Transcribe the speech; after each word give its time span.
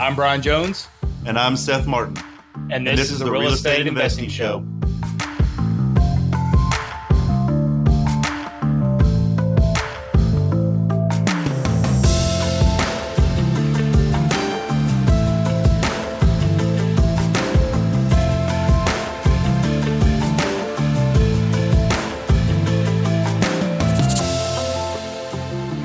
I'm 0.00 0.14
Brian 0.14 0.40
Jones. 0.40 0.88
And 1.26 1.38
I'm 1.38 1.58
Seth 1.58 1.86
Martin. 1.86 2.16
And 2.70 2.86
this, 2.86 2.92
and 2.92 2.98
this 2.98 3.10
is, 3.10 3.12
is 3.12 3.18
the 3.18 3.30
Real 3.30 3.48
Estate, 3.48 3.72
Estate 3.72 3.86
Investing, 3.86 4.24
Investing 4.24 4.30
Show. 4.30 4.64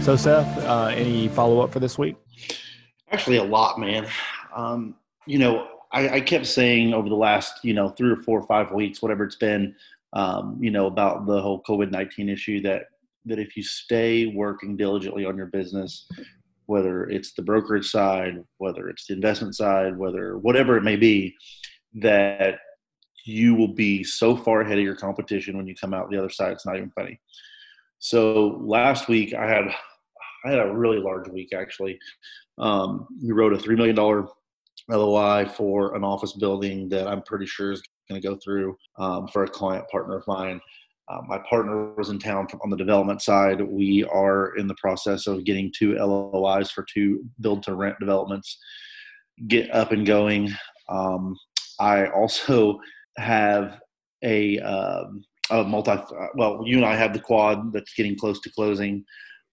So, 0.05 0.15
Seth, 0.15 0.57
uh, 0.63 0.85
any 0.95 1.27
follow 1.27 1.59
up 1.59 1.73
for 1.73 1.81
this 1.81 1.97
week? 1.97 2.15
Actually, 3.15 3.37
a 3.37 3.43
lot, 3.45 3.79
man. 3.79 4.05
Um, 4.53 4.95
you 5.25 5.39
know, 5.39 5.69
I, 5.93 6.15
I, 6.15 6.19
kept 6.19 6.45
saying 6.45 6.93
over 6.93 7.07
the 7.07 7.15
last, 7.15 7.63
you 7.63 7.73
know, 7.73 7.87
three 7.87 8.11
or 8.11 8.17
four 8.17 8.37
or 8.37 8.45
five 8.45 8.73
weeks, 8.73 9.01
whatever 9.01 9.23
it's 9.23 9.37
been, 9.37 9.73
um, 10.11 10.57
you 10.59 10.69
know, 10.69 10.87
about 10.87 11.25
the 11.25 11.41
whole 11.41 11.63
COVID 11.63 11.91
nineteen 11.91 12.27
issue 12.27 12.59
that 12.63 12.87
that 13.23 13.39
if 13.39 13.55
you 13.55 13.63
stay 13.63 14.25
working 14.25 14.75
diligently 14.75 15.23
on 15.23 15.37
your 15.37 15.45
business, 15.45 16.09
whether 16.65 17.05
it's 17.05 17.31
the 17.31 17.41
brokerage 17.41 17.89
side, 17.89 18.43
whether 18.57 18.89
it's 18.89 19.07
the 19.07 19.13
investment 19.13 19.55
side, 19.55 19.97
whether 19.97 20.37
whatever 20.37 20.75
it 20.75 20.83
may 20.83 20.97
be, 20.97 21.33
that 21.93 22.59
you 23.23 23.55
will 23.55 23.73
be 23.73 24.03
so 24.03 24.35
far 24.35 24.59
ahead 24.59 24.77
of 24.77 24.83
your 24.83 24.93
competition 24.93 25.55
when 25.55 25.67
you 25.67 25.73
come 25.73 25.93
out 25.93 26.09
the 26.09 26.17
other 26.17 26.29
side. 26.29 26.51
It's 26.51 26.65
not 26.65 26.75
even 26.75 26.91
funny. 26.91 27.17
So 27.99 28.59
last 28.61 29.07
week 29.07 29.33
I 29.33 29.47
had 29.47 29.73
I 30.45 30.51
had 30.51 30.59
a 30.59 30.73
really 30.73 30.99
large 30.99 31.27
week 31.29 31.53
actually. 31.53 31.97
Um, 32.57 33.07
we 33.23 33.31
wrote 33.31 33.53
a 33.53 33.59
three 33.59 33.75
million 33.75 33.95
dollar 33.95 34.27
LOI 34.89 35.45
for 35.45 35.95
an 35.95 36.03
office 36.03 36.33
building 36.33 36.89
that 36.89 37.07
I'm 37.07 37.23
pretty 37.23 37.45
sure 37.45 37.71
is 37.71 37.81
going 38.09 38.21
to 38.21 38.27
go 38.27 38.37
through 38.43 38.77
um, 38.99 39.27
for 39.27 39.43
a 39.43 39.49
client 39.49 39.85
partner 39.89 40.17
of 40.17 40.27
mine. 40.27 40.59
Uh, 41.07 41.21
my 41.27 41.37
partner 41.49 41.93
was 41.95 42.09
in 42.09 42.19
town 42.19 42.47
on 42.63 42.69
the 42.69 42.77
development 42.77 43.21
side. 43.21 43.61
We 43.61 44.03
are 44.05 44.55
in 44.57 44.67
the 44.67 44.75
process 44.75 45.27
of 45.27 45.43
getting 45.43 45.71
two 45.75 45.95
LOIs 45.95 46.71
for 46.71 46.85
two 46.91 47.25
build 47.39 47.63
to 47.63 47.75
rent 47.75 47.95
developments 47.99 48.57
get 49.47 49.73
up 49.73 49.91
and 49.91 50.05
going. 50.05 50.51
Um, 50.89 51.37
I 51.79 52.07
also 52.07 52.79
have 53.17 53.79
a, 54.23 54.59
um, 54.59 55.23
a 55.51 55.63
multi. 55.63 55.95
Well, 56.35 56.63
you 56.65 56.77
and 56.77 56.85
I 56.85 56.95
have 56.95 57.13
the 57.13 57.19
quad 57.19 57.73
that's 57.73 57.93
getting 57.93 58.17
close 58.17 58.39
to 58.41 58.51
closing. 58.51 59.03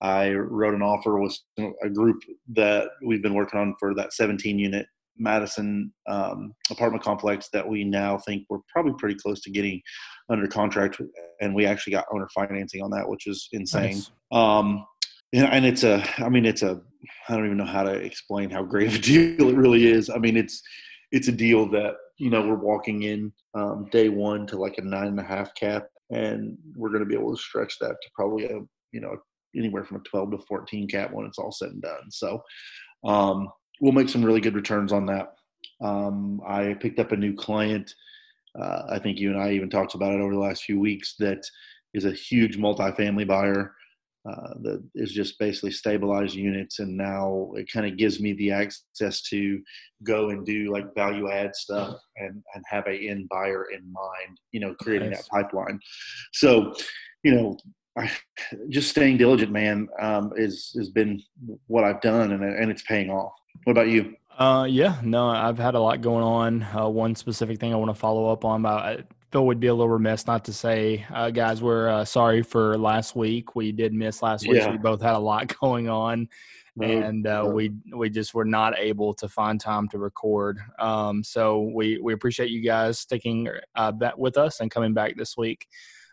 I 0.02 0.32
wrote 0.32 0.74
an 0.74 0.82
offer 0.82 1.18
with 1.20 1.38
a 1.58 1.88
group 1.88 2.20
that 2.54 2.88
we've 3.06 3.22
been 3.22 3.34
working 3.34 3.60
on 3.60 3.74
for 3.78 3.94
that 3.94 4.12
17 4.12 4.58
unit 4.58 4.86
Madison 5.16 5.92
um, 6.08 6.52
apartment 6.70 7.04
complex 7.04 7.48
that 7.52 7.66
we 7.66 7.84
now 7.84 8.18
think 8.18 8.44
we're 8.50 8.58
probably 8.68 8.94
pretty 8.98 9.14
close 9.14 9.40
to 9.42 9.50
getting 9.50 9.80
under 10.28 10.48
contract, 10.48 11.00
and 11.40 11.54
we 11.54 11.66
actually 11.66 11.92
got 11.92 12.06
owner 12.12 12.28
financing 12.34 12.82
on 12.82 12.90
that, 12.90 13.08
which 13.08 13.26
is 13.26 13.48
insane. 13.52 13.94
Nice. 13.94 14.10
Um, 14.32 14.84
and, 15.32 15.46
and 15.46 15.66
it's 15.66 15.84
a, 15.84 16.04
I 16.18 16.28
mean, 16.28 16.44
it's 16.44 16.62
a, 16.62 16.80
I 17.28 17.36
don't 17.36 17.46
even 17.46 17.58
know 17.58 17.64
how 17.64 17.84
to 17.84 17.92
explain 17.92 18.50
how 18.50 18.62
great 18.62 18.88
of 18.88 18.96
a 18.96 18.98
deal 19.00 19.48
it 19.48 19.56
really 19.56 19.86
is. 19.86 20.10
I 20.10 20.18
mean, 20.18 20.36
it's 20.36 20.60
it's 21.12 21.28
a 21.28 21.32
deal 21.32 21.68
that 21.70 21.94
you 22.18 22.30
know 22.30 22.40
we're 22.46 22.54
walking 22.54 23.04
in 23.04 23.32
um, 23.54 23.88
day 23.92 24.08
one 24.08 24.46
to 24.48 24.56
like 24.56 24.78
a 24.78 24.82
nine 24.82 25.08
and 25.08 25.20
a 25.20 25.24
half 25.24 25.54
cap, 25.54 25.86
and 26.10 26.56
we're 26.74 26.90
going 26.90 27.04
to 27.04 27.08
be 27.08 27.14
able 27.14 27.36
to 27.36 27.40
stretch 27.40 27.78
that 27.80 27.96
to 28.02 28.10
probably 28.16 28.46
a 28.46 28.60
you 28.92 29.00
know 29.00 29.16
anywhere 29.56 29.84
from 29.84 29.98
a 29.98 30.00
12 30.00 30.32
to 30.32 30.38
14 30.38 30.88
cap 30.88 31.12
when 31.12 31.26
it's 31.26 31.38
all 31.38 31.52
said 31.52 31.70
and 31.70 31.82
done. 31.82 32.10
So 32.10 32.42
um, 33.04 33.48
we'll 33.80 33.92
make 33.92 34.08
some 34.08 34.24
really 34.24 34.40
good 34.40 34.54
returns 34.54 34.92
on 34.92 35.06
that. 35.06 35.34
Um, 35.80 36.40
I 36.46 36.74
picked 36.74 36.98
up 36.98 37.12
a 37.12 37.16
new 37.16 37.34
client. 37.34 37.92
Uh, 38.58 38.82
I 38.90 38.98
think 38.98 39.18
you 39.18 39.30
and 39.30 39.40
I 39.40 39.52
even 39.52 39.70
talked 39.70 39.94
about 39.94 40.12
it 40.12 40.20
over 40.20 40.34
the 40.34 40.40
last 40.40 40.64
few 40.64 40.78
weeks. 40.78 41.14
That 41.18 41.44
is 41.94 42.04
a 42.04 42.12
huge 42.12 42.58
multifamily 42.58 43.26
buyer 43.26 43.74
uh, 44.28 44.54
that 44.62 44.82
is 44.94 45.12
just 45.12 45.36
basically 45.38 45.72
stabilized 45.72 46.36
units, 46.36 46.78
and 46.78 46.96
now 46.96 47.50
it 47.56 47.68
kind 47.72 47.86
of 47.86 47.96
gives 47.96 48.20
me 48.20 48.32
the 48.34 48.52
access 48.52 49.20
to 49.22 49.60
go 50.04 50.30
and 50.30 50.46
do 50.46 50.72
like 50.72 50.94
value 50.94 51.28
add 51.28 51.56
stuff 51.56 51.98
and 52.18 52.40
and 52.54 52.64
have 52.68 52.86
a 52.86 53.08
end 53.08 53.28
buyer 53.28 53.66
in 53.72 53.80
mind. 53.92 54.38
You 54.52 54.60
know, 54.60 54.74
creating 54.80 55.10
nice. 55.10 55.22
that 55.22 55.28
pipeline. 55.28 55.80
So, 56.32 56.72
you 57.24 57.34
know, 57.34 57.56
just 58.68 58.90
staying 58.90 59.18
diligent, 59.18 59.52
man, 59.52 59.88
um, 60.00 60.32
is 60.36 60.72
has 60.76 60.88
been 60.88 61.22
what 61.66 61.84
I've 61.84 62.00
done, 62.00 62.32
and 62.32 62.42
and 62.42 62.70
it's 62.70 62.82
paying 62.82 63.10
off. 63.10 63.32
What 63.64 63.72
about 63.72 63.88
you? 63.88 64.16
Uh, 64.38 64.66
yeah, 64.68 64.98
no, 65.02 65.28
I've 65.28 65.58
had 65.58 65.74
a 65.74 65.80
lot 65.80 66.00
going 66.00 66.24
on. 66.24 66.66
Uh, 66.74 66.88
one 66.88 67.14
specific 67.14 67.60
thing 67.60 67.72
I 67.72 67.76
want 67.76 67.90
to 67.90 67.94
follow 67.94 68.32
up 68.32 68.44
on 68.44 68.60
about. 68.60 68.80
I 68.82 69.04
feel 69.30 69.46
would 69.46 69.60
be 69.60 69.66
a 69.66 69.74
little 69.74 69.88
remiss 69.88 70.26
not 70.26 70.44
to 70.46 70.52
say, 70.52 71.06
uh, 71.12 71.30
guys, 71.30 71.62
we're 71.62 71.88
uh, 71.88 72.04
sorry 72.04 72.42
for 72.42 72.76
last 72.78 73.14
week. 73.14 73.54
We 73.54 73.72
did 73.72 73.92
miss 73.92 74.22
last 74.22 74.46
week. 74.46 74.58
Yeah. 74.58 74.70
We 74.70 74.78
both 74.78 75.02
had 75.02 75.14
a 75.14 75.18
lot 75.18 75.54
going 75.60 75.88
on, 75.88 76.28
and 76.80 77.26
uh, 77.26 77.48
we 77.52 77.72
we 77.94 78.08
just 78.08 78.32
were 78.32 78.46
not 78.46 78.78
able 78.78 79.12
to 79.14 79.28
find 79.28 79.60
time 79.60 79.88
to 79.88 79.98
record. 79.98 80.58
Um, 80.78 81.22
so 81.22 81.70
we 81.74 81.98
we 81.98 82.14
appreciate 82.14 82.50
you 82.50 82.62
guys 82.62 82.98
sticking 82.98 83.48
uh, 83.74 83.92
with 84.16 84.38
us 84.38 84.60
and 84.60 84.70
coming 84.70 84.94
back 84.94 85.16
this 85.16 85.36
week. 85.36 85.68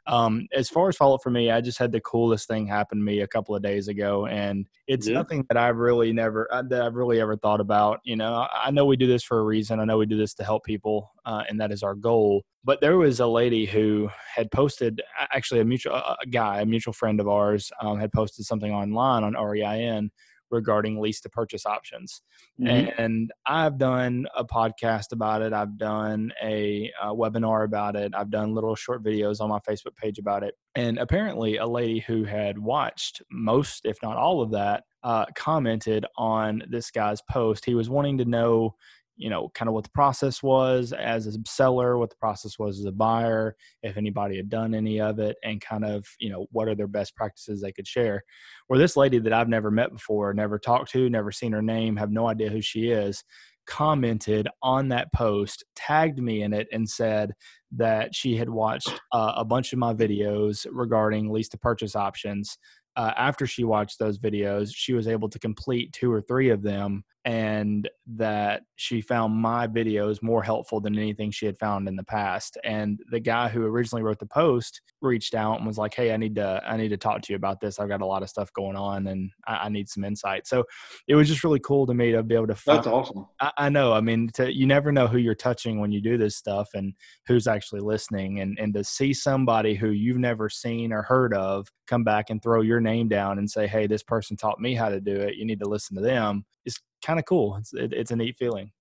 Um, 0.08 0.48
as 0.54 0.70
far 0.70 0.90
as 0.90 0.98
follow 0.98 1.16
up 1.16 1.22
for 1.24 1.30
me, 1.30 1.52
I 1.52 1.62
just 1.62 1.78
had 1.78 1.92
the 1.92 2.02
coolest 2.02 2.48
thing 2.48 2.68
happen 2.68 2.98
to 2.98 3.04
me 3.04 3.22
a 3.22 3.28
couple 3.28 3.56
of 3.56 3.62
days 3.62 3.88
ago, 3.88 4.26
and 4.26 4.68
it's 4.88 5.08
yeah. 5.08 5.14
nothing 5.14 5.46
that 5.50 5.58
I've 5.58 5.78
really 5.78 6.12
never 6.14 6.48
uh, 6.52 6.64
that 6.64 6.82
I've 6.82 6.96
really 6.96 7.22
ever 7.22 7.36
thought 7.36 7.62
about. 7.62 8.00
You 8.04 8.16
know, 8.16 8.48
I 8.54 8.72
know 8.72 8.86
we 8.86 8.98
do 8.98 9.08
this 9.08 9.24
for 9.24 9.40
a 9.40 9.44
reason. 9.44 9.80
I 9.80 9.86
know 9.86 9.98
we 9.98 10.06
do 10.06 10.18
this 10.18 10.34
to 10.36 10.44
help 10.44 10.64
people, 10.64 11.12
uh, 11.26 11.44
and 11.48 11.60
that 11.62 11.72
is 11.72 11.84
our 11.84 11.96
goal. 11.96 12.44
But 12.64 12.82
there 12.82 12.98
was 12.98 13.20
a 13.20 13.28
lady 13.28 13.66
who 13.66 14.10
had 14.36 14.52
posted, 14.52 15.02
actually 15.32 15.62
a 15.62 15.66
mutual 15.66 15.96
a 15.96 16.18
guy, 16.30 16.62
a 16.62 16.66
mutual 16.66 16.94
friend 16.94 17.20
of 17.20 17.28
ours, 17.28 17.72
um, 17.82 18.00
had 18.00 18.12
posted 18.12 18.46
something 18.46 18.72
online 18.72 19.24
on 19.24 19.34
REIN 19.34 20.12
regarding 20.52 21.00
lease 21.00 21.22
to 21.22 21.30
purchase 21.30 21.66
options. 21.66 22.22
Mm-hmm. 22.60 23.02
And 23.02 23.32
I've 23.46 23.78
done 23.78 24.28
a 24.36 24.44
podcast 24.44 25.12
about 25.12 25.42
it. 25.42 25.54
I've 25.54 25.78
done 25.78 26.32
a, 26.44 26.92
a, 27.02 27.08
webinar 27.08 27.64
about 27.64 27.96
it. 27.96 28.14
I've 28.16 28.30
done 28.30 28.54
little 28.54 28.76
short 28.76 29.04
videos 29.04 29.40
on 29.42 29.50
my 29.50 29.60
Facebook 29.60 29.96
page 29.96 30.20
about 30.20 30.44
it. 30.44 30.56
And 30.76 30.98
apparently, 30.98 31.58
a 31.58 31.68
lady 31.68 32.00
who 32.00 32.24
had 32.24 32.58
watched 32.58 33.22
most, 33.32 33.86
if 33.86 33.98
not 34.02 34.18
all 34.18 34.42
of 34.42 34.52
that, 34.52 34.84
uh, 35.04 35.26
commented 35.36 36.06
on 36.18 36.64
this 36.70 36.92
guy's 36.92 37.22
post. 37.22 37.66
He 37.66 37.76
was 37.76 37.90
wanting 37.90 38.18
to 38.18 38.26
know 38.26 38.76
you 39.20 39.30
know, 39.30 39.50
kind 39.54 39.68
of 39.68 39.74
what 39.74 39.84
the 39.84 39.92
process 39.92 40.42
was 40.42 40.94
as 40.94 41.28
a 41.28 41.34
seller, 41.46 41.98
what 41.98 42.10
the 42.10 42.16
process 42.16 42.58
was 42.58 42.80
as 42.80 42.86
a 42.86 42.92
buyer, 42.92 43.56
if 43.84 43.98
anybody 43.98 44.38
had 44.38 44.50
done 44.50 44.74
any 44.74 45.02
of 45.02 45.20
it, 45.20 45.36
and 45.44 45.60
kind 45.60 45.84
of, 45.84 46.08
you 46.20 46.30
know, 46.30 46.48
what 46.52 46.70
are 46.70 46.76
their 46.76 46.88
best 46.88 47.16
practices 47.16 47.62
they 47.62 47.74
could 47.74 47.88
share. 47.88 48.24
Where 48.68 48.80
this 48.80 48.96
lady 48.96 49.20
that 49.20 49.34
I've 49.34 49.50
never 49.50 49.70
met 49.70 49.92
before, 49.92 50.34
never 50.34 50.58
talked 50.58 50.90
to, 50.92 51.10
never 51.10 51.34
seen 51.34 51.52
her 51.52 51.62
name, 51.62 51.98
have 51.98 52.12
no 52.12 52.28
idea 52.28 52.50
who 52.50 52.62
she 52.62 52.92
is, 52.92 53.24
commented 53.68 54.48
on 54.64 54.88
that 54.90 55.12
post, 55.14 55.66
tagged 55.76 56.20
me 56.20 56.42
in 56.42 56.54
it, 56.54 56.68
and 56.72 56.90
said 56.90 57.34
that 57.74 58.16
she 58.16 58.38
had 58.38 58.50
watched 58.50 58.90
uh, 59.12 59.34
a 59.36 59.44
bunch 59.44 59.74
of 59.74 59.80
my 59.80 59.94
videos 59.94 60.66
regarding 60.72 61.30
lease 61.30 61.50
to 61.50 61.58
purchase 61.58 61.96
options. 61.96 62.58
Uh, 62.96 63.12
after 63.16 63.46
she 63.46 63.64
watched 63.64 64.00
those 64.00 64.18
videos, 64.18 64.72
she 64.74 64.94
was 64.94 65.08
able 65.08 65.30
to 65.30 65.40
complete 65.40 65.94
two 65.94 66.12
or 66.12 66.22
three 66.22 66.50
of 66.50 66.64
them 66.64 67.04
and 67.26 67.90
that 68.08 68.64
she 68.78 69.02
found 69.02 69.34
my 69.34 69.68
videos 69.68 70.22
more 70.24 70.42
helpful 70.42 70.80
than 70.80 70.98
anything 70.98 71.32
she 71.32 71.46
had 71.46 71.60
found 71.60 71.88
in 71.88 71.98
the 71.98 72.04
past. 72.04 72.58
And 72.64 73.00
the 73.12 73.20
guy 73.20 73.50
who 73.50 73.66
originally 73.66 74.04
wrote 74.04 74.20
the 74.20 74.26
post 74.26 74.82
reached 75.02 75.36
out 75.36 75.58
and 75.58 75.68
was 75.68 75.78
like 75.78 75.94
hey 75.94 76.12
i 76.12 76.18
need 76.18 76.36
to 76.36 76.62
i 76.68 76.76
need 76.76 76.90
to 76.90 76.98
talk 76.98 77.22
to 77.22 77.34
you 77.34 77.36
about 77.36 77.60
this. 77.60 77.80
I've 77.80 77.90
got 77.90 78.02
a 78.02 78.06
lot 78.06 78.24
of 78.24 78.30
stuff 78.30 78.52
going 78.54 78.78
on 78.78 79.08
and 79.08 79.32
i, 79.48 79.66
I 79.66 79.70
need 79.70 79.90
some 79.90 80.04
insight. 80.04 80.48
So 80.48 80.64
it 81.08 81.16
was 81.16 81.28
just 81.28 81.44
really 81.44 81.60
cool 81.60 81.86
to 81.88 81.94
me 81.94 82.12
to 82.12 82.24
be 82.24 82.36
able 82.36 82.48
to 82.48 82.56
find, 82.56 82.78
that's 82.78 82.88
awesome. 82.88 83.28
I, 83.42 83.52
I, 83.58 83.70
know 83.70 83.94
i 83.94 84.02
mean 84.02 84.30
to, 84.36 84.54
you 84.54 84.66
never 84.66 84.92
know 84.92 85.08
who 85.08 85.18
you're 85.18 85.36
touching 85.36 85.80
when 85.80 85.92
you 85.92 86.02
do 86.02 86.18
this 86.18 86.38
stuff 86.38 86.70
and 86.74 86.94
who's 87.28 87.48
actually 87.48 87.82
listening. 87.82 88.40
And 88.40 88.58
and 88.60 88.74
to 88.74 88.84
see 88.84 89.14
somebody 89.14 89.76
who 89.76 89.90
you've 89.90 90.18
never 90.18 90.50
seen 90.50 90.94
or 90.94 91.02
heard 91.02 91.34
of 91.34 91.68
come 91.86 92.04
back 92.04 92.30
and 92.30 92.42
throw 92.42 92.62
your 92.62 92.80
name 92.80 93.10
down 93.10 93.40
and 93.40 93.50
say 93.50 93.68
hey 93.68 93.88
this 93.88 94.04
person 94.04 94.38
taught 94.38 94.60
me 94.60 94.74
how 94.74 94.90
to 94.90 95.02
do 95.02 95.16
it. 95.16 95.36
You 95.36 95.46
need 95.46 95.60
to 95.60 95.68
listen 95.68 95.96
to 95.98 96.02
them 96.02 96.46
is 96.66 96.80
kind 97.02 97.20
of 97.20 97.26
cool. 97.26 97.56
It's 97.58 97.74
it, 97.74 97.94
it's 97.94 98.12
a 98.12 98.16
neat 98.16 98.38
feeling. 98.38 98.72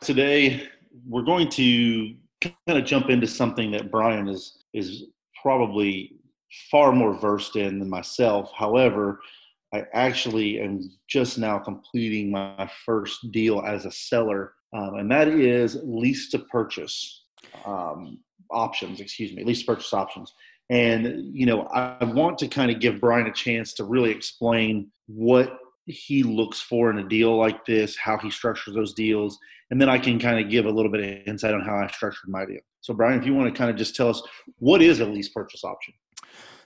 Today 0.00 0.68
we're 1.06 1.22
going 1.22 1.48
to 1.50 2.14
kind 2.40 2.78
of 2.78 2.84
jump 2.84 3.10
into 3.10 3.26
something 3.26 3.70
that 3.72 3.90
Brian 3.90 4.28
is 4.28 4.64
is 4.72 5.04
probably 5.40 6.16
far 6.70 6.92
more 6.92 7.14
versed 7.14 7.56
in 7.56 7.78
than 7.78 7.90
myself. 7.90 8.50
However, 8.56 9.20
I 9.74 9.84
actually 9.92 10.60
am 10.60 10.90
just 11.08 11.36
now 11.38 11.58
completing 11.58 12.30
my 12.30 12.70
first 12.86 13.30
deal 13.32 13.60
as 13.60 13.84
a 13.84 13.92
seller, 13.92 14.54
um, 14.72 14.94
and 14.94 15.10
that 15.10 15.28
is 15.28 15.78
lease 15.82 16.30
to 16.30 16.38
purchase 16.38 17.24
um, 17.66 18.18
options. 18.50 19.00
Excuse 19.00 19.34
me, 19.34 19.44
lease 19.44 19.60
to 19.60 19.66
purchase 19.66 19.92
options 19.92 20.32
And, 20.70 21.34
you 21.34 21.46
know, 21.46 21.62
I 21.62 22.04
want 22.04 22.38
to 22.38 22.48
kind 22.48 22.70
of 22.70 22.80
give 22.80 23.00
Brian 23.00 23.26
a 23.26 23.32
chance 23.32 23.72
to 23.74 23.84
really 23.84 24.10
explain 24.10 24.90
what 25.06 25.58
he 25.86 26.22
looks 26.22 26.60
for 26.60 26.90
in 26.90 26.98
a 26.98 27.08
deal 27.08 27.36
like 27.36 27.64
this, 27.64 27.96
how 27.96 28.18
he 28.18 28.30
structures 28.30 28.74
those 28.74 28.92
deals, 28.92 29.38
and 29.70 29.80
then 29.80 29.88
I 29.88 29.98
can 29.98 30.18
kind 30.18 30.38
of 30.42 30.50
give 30.50 30.66
a 30.66 30.70
little 30.70 30.90
bit 30.90 31.00
of 31.00 31.26
insight 31.26 31.54
on 31.54 31.62
how 31.62 31.76
I 31.76 31.86
structured 31.88 32.28
my 32.28 32.44
deal. 32.44 32.60
So, 32.80 32.94
Brian, 32.94 33.18
if 33.18 33.26
you 33.26 33.34
want 33.34 33.52
to 33.52 33.58
kind 33.58 33.70
of 33.70 33.76
just 33.76 33.96
tell 33.96 34.08
us 34.08 34.22
what 34.58 34.82
is 34.82 35.00
a 35.00 35.06
lease 35.06 35.28
purchase 35.28 35.64
option? 35.64 35.94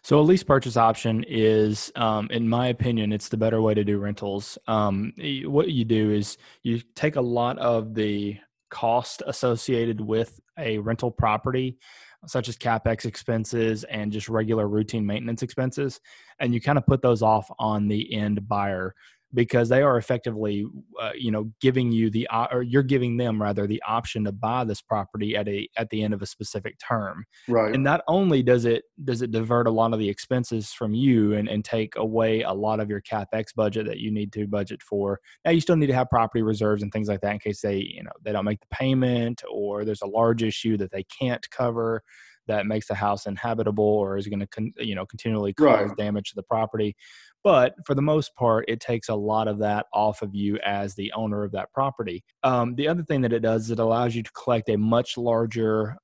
So, 0.02 0.19
a 0.19 0.22
lease 0.22 0.43
purchase 0.43 0.76
option 0.76 1.25
is, 1.28 1.93
um, 1.94 2.28
in 2.31 2.48
my 2.48 2.69
opinion, 2.69 3.12
it's 3.12 3.28
the 3.28 3.37
better 3.37 3.62
way 3.62 3.75
to 3.75 3.84
do 3.84 3.98
rentals. 3.98 4.58
Um, 4.66 5.12
what 5.44 5.70
you 5.70 5.84
do 5.84 6.10
is 6.10 6.37
you 6.64 6.81
take 6.96 7.16
a 7.16 7.20
lot 7.20 7.58
of 7.58 7.94
the 7.94 8.38
cost 8.70 9.22
associated 9.26 10.00
with 10.00 10.40
a 10.58 10.78
rental 10.78 11.10
property 11.10 11.78
such 12.26 12.48
as 12.48 12.56
capex 12.56 13.04
expenses 13.04 13.84
and 13.84 14.12
just 14.12 14.28
regular 14.28 14.69
routine 14.69 15.04
maintenance 15.04 15.42
expenses 15.42 16.00
and 16.38 16.54
you 16.54 16.60
kind 16.60 16.78
of 16.78 16.86
put 16.86 17.02
those 17.02 17.22
off 17.22 17.50
on 17.58 17.88
the 17.88 18.14
end 18.14 18.46
buyer 18.48 18.94
because 19.34 19.69
they 19.69 19.82
are 19.82 19.96
effectively 19.96 20.67
uh, 21.00 21.12
you 21.17 21.31
know 21.31 21.50
giving 21.61 21.90
you 21.90 22.11
the 22.11 22.29
or 22.52 22.62
you're 22.62 22.82
giving 22.82 23.17
them 23.17 23.40
rather 23.40 23.67
the 23.67 23.82
option 23.87 24.25
to 24.25 24.32
buy 24.32 24.64
this 24.64 24.82
property 24.82 25.37
at 25.37 25.49
a 25.49 25.69
at 25.76 25.88
the 25.90 26.02
end 26.02 26.14
of 26.14 26.23
a 26.23 26.26
specific 26.26 26.79
term. 26.79 27.25
Right. 27.49 27.75
And 27.75 27.84
not 27.84 28.02
only 28.08 28.43
does 28.43 28.64
it 28.64 28.84
does 29.05 29.23
it 29.23 29.31
divert 29.31 29.67
a 29.67 29.70
lot 29.70 29.93
of 29.93 29.99
the 29.99 30.08
expenses 30.08 30.73
from 30.73 30.94
you 30.94 31.34
and, 31.34 31.49
and 31.49 31.64
take 31.64 31.96
away 31.96 32.43
a 32.43 32.52
lot 32.52 32.81
of 32.81 32.88
your 32.88 33.00
capex 33.00 33.55
budget 33.55 33.87
that 33.87 33.99
you 33.99 34.11
need 34.11 34.32
to 34.32 34.46
budget 34.46 34.82
for 34.82 35.20
now 35.44 35.50
you 35.50 35.61
still 35.61 35.76
need 35.76 35.87
to 35.87 35.94
have 35.94 36.08
property 36.11 36.43
reserves 36.43 36.82
and 36.82 36.93
things 36.93 37.08
like 37.08 37.20
that 37.20 37.32
in 37.32 37.38
case 37.38 37.61
they 37.61 37.76
you 37.76 38.02
know 38.02 38.11
they 38.23 38.32
don't 38.32 38.44
make 38.44 38.61
the 38.61 38.67
payment 38.70 39.43
or 39.50 39.84
there's 39.84 40.02
a 40.02 40.06
large 40.06 40.43
issue 40.43 40.76
that 40.76 40.90
they 40.90 41.05
can't 41.05 41.49
cover 41.50 42.02
that 42.46 42.66
makes 42.66 42.88
the 42.88 42.94
house 42.94 43.26
inhabitable 43.26 43.84
or 43.84 44.16
is 44.16 44.26
going 44.26 44.40
to 44.40 44.46
con- 44.46 44.72
you 44.78 44.94
know 44.94 45.06
continually 45.06 45.52
cause 45.52 45.88
right. 45.88 45.96
damage 45.96 46.30
to 46.30 46.36
the 46.36 46.42
property. 46.42 46.96
But 47.44 47.74
for 47.86 47.94
the 47.94 48.02
most 48.02 48.34
part 48.36 48.64
it 48.68 48.80
takes 48.80 49.08
a 49.08 49.14
lot 49.14 49.48
of 49.48 49.58
that 49.58 49.86
off 49.92 50.22
of 50.22 50.34
you 50.34 50.58
as 50.64 50.94
the 50.94 51.12
owner 51.12 51.44
of 51.44 51.52
that 51.52 51.72
property. 51.72 52.24
Um, 52.42 52.74
the 52.74 52.88
other 52.88 53.02
thing 53.02 53.20
that 53.22 53.32
it 53.32 53.40
does 53.40 53.64
is 53.64 53.70
it 53.72 53.78
allows 53.78 54.14
you 54.14 54.22
to 54.22 54.32
collect 54.32 54.68
a 54.68 54.76
much 54.76 55.16
larger 55.16 55.96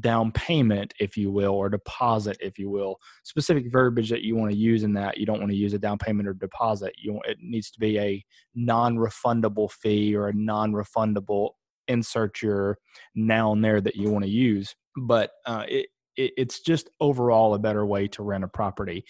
down 0.00 0.32
payment 0.32 0.94
if 1.00 1.16
you 1.16 1.30
will 1.30 1.52
or 1.52 1.68
deposit 1.68 2.36
if 2.40 2.58
you 2.58 2.70
will. 2.70 2.98
Specific 3.24 3.70
verbiage 3.70 4.10
that 4.10 4.22
you 4.22 4.36
want 4.36 4.50
to 4.50 4.56
use 4.56 4.82
in 4.82 4.92
that 4.94 5.18
you 5.18 5.26
don't 5.26 5.38
want 5.38 5.50
to 5.50 5.56
use 5.56 5.74
a 5.74 5.78
down 5.78 5.98
payment 5.98 6.28
or 6.28 6.34
deposit. 6.34 6.94
You 6.96 7.20
it 7.26 7.38
needs 7.40 7.70
to 7.70 7.80
be 7.80 7.98
a 7.98 8.24
non-refundable 8.54 9.70
fee 9.70 10.14
or 10.14 10.28
a 10.28 10.32
non-refundable 10.32 11.50
insert 11.88 12.42
your 12.42 12.78
noun 13.14 13.60
there 13.60 13.80
that 13.80 13.96
you 13.96 14.10
want 14.10 14.24
to 14.24 14.30
use 14.30 14.74
but 14.96 15.30
uh, 15.44 15.64
it, 15.68 15.86
it, 16.16 16.32
it's 16.36 16.60
just 16.60 16.88
overall 17.00 17.54
a 17.54 17.58
better 17.58 17.84
way 17.84 18.08
to 18.08 18.22
rent 18.22 18.44
a 18.44 18.48
property 18.48 19.04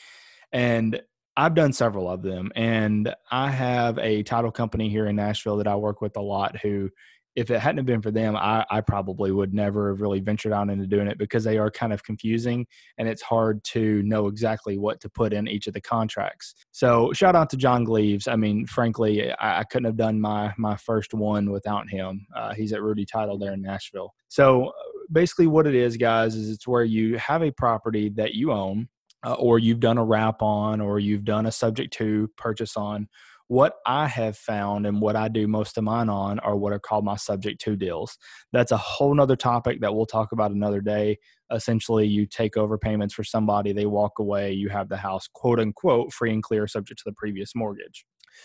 and 0.52 1.00
I've 1.36 1.54
done 1.54 1.72
several 1.72 2.08
of 2.08 2.22
them, 2.22 2.50
and 2.56 3.14
I 3.30 3.50
have 3.50 3.98
a 3.98 4.22
title 4.22 4.50
company 4.50 4.88
here 4.88 5.06
in 5.06 5.16
Nashville 5.16 5.58
that 5.58 5.66
I 5.66 5.76
work 5.76 6.00
with 6.00 6.16
a 6.16 6.22
lot. 6.22 6.56
Who, 6.60 6.88
if 7.34 7.50
it 7.50 7.60
hadn't 7.60 7.84
been 7.84 8.00
for 8.00 8.10
them, 8.10 8.34
I, 8.34 8.64
I 8.70 8.80
probably 8.80 9.30
would 9.30 9.52
never 9.52 9.90
have 9.90 10.00
really 10.00 10.20
ventured 10.20 10.54
out 10.54 10.70
into 10.70 10.86
doing 10.86 11.08
it 11.08 11.18
because 11.18 11.44
they 11.44 11.58
are 11.58 11.70
kind 11.70 11.92
of 11.92 12.02
confusing, 12.02 12.66
and 12.96 13.06
it's 13.06 13.20
hard 13.20 13.62
to 13.64 14.02
know 14.02 14.28
exactly 14.28 14.78
what 14.78 14.98
to 15.02 15.10
put 15.10 15.34
in 15.34 15.46
each 15.46 15.66
of 15.66 15.74
the 15.74 15.80
contracts. 15.80 16.54
So, 16.72 17.12
shout 17.12 17.36
out 17.36 17.50
to 17.50 17.58
John 17.58 17.84
Gleaves. 17.84 18.26
I 18.26 18.36
mean, 18.36 18.64
frankly, 18.64 19.30
I, 19.32 19.60
I 19.60 19.64
couldn't 19.64 19.84
have 19.84 19.98
done 19.98 20.18
my 20.18 20.54
my 20.56 20.76
first 20.76 21.12
one 21.12 21.50
without 21.50 21.90
him. 21.90 22.26
Uh, 22.34 22.54
he's 22.54 22.72
at 22.72 22.82
Rudy 22.82 23.04
Title 23.04 23.36
there 23.36 23.52
in 23.52 23.60
Nashville. 23.60 24.14
So, 24.28 24.72
basically, 25.10 25.46
what 25.46 25.66
it 25.66 25.74
is, 25.74 25.96
guys, 25.96 26.34
is 26.34 26.50
it's 26.50 26.66
where 26.66 26.84
you 26.84 27.18
have 27.18 27.42
a 27.42 27.50
property 27.50 28.10
that 28.16 28.34
you 28.34 28.52
own 28.52 28.88
uh, 29.26 29.34
or 29.34 29.58
you've 29.58 29.80
done 29.80 29.98
a 29.98 30.04
wrap 30.04 30.40
on 30.40 30.80
or 30.80 30.98
you've 30.98 31.24
done 31.24 31.46
a 31.46 31.52
subject 31.52 31.92
to 31.94 32.30
purchase 32.36 32.76
on 32.76 33.08
what 33.48 33.74
i 33.86 34.06
have 34.06 34.36
found 34.36 34.86
and 34.86 35.00
what 35.00 35.14
i 35.14 35.28
do 35.28 35.46
most 35.46 35.78
of 35.78 35.84
mine 35.84 36.08
on 36.08 36.38
are 36.40 36.56
what 36.56 36.72
are 36.72 36.80
called 36.80 37.04
my 37.04 37.16
subject 37.16 37.60
to 37.60 37.76
deals 37.76 38.18
that's 38.52 38.72
a 38.72 38.76
whole 38.76 39.14
nother 39.14 39.36
topic 39.36 39.80
that 39.80 39.94
we'll 39.94 40.06
talk 40.06 40.32
about 40.32 40.50
another 40.50 40.80
day 40.80 41.16
essentially 41.52 42.06
you 42.06 42.26
take 42.26 42.56
over 42.56 42.76
payments 42.76 43.14
for 43.14 43.22
somebody 43.22 43.72
they 43.72 43.86
walk 43.86 44.18
away 44.18 44.52
you 44.52 44.68
have 44.68 44.88
the 44.88 44.96
house 44.96 45.28
quote 45.32 45.60
unquote 45.60 46.12
free 46.12 46.32
and 46.32 46.42
clear 46.42 46.66
subject 46.66 46.98
to 46.98 47.04
the 47.06 47.14
previous 47.14 47.54
mortgage 47.54 48.04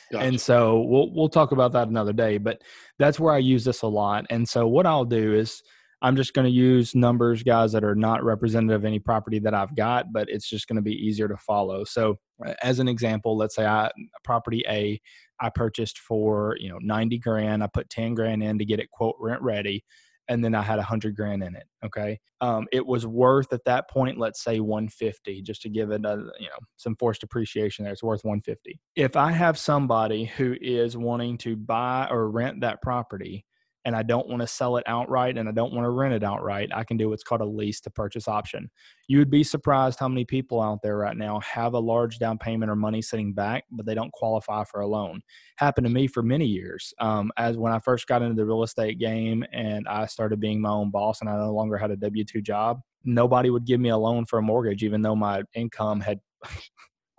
Gotcha. 0.10 0.26
And 0.26 0.40
so 0.40 0.86
we'll 0.88 1.14
we'll 1.14 1.28
talk 1.28 1.52
about 1.52 1.74
that 1.74 1.90
another 1.90 2.14
day, 2.14 2.38
but 2.38 2.62
that's 2.98 3.20
where 3.20 3.34
I 3.34 3.40
use 3.40 3.66
this 3.66 3.82
a 3.82 3.88
lot. 3.88 4.26
And 4.30 4.48
so 4.48 4.66
what 4.66 4.86
I'll 4.86 5.04
do 5.04 5.34
is 5.34 5.62
I'm 6.02 6.16
just 6.16 6.34
going 6.34 6.46
to 6.46 6.52
use 6.52 6.96
numbers, 6.96 7.44
guys, 7.44 7.72
that 7.74 7.84
are 7.84 7.96
not 7.96 8.24
representative 8.24 8.82
of 8.82 8.86
any 8.86 9.00
property 9.00 9.38
that 9.40 9.54
I've 9.54 9.76
got, 9.76 10.12
but 10.12 10.30
it's 10.30 10.50
just 10.50 10.68
going 10.68 10.78
to 10.78 10.82
be 10.82 10.96
easier 10.96 11.28
to 11.28 11.38
follow. 11.38 11.84
So, 11.84 12.18
uh, 12.46 12.54
as 12.64 12.80
an 12.80 12.88
example, 12.88 13.38
let's 13.38 13.56
say 13.56 13.66
I 13.66 13.92
property 14.24 14.64
A, 14.68 15.00
I 15.40 15.50
purchased 15.50 16.00
for 16.00 16.58
you 16.60 16.70
know 16.70 16.80
90 16.82 17.20
grand. 17.20 17.64
I 17.64 17.68
put 17.68 17.90
10 17.90 18.16
grand 18.16 18.42
in 18.42 18.58
to 18.58 18.66
get 18.66 18.80
it 18.80 18.90
quote 18.90 19.16
rent 19.20 19.44
ready, 19.44 19.84
and 20.28 20.44
then 20.44 20.56
I 20.56 20.64
had 20.64 20.78
100 20.78 21.16
grand 21.16 21.44
in 21.44 21.56
it. 21.56 21.68
Okay, 21.86 22.20
um, 22.42 22.68
it 22.72 22.86
was 22.86 23.06
worth 23.06 23.54
at 23.54 23.66
that 23.66 23.88
point, 23.88 24.18
let's 24.18 24.44
say 24.44 24.60
150, 24.60 25.44
just 25.44 25.62
to 25.62 25.70
give 25.70 25.92
it 25.92 26.04
a 26.04 26.18
you 26.40 26.48
know 26.48 26.60
some 26.78 26.96
forced 26.96 27.22
appreciation 27.22 27.84
there. 27.84 27.94
It's 27.94 28.02
worth 28.02 28.24
150. 28.24 28.80
If 28.96 29.16
I 29.16 29.32
have 29.32 29.60
somebody 29.60 30.26
who 30.26 30.56
is 30.60 30.98
wanting 30.98 31.38
to 31.40 31.56
buy 31.56 32.08
or 32.10 32.32
rent 32.32 32.62
that 32.62 32.82
property 32.82 33.46
and 33.86 33.96
I 33.96 34.04
don't 34.04 34.28
want 34.28 34.42
to 34.42 34.48
sell 34.48 34.78
it 34.78 34.84
outright 34.88 35.38
and 35.38 35.50
I 35.50 35.52
don't 35.52 35.74
want 35.74 35.86
to 35.86 35.90
rent 35.90 36.14
it 36.14 36.24
outright, 36.24 36.70
I 36.74 36.84
can 36.84 36.98
do 36.98 37.10
what's 37.10 37.24
called 37.24 37.42
a 37.42 37.46
lease 37.46 37.82
to 37.82 37.90
purchase 37.90 38.28
option. 38.28 38.70
You 39.08 39.20
would 39.20 39.30
be 39.30 39.44
surprised 39.44 40.00
how 40.00 40.08
many 40.08 40.26
people 40.26 40.62
out 40.62 40.82
there 40.82 40.98
right 40.98 41.18
now 41.18 41.40
have 41.40 41.74
a 41.74 41.80
large 41.80 42.20
down 42.20 42.38
payment 42.38 42.72
or 42.72 42.76
money 42.76 43.02
sitting 43.02 43.34
back, 43.34 43.66
but 43.72 43.86
they 43.86 43.96
don't 43.96 44.12
qualify 44.14 44.64
for 44.64 44.82
a 44.82 44.88
loan. 44.88 45.22
Happened 45.58 45.88
to 45.88 45.94
me 45.94 46.08
for 46.08 46.22
many 46.22 46.46
years. 46.46 46.94
Um, 47.00 47.32
as 47.38 47.58
when 47.58 47.74
I 47.74 47.80
first 47.80 48.08
got 48.08 48.22
into 48.22 48.36
the 48.36 48.46
real 48.46 48.64
estate 48.64 49.00
game 49.00 49.44
and 49.52 49.88
I 49.88 50.06
started 50.06 50.40
being 50.40 50.62
my 50.62 50.70
own 50.70 50.92
boss 50.92 51.22
and 51.22 51.30
I 51.30 51.38
no 51.38 51.54
longer 51.54 51.78
had 51.78 51.92
a 51.92 51.98
W 51.98 52.24
2 52.24 52.42
job, 52.42 52.82
nobody 53.04 53.50
would 53.50 53.66
give 53.66 53.80
me 53.80 53.90
a 53.90 53.98
loan 53.98 54.26
for 54.26 54.40
a 54.40 54.44
mortgage, 54.44 54.84
even 54.84 55.02
though 55.02 55.16
my 55.16 55.44
income 55.56 56.00
had 56.02 56.20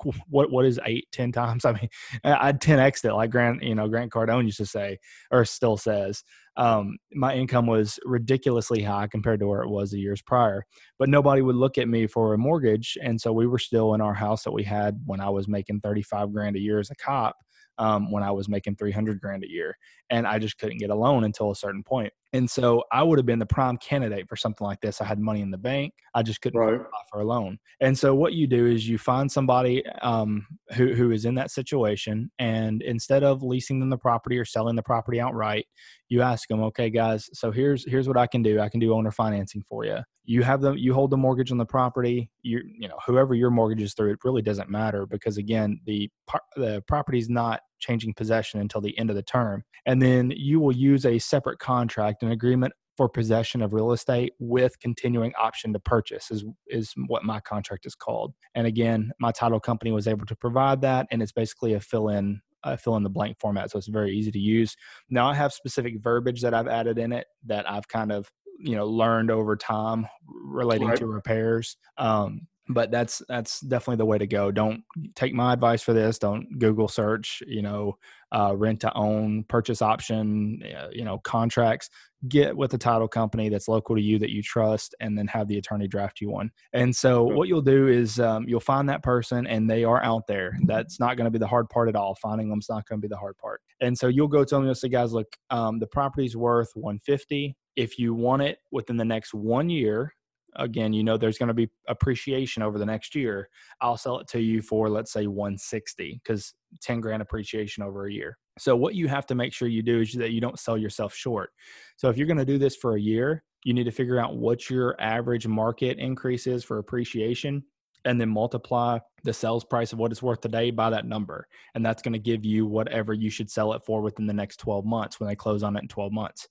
what 0.29 0.51
what 0.51 0.65
is 0.65 0.81
eight 0.85 1.07
ten 1.13 1.33
times 1.33 1.65
i 1.67 1.73
mean 1.73 1.89
i'd 2.25 2.61
10x 2.61 3.05
it 3.05 3.15
like 3.15 3.31
grant 3.31 3.63
you 3.63 3.75
know 3.75 3.89
grant 3.89 4.13
cardone 4.13 4.45
used 4.45 4.59
to 4.59 4.67
say 4.67 4.99
or 5.31 5.45
still 5.45 5.77
says 5.77 6.25
um, 6.55 6.99
my 7.15 7.35
income 7.35 7.67
was 7.67 7.99
ridiculously 8.05 8.83
high 8.83 9.07
compared 9.07 9.41
to 9.41 9.47
where 9.47 9.63
it 9.63 9.71
was 9.71 9.91
the 9.91 9.99
years 9.99 10.21
prior 10.21 10.67
but 10.99 11.09
nobody 11.09 11.41
would 11.41 11.57
look 11.57 11.79
at 11.79 11.89
me 11.89 12.07
for 12.07 12.35
a 12.35 12.39
mortgage 12.39 12.99
and 13.03 13.19
so 13.19 13.33
we 13.33 13.47
were 13.47 13.59
still 13.59 13.95
in 13.95 14.03
our 14.03 14.13
house 14.13 14.43
that 14.45 14.53
we 14.53 14.63
had 14.63 15.01
when 15.07 15.21
i 15.21 15.31
was 15.31 15.49
making 15.49 15.81
35 15.81 16.31
grand 16.33 16.57
a 16.57 16.61
year 16.61 16.79
as 16.79 16.91
a 16.91 16.95
cop 16.97 17.37
um, 17.79 18.11
when 18.11 18.23
I 18.23 18.31
was 18.31 18.49
making 18.49 18.77
300 18.77 19.21
grand 19.21 19.45
a 19.45 19.51
year. 19.51 19.77
And 20.11 20.27
I 20.27 20.39
just 20.39 20.59
couldn't 20.59 20.79
get 20.79 20.91
a 20.91 20.95
loan 20.95 21.25
until 21.25 21.51
a 21.51 21.57
certain 21.57 21.83
point. 21.83 22.13
And 22.33 22.49
so 22.49 22.83
I 22.91 23.03
would 23.03 23.19
have 23.19 23.27
been 23.27 23.39
the 23.39 23.47
prime 23.47 23.77
candidate 23.77 24.29
for 24.29 24.37
something 24.37 24.67
like 24.67 24.81
this. 24.81 25.01
I 25.01 25.05
had 25.05 25.19
money 25.19 25.43
in 25.43 25.51
the 25.51 25.59
bank. 25.59 25.93
I 26.15 26.23
just 26.23 26.41
couldn't 26.41 26.59
right. 26.59 26.81
for 27.11 27.21
a 27.21 27.25
loan. 27.25 27.59
And 27.81 27.99
so 27.99 28.15
what 28.15 28.33
you 28.33 28.47
do 28.47 28.67
is 28.67 28.89
you 28.89 28.97
find 28.97 29.31
somebody 29.31 29.85
um, 30.01 30.47
who, 30.75 30.95
who 30.95 31.11
is 31.11 31.27
in 31.27 31.35
that 31.35 31.51
situation. 31.51 32.31
And 32.39 32.81
instead 32.83 33.23
of 33.23 33.43
leasing 33.43 33.81
them 33.81 33.91
the 33.91 33.99
property 33.99 34.39
or 34.39 34.47
selling 34.47 34.77
the 34.77 34.83
property 34.83 35.21
outright, 35.21 35.67
you 36.09 36.23
ask 36.23 36.49
them, 36.49 36.63
okay, 36.65 36.89
guys, 36.89 37.29
so 37.35 37.51
here's, 37.51 37.89
here's 37.89 38.09
what 38.09 38.17
I 38.17 38.27
can 38.27 38.43
do. 38.43 38.61
I 38.61 38.69
can 38.69 38.81
do 38.81 38.95
owner 38.95 39.11
financing 39.11 39.63
for 39.69 39.85
you. 39.85 39.99
You 40.25 40.43
have 40.43 40.61
them, 40.61 40.79
you 40.79 40.95
hold 40.95 41.11
the 41.11 41.17
mortgage 41.17 41.51
on 41.51 41.59
the 41.59 41.67
property. 41.67 42.31
You, 42.43 42.63
you 42.79 42.89
know, 42.89 42.99
whoever 43.07 43.35
your 43.35 43.51
mortgage 43.51 43.83
is 43.83 43.93
through, 43.95 44.13
it 44.13 44.21
really 44.25 44.43
doesn't 44.43 44.71
matter 44.71 45.05
because 45.05 45.37
again, 45.37 45.81
the, 45.85 46.09
the 46.57 46.83
property 46.87 47.19
is 47.19 47.29
not 47.29 47.61
changing 47.83 48.15
possession 48.15 48.61
until 48.61 48.81
the 48.81 48.97
end 48.99 49.11
of 49.11 49.17
the 49.17 49.23
term. 49.23 49.65
And 49.85 50.01
then 50.01 50.33
you 50.35 50.61
will 50.61 50.75
use 50.75 51.05
a 51.05 51.19
separate 51.19 51.59
contract, 51.59 52.23
an 52.23 52.31
agreement 52.31 52.73
for 52.97 53.09
possession 53.09 53.63
of 53.63 53.73
real 53.73 53.93
estate 53.93 54.33
with 54.39 54.79
continuing 54.81 55.33
option 55.39 55.73
to 55.73 55.81
purchase 55.81 56.31
is 56.31 56.45
is 56.69 56.93
what 57.07 57.25
my 57.25 57.41
contract 57.41 57.87
is 57.87 57.95
called. 57.95 58.35
And 58.55 58.67
again, 58.67 59.13
my 59.19 59.33
title 59.33 59.61
company 59.61 59.93
was 59.93 60.07
able 60.07 60.27
to 60.27 60.37
provide 60.37 60.83
that 60.83 61.07
and 61.11 61.23
it's 61.23 61.33
basically 61.33 61.75
a 61.75 61.81
fill 61.81 62.09
in 62.09 62.41
uh, 62.65 62.77
fill 62.77 62.97
in 62.97 63.03
the 63.03 63.11
blank 63.11 63.39
format 63.41 63.71
so 63.71 63.79
it's 63.79 63.89
very 63.89 64.13
easy 64.13 64.31
to 64.31 64.39
use. 64.39 64.77
Now 65.11 65.29
I 65.29 65.35
have 65.35 65.53
specific 65.53 66.01
verbiage 66.01 66.43
that 66.43 66.55
I've 66.55 66.69
added 66.69 66.99
in 66.99 67.13
it 67.13 67.27
that 67.47 67.69
I've 67.69 67.89
kind 67.89 68.13
of 68.13 68.31
you 68.59 68.77
know 68.77 68.87
learned 68.87 69.31
over 69.31 69.57
time 69.57 70.07
relating 70.29 70.89
right. 70.89 70.99
to 70.99 71.07
repairs 71.07 71.77
um, 71.99 72.47
but 72.69 72.91
that's 72.91 73.23
that's 73.29 73.61
definitely 73.61 73.97
the 73.97 74.07
way 74.07 74.19
to 74.19 74.27
go. 74.27 74.51
Don't 74.51 74.83
take 75.15 75.35
my 75.35 75.53
advice 75.53 75.83
for 75.83 75.93
this. 75.93 76.19
Don't 76.19 76.59
google 76.59 76.89
search 76.89 77.43
you 77.47 77.63
know 77.63 77.97
uh, 78.31 78.55
rent 78.57 78.81
to 78.81 78.95
own 78.95 79.45
purchase 79.45 79.83
option 79.83 80.63
uh, 80.77 80.89
you 80.93 81.05
know 81.05 81.19
contracts. 81.19 81.91
Get 82.29 82.57
with 82.57 82.73
a 82.73 82.79
title 82.79 83.09
company 83.09 83.49
that's 83.49 83.67
local 83.67 83.97
to 83.97 84.03
you 84.03 84.19
that 84.21 84.31
you 84.31 84.43
trust 84.43 84.95
and 85.01 85.19
then 85.19 85.27
have 85.27 85.49
the 85.49 85.59
attorney 85.59 85.89
draft 85.89 86.21
you 86.21 86.31
one. 86.31 86.53
And 86.73 86.95
so 86.95 87.25
what 87.25 87.49
you'll 87.49 87.63
do 87.63 87.89
is 87.89 88.21
um, 88.21 88.45
you'll 88.47 88.61
find 88.61 88.89
that 88.89 89.03
person 89.03 89.45
and 89.49 89.69
they 89.69 89.83
are 89.83 90.01
out 90.05 90.29
there. 90.29 90.57
That's 90.67 91.01
not 91.01 91.17
going 91.17 91.25
to 91.25 91.33
be 91.33 91.41
the 91.41 91.49
hard 91.49 91.69
part 91.69 91.89
at 91.89 91.97
all. 91.97 92.15
Finding 92.15 92.49
them's 92.49 92.69
not 92.69 92.87
going 92.87 93.01
to 93.01 93.09
be 93.09 93.11
the 93.11 93.19
hard 93.19 93.37
part. 93.39 93.61
And 93.81 93.99
so 93.99 94.07
you'll 94.07 94.29
go 94.29 94.45
to 94.45 94.55
them 94.55 94.69
and 94.69 94.77
say 94.77 94.89
guys 94.89 95.13
look 95.13 95.37
um, 95.51 95.81
the 95.81 95.87
property's 95.89 96.37
worth 96.37 96.71
150 96.75 97.57
if 97.75 97.99
you 97.99 98.15
want 98.15 98.43
it 98.43 98.59
within 98.71 98.97
the 98.97 99.05
next 99.05 99.35
one 99.35 99.69
year 99.69 100.13
again, 100.57 100.93
you 100.93 101.05
know 101.05 101.17
there's 101.17 101.39
going 101.39 101.49
to 101.49 101.55
be 101.55 101.69
appreciation 101.89 102.63
over 102.63 102.79
the 102.79 102.87
next 102.87 103.15
year. 103.15 103.49
I'll 103.81 103.97
sell 103.97 104.19
it 104.19 104.29
to 104.29 104.41
you 104.41 104.63
for 104.63 104.89
let's 104.89 105.13
say 105.13 105.27
160 105.27 106.21
because 106.23 106.55
10 106.81 107.01
grand 107.01 107.23
appreciation 107.23 107.83
over 107.83 108.07
a 108.07 108.13
year. 108.13 108.39
So 108.59 108.77
what 108.77 108.95
you 108.95 109.09
have 109.09 109.27
to 109.27 109.35
make 109.35 109.53
sure 109.53 109.69
you 109.69 109.83
do 109.83 110.01
is 110.01 110.13
that 110.15 110.33
you 110.33 110.41
don't 110.41 110.59
sell 110.59 110.77
yourself 110.77 111.15
short. 111.15 111.51
So 111.97 112.09
if 112.09 112.17
you're 112.17 112.27
going 112.27 112.37
to 112.39 112.45
do 112.45 112.59
this 112.59 112.77
for 112.77 112.97
a 112.97 113.01
year, 113.01 113.45
you 113.65 113.73
need 113.73 113.85
to 113.85 113.91
figure 113.91 114.19
out 114.19 114.37
what 114.37 114.69
your 114.69 115.01
average 115.01 115.47
market 115.47 115.99
increase 115.99 116.47
is 116.47 116.65
for 116.65 116.79
appreciation 116.79 117.63
and 118.05 118.21
then 118.21 118.29
multiply 118.29 118.99
the 119.23 119.33
sales 119.33 119.65
price 119.65 119.93
of 119.93 119.99
what 119.99 120.11
it's 120.11 120.23
worth 120.23 120.41
today 120.41 120.71
by 120.71 120.91
that 120.91 121.07
number. 121.07 121.47
And 121.75 121.87
that's 121.87 122.03
going 122.03 122.15
to 122.15 122.19
give 122.19 122.45
you 122.45 122.67
whatever 122.67 123.13
you 123.13 123.31
should 123.31 123.51
sell 123.51 123.73
it 123.75 123.83
for 123.85 124.01
within 124.01 124.27
the 124.27 124.33
next 124.33 124.57
12 124.57 124.85
months 124.85 125.21
when 125.21 125.29
they 125.29 125.37
close 125.37 125.63
on 125.63 125.77
it 125.77 125.83
in 125.83 125.89
12 125.89 126.13
months. 126.13 126.49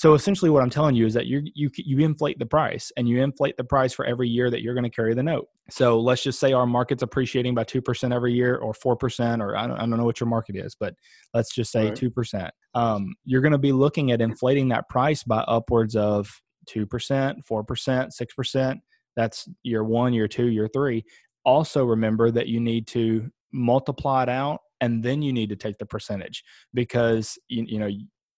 So 0.00 0.14
essentially, 0.14 0.50
what 0.50 0.62
I'm 0.62 0.70
telling 0.70 0.94
you 0.94 1.04
is 1.04 1.12
that 1.12 1.26
you 1.26 1.42
you 1.54 1.68
you 1.76 1.98
inflate 1.98 2.38
the 2.38 2.46
price, 2.46 2.90
and 2.96 3.06
you 3.06 3.22
inflate 3.22 3.58
the 3.58 3.64
price 3.64 3.92
for 3.92 4.06
every 4.06 4.30
year 4.30 4.48
that 4.48 4.62
you're 4.62 4.72
going 4.72 4.84
to 4.84 4.88
carry 4.88 5.12
the 5.12 5.22
note. 5.22 5.48
So 5.68 6.00
let's 6.00 6.22
just 6.22 6.40
say 6.40 6.54
our 6.54 6.64
market's 6.64 7.02
appreciating 7.02 7.54
by 7.54 7.64
two 7.64 7.82
percent 7.82 8.14
every 8.14 8.32
year, 8.32 8.56
or 8.56 8.72
four 8.72 8.96
percent, 8.96 9.42
or 9.42 9.58
I 9.58 9.66
don't, 9.66 9.76
I 9.76 9.80
don't 9.80 9.98
know 9.98 10.06
what 10.06 10.18
your 10.18 10.26
market 10.26 10.56
is, 10.56 10.74
but 10.74 10.94
let's 11.34 11.54
just 11.54 11.70
say 11.70 11.90
two 11.90 12.06
right. 12.06 12.14
percent. 12.14 12.50
Um, 12.74 13.14
you're 13.26 13.42
going 13.42 13.52
to 13.52 13.58
be 13.58 13.72
looking 13.72 14.10
at 14.10 14.22
inflating 14.22 14.68
that 14.68 14.88
price 14.88 15.22
by 15.22 15.40
upwards 15.40 15.94
of 15.94 16.30
two 16.66 16.86
percent, 16.86 17.36
four 17.46 17.62
percent, 17.62 18.14
six 18.14 18.32
percent. 18.32 18.80
That's 19.16 19.50
year 19.64 19.84
one, 19.84 20.14
year 20.14 20.28
two, 20.28 20.46
year 20.46 20.70
three. 20.72 21.04
Also, 21.44 21.84
remember 21.84 22.30
that 22.30 22.48
you 22.48 22.58
need 22.58 22.86
to 22.86 23.30
multiply 23.52 24.22
it 24.22 24.30
out 24.30 24.60
and 24.80 25.02
then 25.04 25.20
you 25.20 25.34
need 25.34 25.50
to 25.50 25.56
take 25.56 25.76
the 25.76 25.84
percentage 25.84 26.42
because 26.72 27.36
you, 27.48 27.66
you 27.68 27.78
know 27.78 27.90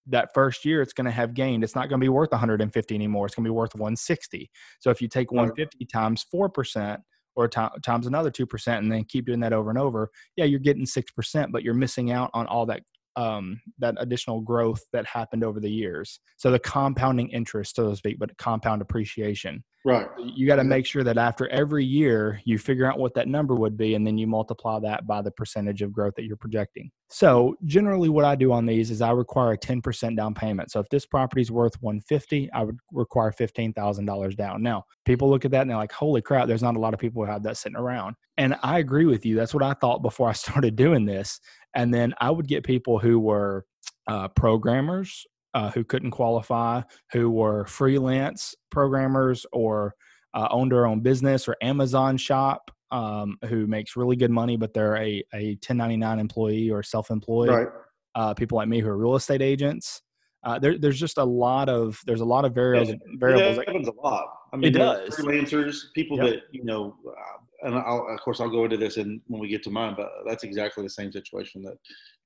that 0.07 0.29
first 0.33 0.65
year 0.65 0.81
it's 0.81 0.93
going 0.93 1.05
to 1.05 1.11
have 1.11 1.33
gained 1.33 1.63
it's 1.63 1.75
not 1.75 1.89
going 1.89 1.99
to 1.99 2.03
be 2.03 2.09
worth 2.09 2.31
150 2.31 2.95
anymore 2.95 3.25
it's 3.25 3.35
going 3.35 3.43
to 3.43 3.47
be 3.47 3.53
worth 3.53 3.73
160 3.75 4.49
so 4.79 4.89
if 4.89 5.01
you 5.01 5.07
take 5.07 5.31
150 5.31 5.85
times 5.85 6.25
4% 6.33 6.97
or 7.35 7.47
t- 7.47 7.61
times 7.83 8.05
another 8.05 8.29
2% 8.29 8.77
and 8.77 8.91
then 8.91 9.03
keep 9.05 9.25
doing 9.25 9.39
that 9.39 9.53
over 9.53 9.69
and 9.69 9.79
over 9.79 10.09
yeah 10.35 10.45
you're 10.45 10.59
getting 10.59 10.85
6% 10.85 11.51
but 11.51 11.63
you're 11.63 11.73
missing 11.73 12.11
out 12.11 12.29
on 12.33 12.47
all 12.47 12.65
that 12.65 12.81
um, 13.15 13.61
that 13.79 13.95
additional 13.99 14.41
growth 14.41 14.81
that 14.91 15.05
happened 15.05 15.43
over 15.43 15.59
the 15.59 15.69
years. 15.69 16.19
So 16.37 16.51
the 16.51 16.59
compounding 16.59 17.29
interest, 17.29 17.75
so 17.75 17.89
to 17.89 17.95
speak, 17.95 18.17
but 18.19 18.35
compound 18.37 18.81
appreciation. 18.81 19.63
Right. 19.85 20.07
You 20.17 20.47
got 20.47 20.55
to 20.57 20.63
make 20.63 20.85
sure 20.85 21.03
that 21.03 21.17
after 21.17 21.49
every 21.49 21.83
year 21.83 22.39
you 22.45 22.57
figure 22.57 22.89
out 22.89 22.99
what 22.99 23.13
that 23.15 23.27
number 23.27 23.53
would 23.53 23.75
be, 23.75 23.95
and 23.95 24.07
then 24.07 24.17
you 24.17 24.27
multiply 24.27 24.79
that 24.79 25.05
by 25.05 25.21
the 25.21 25.31
percentage 25.31 25.81
of 25.81 25.91
growth 25.91 26.13
that 26.15 26.23
you're 26.23 26.37
projecting. 26.37 26.89
So 27.09 27.55
generally, 27.65 28.07
what 28.07 28.23
I 28.23 28.35
do 28.35 28.53
on 28.53 28.65
these 28.65 28.91
is 28.91 29.01
I 29.01 29.11
require 29.11 29.53
a 29.53 29.57
10% 29.57 30.15
down 30.15 30.33
payment. 30.33 30.71
So 30.71 30.79
if 30.79 30.87
this 30.87 31.05
property 31.05 31.41
is 31.41 31.51
worth 31.51 31.75
150, 31.81 32.49
I 32.53 32.63
would 32.63 32.77
require 32.93 33.31
$15,000 33.31 34.37
down. 34.37 34.63
Now, 34.63 34.85
people 35.03 35.29
look 35.29 35.43
at 35.43 35.51
that 35.51 35.61
and 35.61 35.69
they're 35.69 35.77
like, 35.77 35.91
"Holy 35.91 36.21
crap!" 36.21 36.47
There's 36.47 36.63
not 36.63 36.77
a 36.77 36.79
lot 36.79 36.93
of 36.93 36.99
people 36.99 37.25
who 37.25 37.29
have 37.29 37.43
that 37.43 37.57
sitting 37.57 37.77
around. 37.77 38.15
And 38.37 38.55
I 38.63 38.79
agree 38.79 39.05
with 39.05 39.25
you. 39.25 39.35
That's 39.35 39.53
what 39.53 39.63
I 39.63 39.73
thought 39.73 40.01
before 40.01 40.29
I 40.29 40.33
started 40.45 40.77
doing 40.77 41.05
this. 41.05 41.41
And 41.75 41.93
then 41.93 42.13
I 42.21 42.31
would 42.31 42.47
get 42.47 42.63
people 42.63 42.99
who 42.99 43.19
were 43.19 43.65
uh, 44.07 44.29
programmers 44.29 45.25
uh, 45.53 45.71
who 45.71 45.83
couldn't 45.83 46.11
qualify, 46.11 46.81
who 47.11 47.29
were 47.29 47.65
freelance 47.65 48.55
programmers 48.71 49.45
or 49.51 49.95
uh, 50.33 50.47
owned 50.51 50.71
their 50.71 50.85
own 50.85 50.99
business 50.99 51.47
or 51.47 51.55
Amazon 51.61 52.17
shop 52.17 52.71
um, 52.91 53.37
who 53.45 53.67
makes 53.67 53.95
really 53.95 54.15
good 54.15 54.31
money, 54.31 54.55
but 54.55 54.73
they're 54.73 54.95
a, 54.95 55.23
a 55.33 55.57
1099 55.61 56.19
employee 56.19 56.69
or 56.69 56.83
self 56.83 57.09
employed. 57.09 57.49
Right. 57.49 57.67
Uh, 58.15 58.33
people 58.33 58.57
like 58.57 58.67
me 58.67 58.79
who 58.79 58.87
are 58.89 58.97
real 58.97 59.15
estate 59.15 59.41
agents. 59.41 60.01
Uh, 60.43 60.59
there, 60.59 60.77
there's 60.77 60.99
just 60.99 61.17
a 61.17 61.23
lot 61.23 61.69
of 61.69 61.99
there's 62.05 62.21
a 62.21 62.25
lot 62.25 62.45
of 62.45 62.53
variables. 62.53 62.89
Yeah, 62.89 62.97
variables. 63.17 63.57
It 63.57 63.67
happens 63.67 63.87
a 63.87 63.93
lot. 63.93 64.27
I 64.51 64.57
mean, 64.57 64.75
it 64.75 64.77
does. 64.77 65.15
Freelancers, 65.15 65.85
people 65.95 66.17
yep. 66.17 66.27
that 66.27 66.41
you 66.51 66.63
know, 66.63 66.95
uh, 67.07 67.67
and 67.67 67.75
I'll, 67.75 68.07
of 68.09 68.19
course 68.21 68.39
I'll 68.39 68.49
go 68.49 68.65
into 68.65 68.77
this 68.77 68.97
in, 68.97 69.21
when 69.27 69.41
we 69.41 69.47
get 69.47 69.63
to 69.63 69.71
mine, 69.71 69.95
but 69.97 70.09
that's 70.27 70.43
exactly 70.43 70.83
the 70.83 70.89
same 70.89 71.11
situation 71.11 71.63
that 71.63 71.77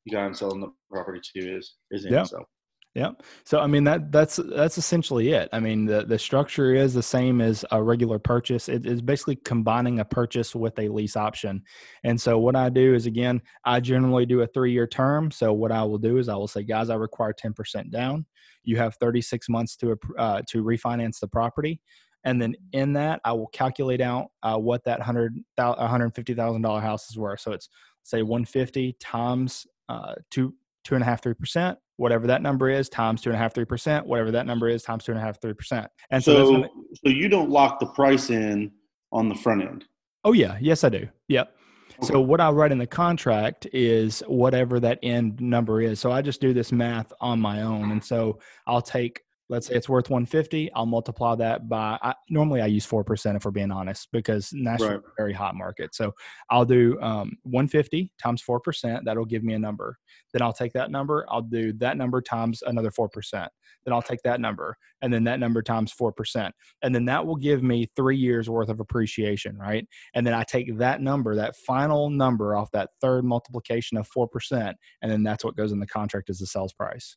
the 0.06 0.12
guy 0.12 0.22
I'm 0.22 0.34
selling 0.34 0.60
the 0.60 0.72
property 0.92 1.22
to 1.36 1.58
is 1.58 1.76
is 1.92 2.06
in. 2.06 2.14
Yeah. 2.14 2.24
So 2.24 2.44
yeah. 2.98 3.12
So 3.44 3.60
I 3.60 3.68
mean 3.68 3.84
that 3.84 4.12
that's 4.12 4.38
that's 4.38 4.80
essentially 4.80 5.30
it. 5.30 5.50
I 5.54 5.60
mean 5.60 5.86
the 5.86 6.04
the 6.04 6.18
structure 6.18 6.74
is 6.74 6.96
the 6.96 7.04
same 7.04 7.42
as 7.42 7.64
a 7.70 7.82
regular 7.82 8.18
purchase. 8.18 8.68
It 8.68 8.88
is 8.88 9.04
basically 9.04 9.36
combining 9.36 10.00
a 10.00 10.06
purchase 10.06 10.56
with 10.56 10.80
a 10.80 10.90
lease 10.90 11.16
option. 11.16 11.62
And 12.04 12.20
so 12.20 12.40
what 12.40 12.56
I 12.56 12.70
do 12.70 12.96
is 12.96 13.06
again, 13.06 13.40
I 13.66 13.82
generally 13.82 14.26
do 14.26 14.42
a 14.42 14.48
3-year 14.48 14.88
term. 14.88 15.30
So 15.30 15.54
what 15.54 15.72
I 15.72 15.84
will 15.84 16.00
do 16.00 16.18
is 16.18 16.28
I 16.28 16.34
will 16.38 16.48
say 16.48 16.64
guys, 16.64 16.90
I 16.90 16.96
require 16.96 17.34
10% 17.34 17.92
down. 17.92 18.26
You 18.64 18.78
have 18.78 18.96
36 18.96 19.48
months 19.48 19.76
to 19.78 19.96
uh, 20.18 20.42
to 20.48 20.64
refinance 20.64 21.20
the 21.20 21.28
property. 21.28 21.80
And 22.24 22.42
then 22.42 22.56
in 22.74 22.94
that, 22.94 23.22
I 23.24 23.34
will 23.34 23.48
calculate 23.54 24.02
out 24.02 24.32
uh, 24.42 24.58
what 24.58 24.84
that 24.86 25.02
hundred 25.02 25.36
hundred 25.60 26.16
fifty 26.16 26.34
thousand 26.34 26.64
dollar 26.64 26.82
house 26.82 27.12
is 27.12 27.18
worth. 27.18 27.42
So 27.42 27.52
it's 27.52 27.70
say 28.02 28.24
one 28.24 28.44
fifty 28.44 28.98
times 29.00 29.68
uh, 29.88 30.16
two 30.32 30.56
two 30.84 30.96
and 30.96 31.04
a 31.04 31.06
half 31.06 31.22
three 31.22 31.36
percent 31.36 31.78
whatever 31.98 32.28
that 32.28 32.42
number 32.42 32.70
is 32.70 32.90
times 32.90 33.22
two 33.22 33.30
and 33.30 33.36
a 33.36 33.40
half 33.40 33.54
three 33.54 33.66
percent 33.66 34.06
whatever 34.06 34.32
that 34.32 34.46
number 34.46 34.70
is 34.70 34.84
times 34.84 35.04
two 35.04 35.12
and 35.12 35.20
a 35.20 35.24
half 35.24 35.42
three 35.42 35.54
percent. 35.54 35.88
And 36.12 36.24
so 36.24 36.64
so, 36.64 36.70
so 37.06 37.10
you 37.10 37.28
don't 37.28 37.50
lock 37.50 37.80
the 37.80 37.88
price 37.88 38.30
in 38.30 38.72
on 39.12 39.30
the 39.30 39.36
front 39.36 39.62
end? 39.62 39.86
Oh 40.24 40.34
yeah. 40.34 40.58
Yes 40.62 40.84
i 40.84 40.90
do. 40.90 41.08
Yep. 41.28 41.54
Okay. 42.00 42.14
so 42.14 42.22
what 42.22 42.40
i 42.40 42.50
write 42.50 42.72
in 42.72 42.78
the 42.78 42.88
contract 42.88 43.66
is 43.74 44.22
whatever 44.28 44.80
that 44.80 45.00
end 45.04 45.42
number 45.42 45.82
is. 45.82 46.00
So 46.00 46.12
i 46.12 46.22
just 46.22 46.40
do 46.40 46.54
this 46.54 46.72
math 46.72 47.12
on 47.20 47.40
my 47.40 47.62
own. 47.64 47.92
And 47.92 48.04
so 48.04 48.40
i'll 48.68 48.82
take 48.82 49.22
let's 49.50 49.68
say 49.68 49.76
it's 49.76 49.88
worth 49.88 50.10
150 50.10 50.72
i'll 50.74 50.86
multiply 50.86 51.36
that 51.36 51.70
by 51.70 51.98
I, 52.02 52.14
normally 52.30 52.62
i 52.62 52.66
use 52.66 52.86
4% 52.86 53.36
if 53.36 53.46
we're 53.46 53.52
being 53.52 53.72
honest 53.72 54.10
because 54.12 54.52
Nashville 54.54 54.90
right. 54.90 55.02
very 55.18 55.34
hot 55.34 55.56
market. 55.56 55.96
So 55.96 56.14
i'll 56.50 56.66
do 56.66 57.00
um, 57.02 57.38
150 57.44 58.12
times 58.22 58.44
4% 58.48 59.04
that'll 59.04 59.26
give 59.26 59.44
me 59.44 59.54
a 59.54 59.60
number. 59.60 59.98
Then 60.34 60.42
i'll 60.42 60.54
take 60.54 60.74
that 60.74 60.92
number 60.92 61.26
i'll 61.30 61.42
do 61.42 61.74
that 61.74 61.98
number 61.98 62.22
times 62.22 62.62
another 62.66 62.92
4% 62.92 63.48
then 63.86 63.94
i'll 63.94 64.02
take 64.02 64.22
that 64.24 64.42
number 64.42 64.78
and 65.02 65.14
then 65.14 65.24
that 65.26 65.40
number 65.40 65.62
times 65.62 65.94
4% 65.94 66.52
and 66.82 66.96
then 66.96 67.06
that 67.06 67.26
will 67.26 67.36
give 67.36 67.64
me 67.64 67.90
three 67.96 68.18
years 68.18 68.50
worth 68.50 68.70
of 68.70 68.80
appreciation 68.80 69.58
right? 69.58 69.88
And 70.14 70.26
then 70.26 70.34
i 70.34 70.44
take 70.44 70.78
that 70.78 71.02
number 71.02 71.36
that 71.36 71.56
final 71.56 72.10
number 72.10 72.56
off 72.56 72.72
that 72.72 72.90
third 73.02 73.24
multiplication 73.24 73.98
of 73.98 74.10
4% 74.10 74.74
and 75.02 75.12
then 75.12 75.24
that's 75.24 75.44
what 75.44 75.56
goes 75.56 75.72
in 75.72 75.80
the 75.80 75.88
contract 75.88 76.30
as 76.30 76.40
the 76.40 76.48
sales 76.48 76.74
price 76.74 77.16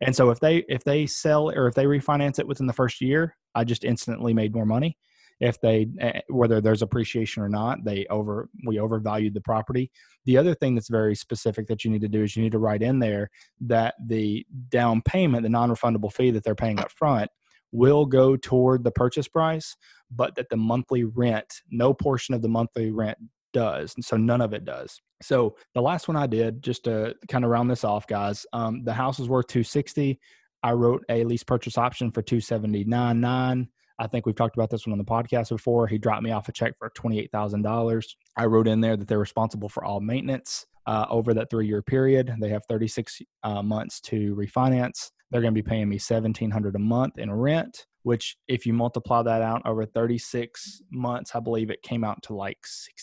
and 0.00 0.14
so 0.14 0.30
if 0.30 0.40
they 0.40 0.64
if 0.68 0.84
they 0.84 1.06
sell 1.06 1.50
or 1.50 1.66
if 1.66 1.74
they 1.74 1.84
refinance 1.84 2.38
it 2.38 2.46
within 2.46 2.66
the 2.66 2.72
first 2.72 3.00
year, 3.00 3.36
I 3.54 3.64
just 3.64 3.84
instantly 3.84 4.34
made 4.34 4.54
more 4.54 4.66
money. 4.66 4.98
If 5.40 5.60
they 5.60 5.88
eh, 6.00 6.20
whether 6.28 6.60
there's 6.60 6.82
appreciation 6.82 7.42
or 7.42 7.48
not, 7.48 7.84
they 7.84 8.06
over 8.08 8.48
we 8.66 8.78
overvalued 8.78 9.34
the 9.34 9.40
property. 9.40 9.90
The 10.26 10.38
other 10.38 10.54
thing 10.54 10.74
that's 10.74 10.88
very 10.88 11.14
specific 11.14 11.66
that 11.68 11.84
you 11.84 11.90
need 11.90 12.02
to 12.02 12.08
do 12.08 12.22
is 12.22 12.36
you 12.36 12.42
need 12.42 12.52
to 12.52 12.58
write 12.58 12.82
in 12.82 12.98
there 12.98 13.30
that 13.62 13.94
the 14.06 14.46
down 14.68 15.02
payment, 15.02 15.42
the 15.42 15.48
non-refundable 15.48 16.12
fee 16.12 16.30
that 16.30 16.44
they're 16.44 16.54
paying 16.54 16.78
up 16.78 16.90
front, 16.92 17.30
will 17.72 18.06
go 18.06 18.36
toward 18.36 18.84
the 18.84 18.92
purchase 18.92 19.26
price, 19.26 19.76
but 20.10 20.36
that 20.36 20.48
the 20.50 20.56
monthly 20.56 21.04
rent, 21.04 21.52
no 21.70 21.92
portion 21.92 22.34
of 22.34 22.40
the 22.40 22.48
monthly 22.48 22.90
rent 22.90 23.18
does. 23.54 23.94
And 23.94 24.04
so 24.04 24.18
none 24.18 24.42
of 24.42 24.52
it 24.52 24.66
does. 24.66 25.00
So 25.22 25.56
the 25.74 25.80
last 25.80 26.06
one 26.06 26.16
I 26.16 26.26
did, 26.26 26.62
just 26.62 26.84
to 26.84 27.14
kind 27.28 27.44
of 27.44 27.50
round 27.50 27.70
this 27.70 27.84
off, 27.84 28.06
guys, 28.06 28.44
um, 28.52 28.84
the 28.84 28.92
house 28.92 29.18
was 29.18 29.30
worth 29.30 29.46
260. 29.46 30.20
I 30.62 30.72
wrote 30.72 31.02
a 31.08 31.24
lease 31.24 31.42
purchase 31.42 31.78
option 31.78 32.10
for 32.10 32.22
279.9. 32.22 33.68
I 33.98 34.06
think 34.08 34.26
we've 34.26 34.34
talked 34.34 34.56
about 34.56 34.70
this 34.70 34.86
one 34.86 34.92
on 34.92 34.98
the 34.98 35.04
podcast 35.04 35.50
before. 35.50 35.86
He 35.86 35.98
dropped 35.98 36.22
me 36.22 36.32
off 36.32 36.48
a 36.48 36.52
check 36.52 36.74
for 36.78 36.90
$28,000. 36.90 38.04
I 38.36 38.44
wrote 38.46 38.68
in 38.68 38.80
there 38.80 38.96
that 38.96 39.08
they're 39.08 39.18
responsible 39.18 39.68
for 39.68 39.84
all 39.84 40.00
maintenance 40.00 40.66
uh, 40.86 41.06
over 41.08 41.32
that 41.34 41.48
three 41.48 41.66
year 41.66 41.80
period. 41.80 42.34
They 42.40 42.48
have 42.50 42.62
36 42.68 43.22
uh, 43.44 43.62
months 43.62 44.00
to 44.02 44.34
refinance. 44.34 45.10
They're 45.30 45.40
going 45.40 45.54
to 45.54 45.62
be 45.62 45.66
paying 45.66 45.88
me 45.88 45.96
1700 45.96 46.74
a 46.74 46.78
month 46.78 47.18
in 47.18 47.32
rent 47.32 47.86
which 48.04 48.36
if 48.48 48.64
you 48.66 48.72
multiply 48.72 49.22
that 49.22 49.42
out 49.42 49.62
over 49.64 49.84
36 49.84 50.82
months, 50.92 51.34
I 51.34 51.40
believe 51.40 51.70
it 51.70 51.82
came 51.82 52.04
out 52.04 52.22
to 52.24 52.34
like 52.34 52.58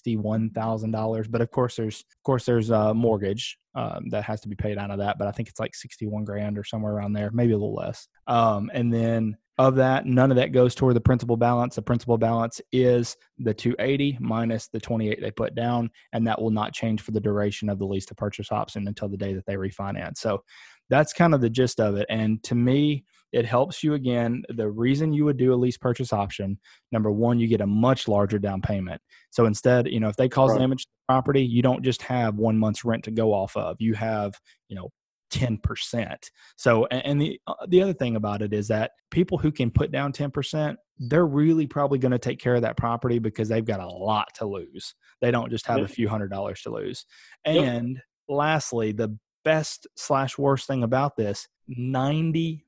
$61,000. 0.07 1.29
But 1.29 1.41
of 1.41 1.51
course, 1.51 1.75
there's, 1.75 1.99
of 1.99 2.23
course, 2.23 2.45
there's 2.45 2.69
a 2.69 2.93
mortgage 2.93 3.57
um, 3.75 4.09
that 4.09 4.23
has 4.23 4.41
to 4.41 4.47
be 4.47 4.55
paid 4.55 4.77
out 4.77 4.91
of 4.91 4.99
that, 4.99 5.17
but 5.17 5.27
I 5.27 5.31
think 5.31 5.49
it's 5.49 5.59
like 5.59 5.75
61 5.75 6.23
grand 6.23 6.57
or 6.57 6.63
somewhere 6.63 6.93
around 6.93 7.13
there, 7.13 7.31
maybe 7.31 7.53
a 7.53 7.57
little 7.57 7.75
less. 7.75 8.07
Um, 8.27 8.69
and 8.73 8.93
then 8.93 9.37
of 9.57 9.75
that, 9.75 10.05
none 10.05 10.31
of 10.31 10.37
that 10.37 10.51
goes 10.51 10.75
toward 10.75 10.95
the 10.95 11.01
principal 11.01 11.37
balance. 11.37 11.75
The 11.75 11.81
principal 11.81 12.17
balance 12.17 12.61
is 12.71 13.17
the 13.39 13.53
280 13.53 14.17
minus 14.19 14.67
the 14.67 14.79
28 14.79 15.19
they 15.19 15.31
put 15.31 15.55
down, 15.55 15.89
and 16.13 16.25
that 16.27 16.41
will 16.41 16.51
not 16.51 16.73
change 16.73 17.01
for 17.01 17.11
the 17.11 17.19
duration 17.19 17.69
of 17.69 17.79
the 17.79 17.85
lease 17.85 18.05
to 18.07 18.15
purchase 18.15 18.51
option 18.51 18.87
until 18.87 19.09
the 19.09 19.17
day 19.17 19.33
that 19.33 19.45
they 19.45 19.55
refinance. 19.55 20.17
So 20.17 20.43
that's 20.89 21.13
kind 21.13 21.33
of 21.33 21.41
the 21.41 21.49
gist 21.49 21.79
of 21.79 21.95
it. 21.95 22.05
And 22.09 22.41
to 22.43 22.55
me, 22.55 23.05
it 23.31 23.45
helps 23.45 23.83
you 23.83 23.93
again. 23.93 24.43
The 24.49 24.69
reason 24.69 25.13
you 25.13 25.25
would 25.25 25.37
do 25.37 25.53
a 25.53 25.55
lease 25.55 25.77
purchase 25.77 26.11
option, 26.11 26.59
number 26.91 27.11
one, 27.11 27.39
you 27.39 27.47
get 27.47 27.61
a 27.61 27.67
much 27.67 28.07
larger 28.07 28.39
down 28.39 28.61
payment. 28.61 29.01
So 29.29 29.45
instead, 29.45 29.87
you 29.87 29.99
know, 29.99 30.09
if 30.09 30.15
they 30.15 30.29
cause 30.29 30.51
right. 30.51 30.59
damage 30.59 30.83
to 30.83 30.89
the 30.89 31.13
property, 31.13 31.43
you 31.43 31.61
don't 31.61 31.83
just 31.83 32.01
have 32.03 32.35
one 32.35 32.57
month's 32.57 32.83
rent 32.83 33.03
to 33.05 33.11
go 33.11 33.33
off 33.33 33.55
of. 33.55 33.77
You 33.79 33.93
have, 33.93 34.33
you 34.67 34.75
know, 34.75 34.89
10%. 35.31 36.17
So, 36.57 36.85
and 36.87 37.21
the 37.21 37.39
uh, 37.47 37.53
the 37.67 37.81
other 37.81 37.93
thing 37.93 38.17
about 38.17 38.41
it 38.41 38.53
is 38.53 38.67
that 38.67 38.91
people 39.09 39.37
who 39.37 39.51
can 39.51 39.71
put 39.71 39.91
down 39.91 40.11
10%, 40.11 40.75
they're 40.99 41.25
really 41.25 41.65
probably 41.65 41.99
going 41.99 42.11
to 42.11 42.19
take 42.19 42.39
care 42.39 42.55
of 42.55 42.61
that 42.63 42.77
property 42.77 43.17
because 43.17 43.47
they've 43.47 43.65
got 43.65 43.79
a 43.79 43.87
lot 43.87 44.27
to 44.35 44.45
lose. 44.45 44.93
They 45.21 45.31
don't 45.31 45.49
just 45.49 45.65
have 45.67 45.81
a 45.81 45.87
few 45.87 46.09
hundred 46.09 46.31
dollars 46.31 46.61
to 46.63 46.69
lose. 46.69 47.05
And 47.45 47.99
lastly, 48.27 48.91
the 48.91 49.17
best 49.43 49.87
slash 49.95 50.37
worst 50.37 50.67
thing 50.67 50.83
about 50.83 51.15
this 51.15 51.47
90% 51.77 52.61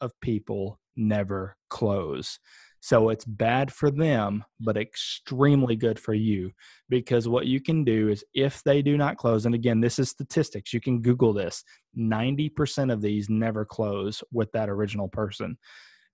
of 0.00 0.12
people 0.20 0.80
never 0.96 1.56
close. 1.70 2.38
So 2.80 3.08
it's 3.08 3.24
bad 3.24 3.72
for 3.72 3.90
them, 3.90 4.44
but 4.60 4.76
extremely 4.76 5.74
good 5.74 5.98
for 5.98 6.14
you 6.14 6.52
because 6.88 7.28
what 7.28 7.46
you 7.46 7.60
can 7.60 7.84
do 7.84 8.08
is 8.08 8.24
if 8.34 8.62
they 8.62 8.82
do 8.82 8.96
not 8.96 9.16
close, 9.16 9.46
and 9.46 9.54
again, 9.54 9.80
this 9.80 9.98
is 9.98 10.10
statistics, 10.10 10.72
you 10.72 10.80
can 10.80 11.02
Google 11.02 11.32
this 11.32 11.64
90% 11.98 12.92
of 12.92 13.00
these 13.00 13.28
never 13.28 13.64
close 13.64 14.22
with 14.32 14.50
that 14.52 14.68
original 14.68 15.08
person. 15.08 15.58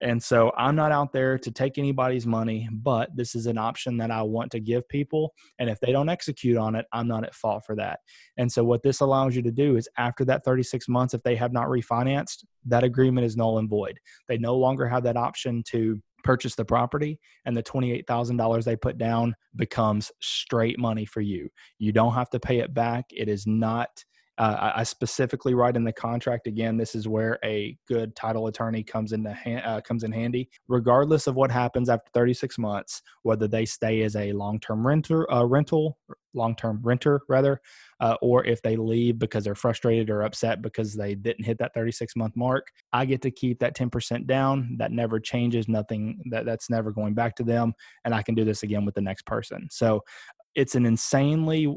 And 0.04 0.22
so 0.22 0.52
I'm 0.58 0.76
not 0.76 0.92
out 0.92 1.12
there 1.14 1.38
to 1.38 1.50
take 1.50 1.78
anybody's 1.78 2.26
money, 2.26 2.68
but 2.70 3.08
this 3.16 3.34
is 3.34 3.46
an 3.46 3.56
option 3.56 3.96
that 3.96 4.10
I 4.10 4.20
want 4.20 4.52
to 4.52 4.60
give 4.60 4.86
people. 4.90 5.32
And 5.58 5.70
if 5.70 5.80
they 5.80 5.92
don't 5.92 6.10
execute 6.10 6.58
on 6.58 6.74
it, 6.74 6.84
I'm 6.92 7.08
not 7.08 7.24
at 7.24 7.34
fault 7.34 7.64
for 7.66 7.74
that. 7.76 8.00
And 8.36 8.52
so 8.52 8.62
what 8.64 8.82
this 8.82 9.00
allows 9.00 9.34
you 9.34 9.40
to 9.40 9.50
do 9.50 9.76
is 9.76 9.88
after 9.96 10.22
that 10.26 10.44
36 10.44 10.88
months, 10.90 11.14
if 11.14 11.22
they 11.22 11.34
have 11.36 11.54
not 11.54 11.68
refinanced, 11.68 12.44
that 12.66 12.84
agreement 12.84 13.26
is 13.26 13.34
null 13.34 13.58
and 13.58 13.68
void. 13.68 13.98
They 14.28 14.36
no 14.36 14.54
longer 14.56 14.86
have 14.86 15.04
that 15.04 15.16
option 15.16 15.62
to 15.68 15.98
purchase 16.22 16.54
the 16.54 16.66
property 16.66 17.18
and 17.46 17.56
the 17.56 17.62
$28,000 17.62 18.64
they 18.64 18.76
put 18.76 18.98
down 18.98 19.34
becomes 19.56 20.12
straight 20.20 20.78
money 20.78 21.06
for 21.06 21.22
you. 21.22 21.48
You 21.78 21.92
don't 21.92 22.14
have 22.14 22.28
to 22.30 22.40
pay 22.40 22.58
it 22.58 22.74
back. 22.74 23.06
It 23.10 23.30
is 23.30 23.46
not 23.46 24.04
uh, 24.36 24.72
I 24.76 24.82
specifically 24.82 25.54
write 25.54 25.76
in 25.76 25.84
the 25.84 25.92
contract 25.92 26.48
again. 26.48 26.76
This 26.76 26.96
is 26.96 27.06
where 27.06 27.38
a 27.44 27.76
good 27.86 28.16
title 28.16 28.48
attorney 28.48 28.82
comes 28.82 29.12
in 29.12 29.24
ha- 29.24 29.62
uh, 29.64 29.80
comes 29.80 30.02
in 30.02 30.10
handy. 30.10 30.48
Regardless 30.66 31.28
of 31.28 31.36
what 31.36 31.52
happens 31.52 31.88
after 31.88 32.10
36 32.14 32.58
months, 32.58 33.02
whether 33.22 33.46
they 33.46 33.64
stay 33.64 34.02
as 34.02 34.16
a 34.16 34.32
long 34.32 34.58
term 34.58 34.84
renter, 34.84 35.30
uh, 35.32 35.44
rental, 35.44 35.98
long 36.34 36.56
term 36.56 36.80
renter 36.82 37.20
rather, 37.28 37.60
uh, 38.00 38.16
or 38.22 38.44
if 38.44 38.60
they 38.62 38.76
leave 38.76 39.20
because 39.20 39.44
they're 39.44 39.54
frustrated 39.54 40.10
or 40.10 40.22
upset 40.22 40.62
because 40.62 40.94
they 40.94 41.14
didn't 41.14 41.44
hit 41.44 41.58
that 41.58 41.72
36 41.72 42.16
month 42.16 42.34
mark, 42.34 42.66
I 42.92 43.04
get 43.04 43.22
to 43.22 43.30
keep 43.30 43.60
that 43.60 43.76
10% 43.76 44.26
down. 44.26 44.76
That 44.78 44.90
never 44.90 45.20
changes. 45.20 45.68
Nothing 45.68 46.20
that 46.30 46.44
that's 46.44 46.68
never 46.68 46.90
going 46.90 47.14
back 47.14 47.36
to 47.36 47.44
them, 47.44 47.72
and 48.04 48.12
I 48.12 48.22
can 48.22 48.34
do 48.34 48.44
this 48.44 48.64
again 48.64 48.84
with 48.84 48.96
the 48.96 49.00
next 49.00 49.26
person. 49.26 49.68
So 49.70 50.02
it's 50.56 50.74
an 50.74 50.86
insanely 50.86 51.72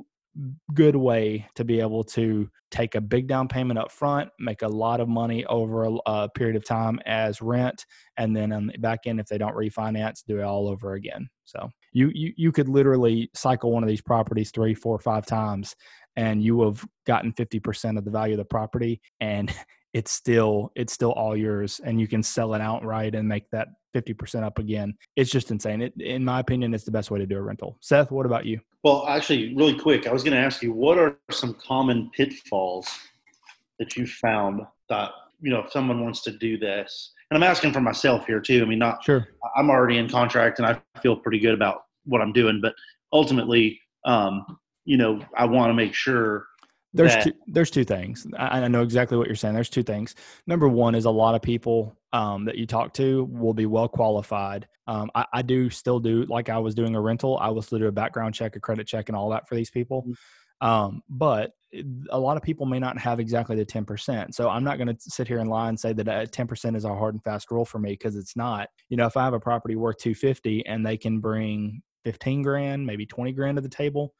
good 0.74 0.96
way 0.96 1.48
to 1.56 1.63
be 1.63 1.79
able 1.79 2.03
to 2.03 2.50
take 2.70 2.96
a 2.96 3.01
big 3.01 3.27
down 3.27 3.48
payment 3.48 3.79
up 3.79 3.91
front, 3.91 4.29
make 4.39 4.62
a 4.62 4.67
lot 4.67 5.00
of 5.00 5.08
money 5.08 5.46
over 5.46 5.86
a, 5.86 5.91
a, 5.91 6.00
uh, 6.06 6.27
period 6.29 6.56
of 6.56 6.65
time 6.65 7.00
as 7.06 7.41
rent, 7.41 7.86
and 8.17 8.36
then 8.36 8.51
on 8.51 8.67
the 8.67 8.77
back 8.77 9.01
end, 9.06 9.20
if 9.20 9.27
they 9.27 9.38
don't 9.38 9.56
refinance, 9.56 10.24
do 10.27 10.39
it 10.39 10.44
all 10.44 10.67
over 10.67 10.94
again. 10.94 11.27
So 11.46 11.70
you 11.94 12.12
you 12.13 12.34
you 12.36 12.51
could 12.51 12.67
literally 12.67 13.29
cycle 13.34 13.72
one 13.72 13.84
of 13.84 13.89
these 13.89 14.01
properties 14.01 14.51
three, 14.51 14.74
four, 14.74 15.00
five 15.00 15.25
times, 15.25 15.75
and 16.15 16.44
you 16.44 16.62
have 16.62 16.84
gotten 17.06 17.32
fifty 17.34 17.60
percent 17.60 17.98
of 17.98 18.06
the 18.06 18.12
value 18.12 18.34
of 18.34 18.39
the 18.39 18.46
property, 18.46 19.01
and 19.20 19.53
it's 19.94 20.12
still 20.12 20.72
it's 20.75 20.94
still 20.94 21.12
all 21.13 21.36
yours 21.36 21.82
and 21.84 22.00
you 22.00 22.08
can 22.08 22.22
sell 22.22 22.53
it 22.53 22.62
outright 22.62 23.15
and 23.15 23.27
make 23.27 23.50
that 23.51 23.70
50% 23.96 24.44
up 24.44 24.60
again. 24.60 24.94
It's 25.15 25.32
just 25.32 25.50
insane. 25.50 25.82
It, 25.82 25.94
in 26.00 26.24
my 26.24 26.39
opinion 26.39 26.74
it's 26.74 26.84
the 26.84 26.91
best 26.91 27.10
way 27.10 27.20
to 27.20 27.25
do 27.25 27.38
a 27.38 27.41
rental. 27.41 27.77
Seth 27.82 28.12
what 28.12 28.25
about 28.25 28.46
you? 28.46 28.60
Well 28.84 29.06
actually 29.08 29.56
really 29.56 29.77
quick 29.77 30.08
i 30.08 30.13
was 30.13 30.24
going 30.24 30.36
to 30.36 30.39
ask 30.39 30.62
you 30.62 30.72
what 30.72 30.98
are 30.98 31.17
some 31.32 31.56
common 31.56 32.10
pitfalls 32.15 32.88
that 33.79 33.96
you 33.96 34.08
found 34.08 34.62
that 34.89 35.12
you 35.41 35.51
know 35.51 35.60
if 35.60 35.72
someone 35.72 36.03
wants 36.03 36.22
to 36.24 36.32
do 36.32 36.58
this 36.58 37.13
and 37.29 37.38
i'm 37.38 37.50
asking 37.50 37.74
for 37.74 37.82
myself 37.82 38.25
here 38.25 38.39
too. 38.39 38.62
I 38.62 38.65
mean 38.65 38.79
not 38.79 39.03
sure. 39.03 39.27
I'm 39.56 39.70
already 39.70 39.98
in 39.98 40.10
contract 40.10 40.60
and 40.60 40.67
i 40.67 40.79
feel 41.01 41.15
pretty 41.15 41.39
good 41.39 41.53
about 41.53 41.84
what 42.06 42.22
i'm 42.22 42.34
doing 42.34 42.60
but 42.62 42.74
ultimately 43.13 43.79
um, 44.06 44.46
you 44.86 44.98
know 44.98 45.22
i 45.36 45.46
want 45.46 45.70
to 45.70 45.74
make 45.74 45.94
sure 45.94 46.48
there's 46.94 47.13
that, 47.13 47.24
two, 47.24 47.34
there's 47.48 47.72
two 47.72 47.84
things. 47.84 48.25
I, 48.38 48.62
I, 48.62 48.68
know 48.68 48.81
exactly 48.81 49.18
what 49.18 49.27
you're 49.27 49.35
saying. 49.35 49.53
There's 49.53 49.70
two 49.70 49.83
things. 49.83 50.16
Number 50.48 50.68
one 50.68 50.96
is 50.96 51.05
a 51.05 51.12
lot 51.12 51.35
of 51.35 51.42
people 51.42 51.98
um, 52.14 52.46
that 52.46 52.57
you 52.57 52.66
talk 52.66 52.94
to 52.94 53.25
will 53.25 53.53
be 53.53 53.66
well 53.66 53.88
qualified. 53.88 54.68
Um, 54.88 55.12
I, 55.14 55.25
I, 55.33 55.42
do 55.42 55.70
still 55.70 56.00
do 56.00 56.24
like 56.25 56.50
I 56.50 56.57
was 56.57 56.74
doing 56.74 56.96
a 56.96 57.01
rental. 57.01 57.38
I 57.40 57.50
will 57.50 57.62
still 57.62 57.79
do 57.79 57.88
a 57.88 57.92
background 57.92 58.35
check, 58.35 58.55
a 58.55 58.59
credit 58.59 58.88
check, 58.88 59.09
and 59.09 59.16
all 59.16 59.29
that 59.29 59.48
for 59.48 59.55
these 59.55 59.70
people. 59.70 60.03
Mm-hmm. 60.03 60.14
Um, 60.68 61.01
but 61.09 61.51
a 62.09 62.20
lot 62.20 62.38
of 62.38 62.44
people 62.44 62.66
may 62.66 62.79
not 62.79 62.98
have 62.98 63.20
exactly 63.20 63.55
the 63.55 63.66
10%. 63.66 64.33
So 64.33 64.50
I'm 64.50 64.64
not 64.64 64.77
going 64.77 64.88
to 64.88 64.96
sit 65.00 65.27
here 65.27 65.40
and 65.40 65.50
lie 65.50 65.70
and 65.70 65.79
say 65.79 65.94
that 65.94 66.05
10% 66.05 66.75
is 66.75 66.85
a 66.85 66.90
hard 66.90 67.16
and 67.16 67.24
fast 67.24 67.51
rule 67.51 67.66
for 67.66 67.79
me 67.79 67.92
because 67.92 68.16
it's 68.16 68.35
not. 68.35 68.70
You 68.90 68.98
know, 68.98 69.05
if 69.05 69.18
I 69.18 69.24
have 69.25 69.33
a 69.33 69.40
property 69.40 69.75
worth 69.75 69.98
250 69.98 70.66
and 70.66 70.85
they 70.85 70.98
can 70.98 71.20
bring 71.20 71.81
15 72.05 72.42
grand, 72.42 72.85
maybe 72.85 73.05
20 73.05 73.33
grand 73.33 73.57
to 73.57 73.62
the 73.62 73.70
table, 73.70 74.14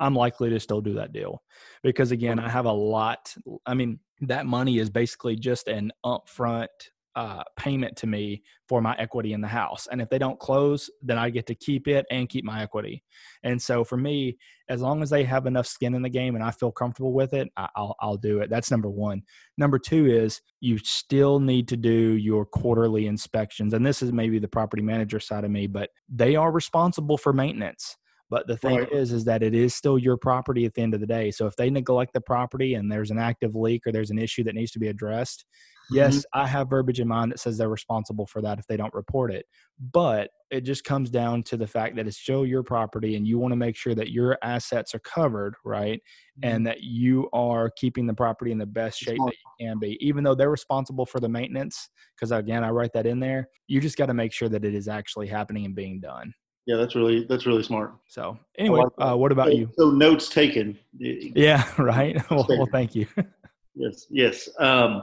I'm 0.00 0.14
likely 0.14 0.50
to 0.50 0.60
still 0.60 0.80
do 0.80 0.94
that 0.94 1.12
deal 1.12 1.42
because 1.82 2.10
again, 2.10 2.38
I 2.38 2.48
have 2.48 2.66
a 2.66 2.72
lot. 2.72 3.34
I 3.66 3.74
mean, 3.74 4.00
that 4.22 4.46
money 4.46 4.78
is 4.78 4.90
basically 4.90 5.36
just 5.36 5.68
an 5.68 5.92
upfront 6.04 6.68
uh, 7.14 7.42
payment 7.58 7.96
to 7.96 8.06
me 8.06 8.42
for 8.68 8.80
my 8.80 8.96
equity 8.98 9.32
in 9.32 9.40
the 9.40 9.48
house. 9.48 9.86
And 9.90 10.00
if 10.00 10.08
they 10.08 10.18
don't 10.18 10.38
close, 10.38 10.90
then 11.02 11.18
I 11.18 11.28
get 11.30 11.46
to 11.48 11.54
keep 11.54 11.86
it 11.86 12.06
and 12.10 12.28
keep 12.28 12.44
my 12.44 12.62
equity. 12.62 13.04
And 13.42 13.60
so 13.60 13.84
for 13.84 13.96
me, 13.96 14.38
as 14.68 14.80
long 14.80 15.02
as 15.02 15.10
they 15.10 15.24
have 15.24 15.46
enough 15.46 15.66
skin 15.66 15.94
in 15.94 16.02
the 16.02 16.08
game 16.08 16.34
and 16.34 16.44
I 16.44 16.50
feel 16.50 16.72
comfortable 16.72 17.12
with 17.12 17.34
it, 17.34 17.48
I'll, 17.56 17.94
I'll 18.00 18.16
do 18.16 18.40
it. 18.40 18.48
That's 18.48 18.70
number 18.70 18.88
one. 18.88 19.22
Number 19.58 19.78
two 19.78 20.06
is 20.06 20.40
you 20.60 20.78
still 20.78 21.38
need 21.38 21.68
to 21.68 21.76
do 21.76 22.14
your 22.16 22.46
quarterly 22.46 23.06
inspections. 23.06 23.74
And 23.74 23.84
this 23.84 24.00
is 24.00 24.12
maybe 24.12 24.38
the 24.38 24.48
property 24.48 24.82
manager 24.82 25.20
side 25.20 25.44
of 25.44 25.50
me, 25.50 25.66
but 25.66 25.90
they 26.08 26.36
are 26.36 26.50
responsible 26.50 27.18
for 27.18 27.32
maintenance. 27.32 27.96
But 28.32 28.46
the 28.46 28.56
thing 28.56 28.78
right. 28.78 28.90
is, 28.90 29.12
is 29.12 29.24
that 29.26 29.42
it 29.42 29.54
is 29.54 29.74
still 29.74 29.98
your 29.98 30.16
property 30.16 30.64
at 30.64 30.72
the 30.72 30.80
end 30.80 30.94
of 30.94 31.00
the 31.00 31.06
day. 31.06 31.30
So 31.30 31.46
if 31.46 31.54
they 31.54 31.68
neglect 31.68 32.14
the 32.14 32.20
property 32.22 32.72
and 32.72 32.90
there's 32.90 33.10
an 33.10 33.18
active 33.18 33.54
leak 33.54 33.86
or 33.86 33.92
there's 33.92 34.10
an 34.10 34.18
issue 34.18 34.42
that 34.44 34.54
needs 34.54 34.70
to 34.70 34.78
be 34.78 34.88
addressed, 34.88 35.44
yes, 35.90 36.16
mm-hmm. 36.16 36.40
I 36.40 36.46
have 36.46 36.70
verbiage 36.70 36.98
in 36.98 37.08
mind 37.08 37.30
that 37.30 37.40
says 37.40 37.58
they're 37.58 37.68
responsible 37.68 38.26
for 38.26 38.40
that 38.40 38.58
if 38.58 38.66
they 38.66 38.78
don't 38.78 38.94
report 38.94 39.34
it. 39.34 39.44
But 39.78 40.30
it 40.50 40.62
just 40.62 40.82
comes 40.84 41.10
down 41.10 41.42
to 41.42 41.58
the 41.58 41.66
fact 41.66 41.94
that 41.96 42.06
it's 42.06 42.16
still 42.16 42.46
your 42.46 42.62
property 42.62 43.16
and 43.16 43.26
you 43.26 43.38
want 43.38 43.52
to 43.52 43.56
make 43.56 43.76
sure 43.76 43.94
that 43.94 44.12
your 44.12 44.38
assets 44.42 44.94
are 44.94 45.00
covered, 45.00 45.54
right? 45.62 46.00
Mm-hmm. 46.40 46.54
And 46.54 46.66
that 46.66 46.80
you 46.80 47.28
are 47.34 47.70
keeping 47.76 48.06
the 48.06 48.14
property 48.14 48.50
in 48.50 48.56
the 48.56 48.64
best 48.64 48.98
shape 48.98 49.18
that 49.18 49.34
you 49.60 49.66
can 49.66 49.78
be, 49.78 49.98
even 50.00 50.24
though 50.24 50.34
they're 50.34 50.48
responsible 50.48 51.04
for 51.04 51.20
the 51.20 51.28
maintenance. 51.28 51.90
Because 52.16 52.32
again, 52.32 52.64
I 52.64 52.70
write 52.70 52.94
that 52.94 53.06
in 53.06 53.20
there. 53.20 53.50
You 53.66 53.78
just 53.78 53.98
got 53.98 54.06
to 54.06 54.14
make 54.14 54.32
sure 54.32 54.48
that 54.48 54.64
it 54.64 54.74
is 54.74 54.88
actually 54.88 55.26
happening 55.26 55.66
and 55.66 55.74
being 55.74 56.00
done. 56.00 56.32
Yeah, 56.66 56.76
that's 56.76 56.94
really 56.94 57.24
that's 57.24 57.44
really 57.44 57.62
smart. 57.62 57.94
So 58.06 58.38
anyway, 58.56 58.80
like 58.80 58.92
uh, 58.98 59.16
what 59.16 59.32
about 59.32 59.48
so, 59.48 59.52
you? 59.52 59.70
So 59.76 59.90
notes 59.90 60.28
taken. 60.28 60.78
Yeah, 60.98 61.64
right. 61.78 62.18
well, 62.30 62.46
well, 62.48 62.68
thank 62.70 62.94
you. 62.94 63.06
yes, 63.74 64.06
yes. 64.10 64.48
Um, 64.58 65.02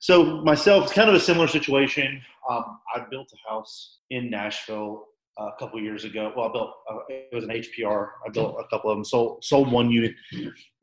so 0.00 0.42
myself, 0.42 0.84
it's 0.84 0.92
kind 0.92 1.08
of 1.08 1.14
a 1.14 1.20
similar 1.20 1.46
situation. 1.46 2.20
Um, 2.50 2.78
I 2.94 3.04
built 3.10 3.30
a 3.32 3.50
house 3.50 3.98
in 4.10 4.30
Nashville 4.30 5.04
a 5.38 5.50
couple 5.58 5.80
years 5.80 6.04
ago. 6.04 6.32
Well, 6.36 6.48
I 6.48 6.52
built 6.52 6.70
uh, 6.90 6.98
it 7.08 7.34
was 7.34 7.44
an 7.44 7.50
HPR. 7.50 8.08
I 8.26 8.30
built 8.30 8.56
a 8.58 8.68
couple 8.68 8.90
of 8.90 8.96
them. 8.96 9.04
Sold 9.04 9.44
sold 9.44 9.70
one 9.70 9.90
unit 9.90 10.14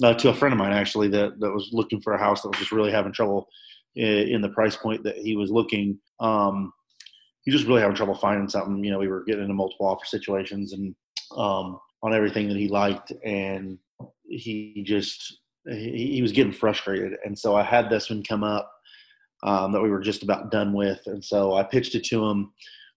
uh, 0.01 0.13
to 0.13 0.29
a 0.29 0.33
friend 0.33 0.53
of 0.53 0.59
mine 0.59 0.71
actually 0.71 1.09
that 1.09 1.39
that 1.39 1.51
was 1.51 1.69
looking 1.73 2.01
for 2.01 2.13
a 2.13 2.19
house 2.19 2.41
that 2.41 2.49
was 2.49 2.59
just 2.59 2.71
really 2.71 2.91
having 2.91 3.11
trouble 3.11 3.47
in, 3.95 4.29
in 4.29 4.41
the 4.41 4.49
price 4.49 4.75
point 4.75 5.03
that 5.03 5.17
he 5.17 5.35
was 5.35 5.51
looking. 5.51 5.99
Um, 6.19 6.71
he 7.45 7.53
was 7.53 7.65
really 7.65 7.81
having 7.81 7.95
trouble 7.95 8.15
finding 8.15 8.49
something. 8.49 8.83
You 8.83 8.91
know, 8.91 8.99
we 8.99 9.07
were 9.07 9.23
getting 9.23 9.43
into 9.43 9.53
multiple 9.53 9.85
offer 9.85 10.05
situations 10.05 10.73
and 10.73 10.95
um, 11.37 11.79
on 12.03 12.13
everything 12.13 12.47
that 12.49 12.57
he 12.57 12.67
liked, 12.67 13.13
and 13.23 13.77
he 14.27 14.83
just 14.85 15.39
he, 15.67 16.13
he, 16.15 16.21
was 16.21 16.31
getting 16.31 16.51
frustrated. 16.51 17.13
And 17.23 17.37
so 17.37 17.55
I 17.55 17.63
had 17.63 17.89
this 17.89 18.09
one 18.09 18.23
come 18.23 18.43
up 18.43 18.71
um, 19.43 19.71
that 19.71 19.81
we 19.81 19.89
were 19.89 20.01
just 20.01 20.23
about 20.23 20.51
done 20.51 20.73
with, 20.73 21.01
and 21.05 21.23
so 21.23 21.53
I 21.53 21.63
pitched 21.63 21.95
it 21.95 22.03
to 22.05 22.25
him, 22.25 22.51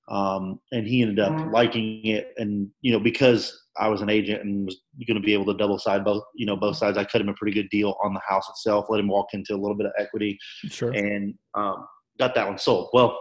um, 0.08 0.60
and 0.72 0.86
he 0.86 1.02
ended 1.02 1.20
up 1.20 1.32
mm-hmm. 1.32 1.50
liking 1.50 2.06
it. 2.06 2.32
And 2.38 2.70
you 2.80 2.92
know, 2.92 3.00
because 3.00 3.66
I 3.78 3.88
was 3.88 4.00
an 4.00 4.10
agent 4.10 4.42
and 4.42 4.66
was 4.66 4.80
going 5.06 5.20
to 5.20 5.26
be 5.26 5.34
able 5.34 5.46
to 5.46 5.58
double 5.58 5.78
side 5.78 6.04
both, 6.04 6.24
you 6.34 6.46
know, 6.46 6.56
both 6.56 6.76
sides, 6.76 6.96
I 6.96 7.04
cut 7.04 7.20
him 7.20 7.28
a 7.28 7.34
pretty 7.34 7.54
good 7.54 7.70
deal 7.70 7.96
on 8.02 8.14
the 8.14 8.20
house 8.26 8.48
itself. 8.48 8.86
Let 8.88 9.00
him 9.00 9.08
walk 9.08 9.28
into 9.34 9.54
a 9.54 9.60
little 9.60 9.76
bit 9.76 9.86
of 9.86 9.92
equity, 9.98 10.38
sure, 10.68 10.92
and 10.92 11.34
um, 11.54 11.86
got 12.18 12.34
that 12.34 12.48
one 12.48 12.58
sold. 12.58 12.88
Well 12.94 13.20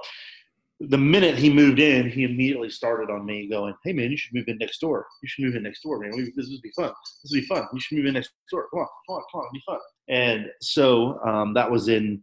the 0.80 0.98
minute 0.98 1.38
he 1.38 1.52
moved 1.52 1.80
in, 1.80 2.10
he 2.10 2.24
immediately 2.24 2.70
started 2.70 3.10
on 3.10 3.26
me 3.26 3.50
going, 3.50 3.74
Hey 3.84 3.94
man, 3.94 4.12
you 4.12 4.18
should 4.18 4.34
move 4.34 4.48
in 4.48 4.58
next 4.60 4.80
door. 4.80 5.06
You 5.24 5.30
should 5.30 5.46
move 5.46 5.56
in 5.56 5.64
next 5.64 5.82
door, 5.82 6.00
man. 6.00 6.12
We, 6.16 6.32
this 6.36 6.50
would 6.50 6.62
be 6.62 6.72
fun. 6.76 6.92
This 7.24 7.32
would 7.32 7.42
be 7.42 7.48
fun. 7.48 7.68
You 7.74 7.80
should 7.80 7.98
move 7.98 8.06
in 8.06 8.14
next 8.14 8.32
door. 8.52 8.68
Come 8.72 8.82
on, 8.82 8.88
come 9.08 9.16
on, 9.16 9.24
come 9.32 9.42
on, 9.42 9.46
it'll 9.46 9.54
be 9.54 9.64
fun. 9.66 9.80
And 10.10 10.46
so 10.62 11.20
um, 11.26 11.54
that 11.56 11.70
was 11.70 11.88
in 11.88 12.22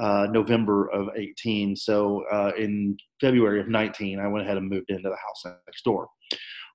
uh, 0.00 0.28
November 0.30 0.90
of 0.90 1.08
18. 1.16 1.76
So 1.76 2.24
uh, 2.32 2.52
in 2.56 2.96
February 3.20 3.60
of 3.60 3.68
19, 3.68 4.18
I 4.18 4.28
went 4.28 4.44
ahead 4.44 4.56
and 4.56 4.68
moved 4.68 4.90
into 4.90 5.08
the 5.08 5.16
house 5.16 5.54
next 5.66 5.84
door. 5.84 6.08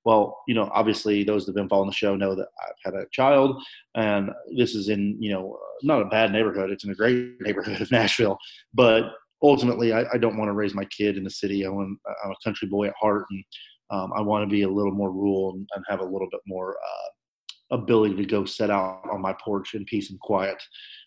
Well, 0.04 0.38
you 0.48 0.54
know, 0.54 0.70
obviously 0.72 1.24
those 1.24 1.46
that 1.46 1.52
have 1.52 1.56
been 1.56 1.68
following 1.68 1.90
the 1.90 1.96
show 1.96 2.16
know 2.16 2.36
that 2.36 2.48
I've 2.62 2.94
had 2.94 3.02
a 3.02 3.08
child, 3.12 3.60
and 3.96 4.30
this 4.56 4.76
is 4.76 4.90
in 4.90 5.18
you 5.20 5.34
know 5.34 5.58
not 5.82 6.04
a 6.04 6.06
bad 6.06 6.32
neighborhood. 6.32 6.70
It's 6.70 6.84
in 6.84 6.92
a 6.92 6.96
great 6.96 7.42
neighborhood 7.42 7.82
of 7.82 7.90
Nashville, 7.92 8.38
but 8.76 9.06
ultimately 9.50 9.94
I, 9.94 10.06
I 10.14 10.18
don't 10.18 10.38
want 10.38 10.50
to 10.50 10.54
raise 10.54 10.74
my 10.74 10.86
kid 10.86 11.18
in 11.18 11.24
the 11.24 11.30
city. 11.30 11.66
I 11.66 11.70
want 11.70 11.98
I'm 12.24 12.32
a 12.32 12.36
country 12.44 12.68
boy 12.68 12.88
at 12.88 12.96
heart, 13.00 13.26
and 13.30 13.44
um, 13.92 14.14
I 14.16 14.22
want 14.22 14.44
to 14.44 14.54
be 14.54 14.64
a 14.64 14.70
little 14.70 14.92
more 14.92 15.12
rural 15.12 15.52
and, 15.52 15.68
and 15.76 15.86
have 15.88 16.00
a 16.00 16.06
little 16.06 16.28
bit 16.32 16.42
more 16.48 16.76
uh, 16.76 17.76
ability 17.76 18.16
to 18.16 18.26
go 18.26 18.46
set 18.46 18.70
out 18.70 19.02
on 19.12 19.22
my 19.22 19.34
porch 19.44 19.74
in 19.74 19.86
peace 19.86 20.10
and 20.12 20.20
quiet 20.20 20.62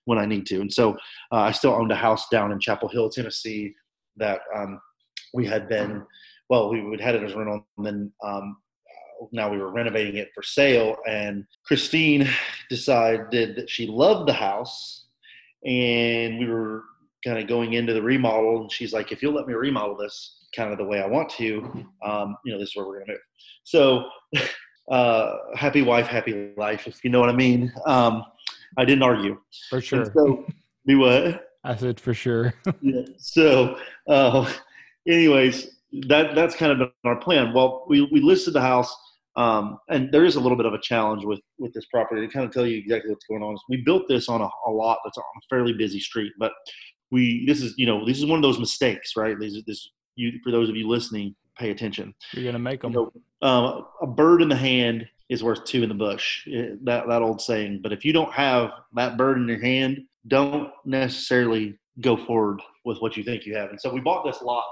when 0.04 0.18
I 0.18 0.26
need 0.26 0.46
to. 0.46 0.60
And 0.60 0.72
so 0.72 0.94
uh, 1.32 1.36
I 1.36 1.52
still 1.52 1.72
owned 1.72 1.92
a 1.92 1.96
house 1.96 2.28
down 2.28 2.52
in 2.52 2.60
Chapel 2.60 2.88
Hill, 2.88 3.10
Tennessee, 3.10 3.74
that 4.16 4.40
um, 4.54 4.80
we 5.34 5.46
had 5.46 5.68
been 5.68 6.04
well, 6.48 6.70
we 6.70 6.82
would 6.82 7.00
had 7.00 7.14
it 7.14 7.22
as 7.22 7.34
rental, 7.34 7.66
and 7.76 7.86
then 7.86 8.12
um, 8.24 8.56
now 9.32 9.50
we 9.50 9.58
were 9.58 9.70
renovating 9.70 10.16
it 10.16 10.30
for 10.34 10.42
sale. 10.42 10.96
And 11.06 11.44
Christine 11.64 12.28
decided 12.70 13.56
that 13.56 13.68
she 13.68 13.86
loved 13.86 14.28
the 14.28 14.34
house, 14.34 15.06
and 15.64 16.38
we 16.38 16.46
were 16.46 16.84
kind 17.24 17.38
of 17.38 17.46
going 17.46 17.74
into 17.74 17.92
the 17.92 18.02
remodel. 18.02 18.62
And 18.62 18.72
she's 18.72 18.92
like, 18.92 19.12
"If 19.12 19.22
you'll 19.22 19.34
let 19.34 19.46
me 19.46 19.54
remodel 19.54 19.96
this 19.96 20.46
kind 20.54 20.72
of 20.72 20.78
the 20.78 20.84
way 20.84 21.00
I 21.00 21.06
want 21.06 21.28
to, 21.30 21.86
um, 22.04 22.36
you 22.44 22.52
know, 22.52 22.58
this 22.58 22.70
is 22.70 22.76
where 22.76 22.86
we're 22.86 23.04
going 23.04 23.06
to 23.06 23.12
move." 23.12 23.20
So, 23.64 24.08
uh, 24.90 25.36
happy 25.54 25.82
wife, 25.82 26.06
happy 26.06 26.52
life, 26.56 26.86
if 26.86 27.04
you 27.04 27.10
know 27.10 27.20
what 27.20 27.30
I 27.30 27.34
mean. 27.34 27.72
Um, 27.86 28.24
I 28.76 28.84
didn't 28.84 29.02
argue 29.02 29.38
for 29.70 29.80
sure. 29.80 30.02
And 30.02 30.12
so 30.12 30.46
we 30.86 30.96
what? 30.96 31.48
I 31.64 31.76
said 31.76 32.00
for 32.00 32.14
sure. 32.14 32.54
yeah. 32.80 33.02
So, 33.18 33.78
uh, 34.08 34.50
anyways, 35.06 35.78
that 36.06 36.34
that's 36.34 36.54
kind 36.54 36.72
of 36.72 36.78
been 36.78 36.90
our 37.04 37.16
plan. 37.16 37.52
Well, 37.52 37.84
we 37.88 38.08
we 38.12 38.20
listed 38.20 38.54
the 38.54 38.60
house, 38.60 38.94
um, 39.36 39.78
and 39.88 40.12
there 40.12 40.24
is 40.24 40.36
a 40.36 40.40
little 40.40 40.56
bit 40.56 40.66
of 40.66 40.74
a 40.74 40.80
challenge 40.80 41.24
with 41.24 41.40
with 41.58 41.72
this 41.74 41.86
property 41.86 42.26
to 42.26 42.32
kind 42.32 42.46
of 42.46 42.52
tell 42.52 42.66
you 42.66 42.78
exactly 42.78 43.10
what's 43.10 43.26
going 43.26 43.42
on. 43.42 43.56
We 43.68 43.82
built 43.84 44.08
this 44.08 44.28
on 44.28 44.40
a, 44.40 44.48
a 44.66 44.70
lot 44.70 44.98
that's 45.04 45.18
on 45.18 45.24
a 45.24 45.40
fairly 45.48 45.72
busy 45.72 46.00
street, 46.00 46.32
but 46.38 46.52
we 47.10 47.46
this 47.46 47.62
is 47.62 47.74
you 47.76 47.86
know 47.86 48.04
this 48.04 48.18
is 48.18 48.26
one 48.26 48.38
of 48.38 48.42
those 48.42 48.58
mistakes, 48.58 49.16
right? 49.16 49.38
These 49.38 49.62
this 49.66 49.90
you 50.16 50.32
for 50.42 50.50
those 50.50 50.68
of 50.68 50.76
you 50.76 50.88
listening, 50.88 51.34
pay 51.58 51.70
attention. 51.70 52.14
You're 52.32 52.44
gonna 52.44 52.58
make 52.58 52.82
them. 52.82 52.92
You 52.92 53.12
know, 53.42 53.48
um, 53.48 53.86
a 54.02 54.06
bird 54.06 54.42
in 54.42 54.48
the 54.48 54.56
hand 54.56 55.06
is 55.28 55.44
worth 55.44 55.64
two 55.64 55.82
in 55.82 55.88
the 55.88 55.94
bush. 55.94 56.46
That 56.82 57.08
that 57.08 57.22
old 57.22 57.40
saying. 57.40 57.80
But 57.82 57.92
if 57.92 58.04
you 58.04 58.12
don't 58.12 58.32
have 58.32 58.70
that 58.94 59.16
bird 59.16 59.38
in 59.38 59.48
your 59.48 59.60
hand, 59.60 60.00
don't 60.26 60.70
necessarily 60.84 61.78
go 62.00 62.16
forward 62.16 62.62
with 62.84 62.98
what 62.98 63.16
you 63.16 63.24
think 63.24 63.44
you 63.44 63.56
have. 63.56 63.70
And 63.70 63.80
so 63.80 63.92
we 63.92 64.00
bought 64.00 64.24
this 64.24 64.40
lot 64.42 64.64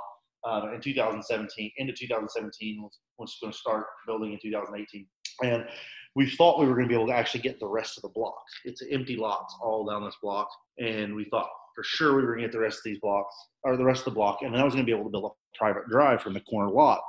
uh, 0.46 0.72
in 0.72 0.80
2017, 0.80 1.72
into 1.76 1.92
2017, 1.92 2.82
was, 2.82 2.98
was 3.18 3.36
going 3.40 3.52
to 3.52 3.58
start 3.58 3.86
building 4.06 4.32
in 4.32 4.38
2018. 4.40 5.06
And 5.42 5.66
we 6.14 6.30
thought 6.30 6.60
we 6.60 6.66
were 6.66 6.74
going 6.74 6.88
to 6.88 6.88
be 6.88 6.94
able 6.94 7.08
to 7.08 7.14
actually 7.14 7.40
get 7.40 7.58
the 7.58 7.66
rest 7.66 7.98
of 7.98 8.02
the 8.02 8.08
block. 8.10 8.40
It's 8.64 8.82
empty 8.90 9.16
lots 9.16 9.56
all 9.60 9.84
down 9.84 10.04
this 10.04 10.16
block. 10.22 10.48
And 10.78 11.14
we 11.14 11.24
thought 11.24 11.48
for 11.76 11.84
sure 11.84 12.16
we 12.16 12.22
were 12.22 12.28
going 12.28 12.40
to 12.40 12.44
get 12.46 12.52
the 12.52 12.58
rest 12.58 12.78
of 12.78 12.84
these 12.84 12.98
blocks 12.98 13.34
or 13.62 13.76
the 13.76 13.84
rest 13.84 14.00
of 14.00 14.04
the 14.06 14.18
block. 14.18 14.38
And 14.42 14.52
then 14.52 14.60
I 14.60 14.64
was 14.64 14.72
going 14.74 14.84
to 14.84 14.90
be 14.90 14.98
able 14.98 15.04
to 15.04 15.10
build 15.10 15.30
a 15.30 15.58
private 15.58 15.86
drive 15.88 16.22
from 16.22 16.32
the 16.32 16.40
corner 16.40 16.70
lot 16.70 17.02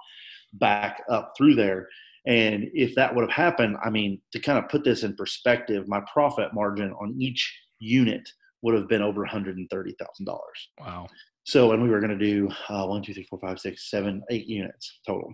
back 0.53 1.01
up 1.09 1.33
through 1.37 1.55
there. 1.55 1.87
And 2.27 2.69
if 2.73 2.93
that 2.95 3.15
would 3.15 3.21
have 3.21 3.31
happened, 3.31 3.77
I 3.83 3.89
mean, 3.89 4.19
to 4.33 4.39
kind 4.39 4.59
of 4.59 4.69
put 4.69 4.83
this 4.83 5.03
in 5.03 5.15
perspective, 5.15 5.87
my 5.87 6.01
profit 6.11 6.53
margin 6.53 6.91
on 6.99 7.15
each 7.17 7.57
unit 7.79 8.27
would 8.61 8.75
have 8.75 8.89
been 8.89 9.01
over 9.01 9.25
$130,000. 9.25 10.37
Wow. 10.79 11.07
So, 11.45 11.71
and 11.71 11.81
we 11.81 11.89
were 11.89 12.01
going 12.01 12.17
to 12.17 12.25
do 12.25 12.49
uh, 12.67 12.85
one, 12.85 13.01
two, 13.01 13.13
three, 13.13 13.23
four, 13.23 13.39
five, 13.39 13.59
six, 13.59 13.89
seven, 13.89 14.21
eight 14.29 14.47
units 14.47 14.99
total. 15.07 15.31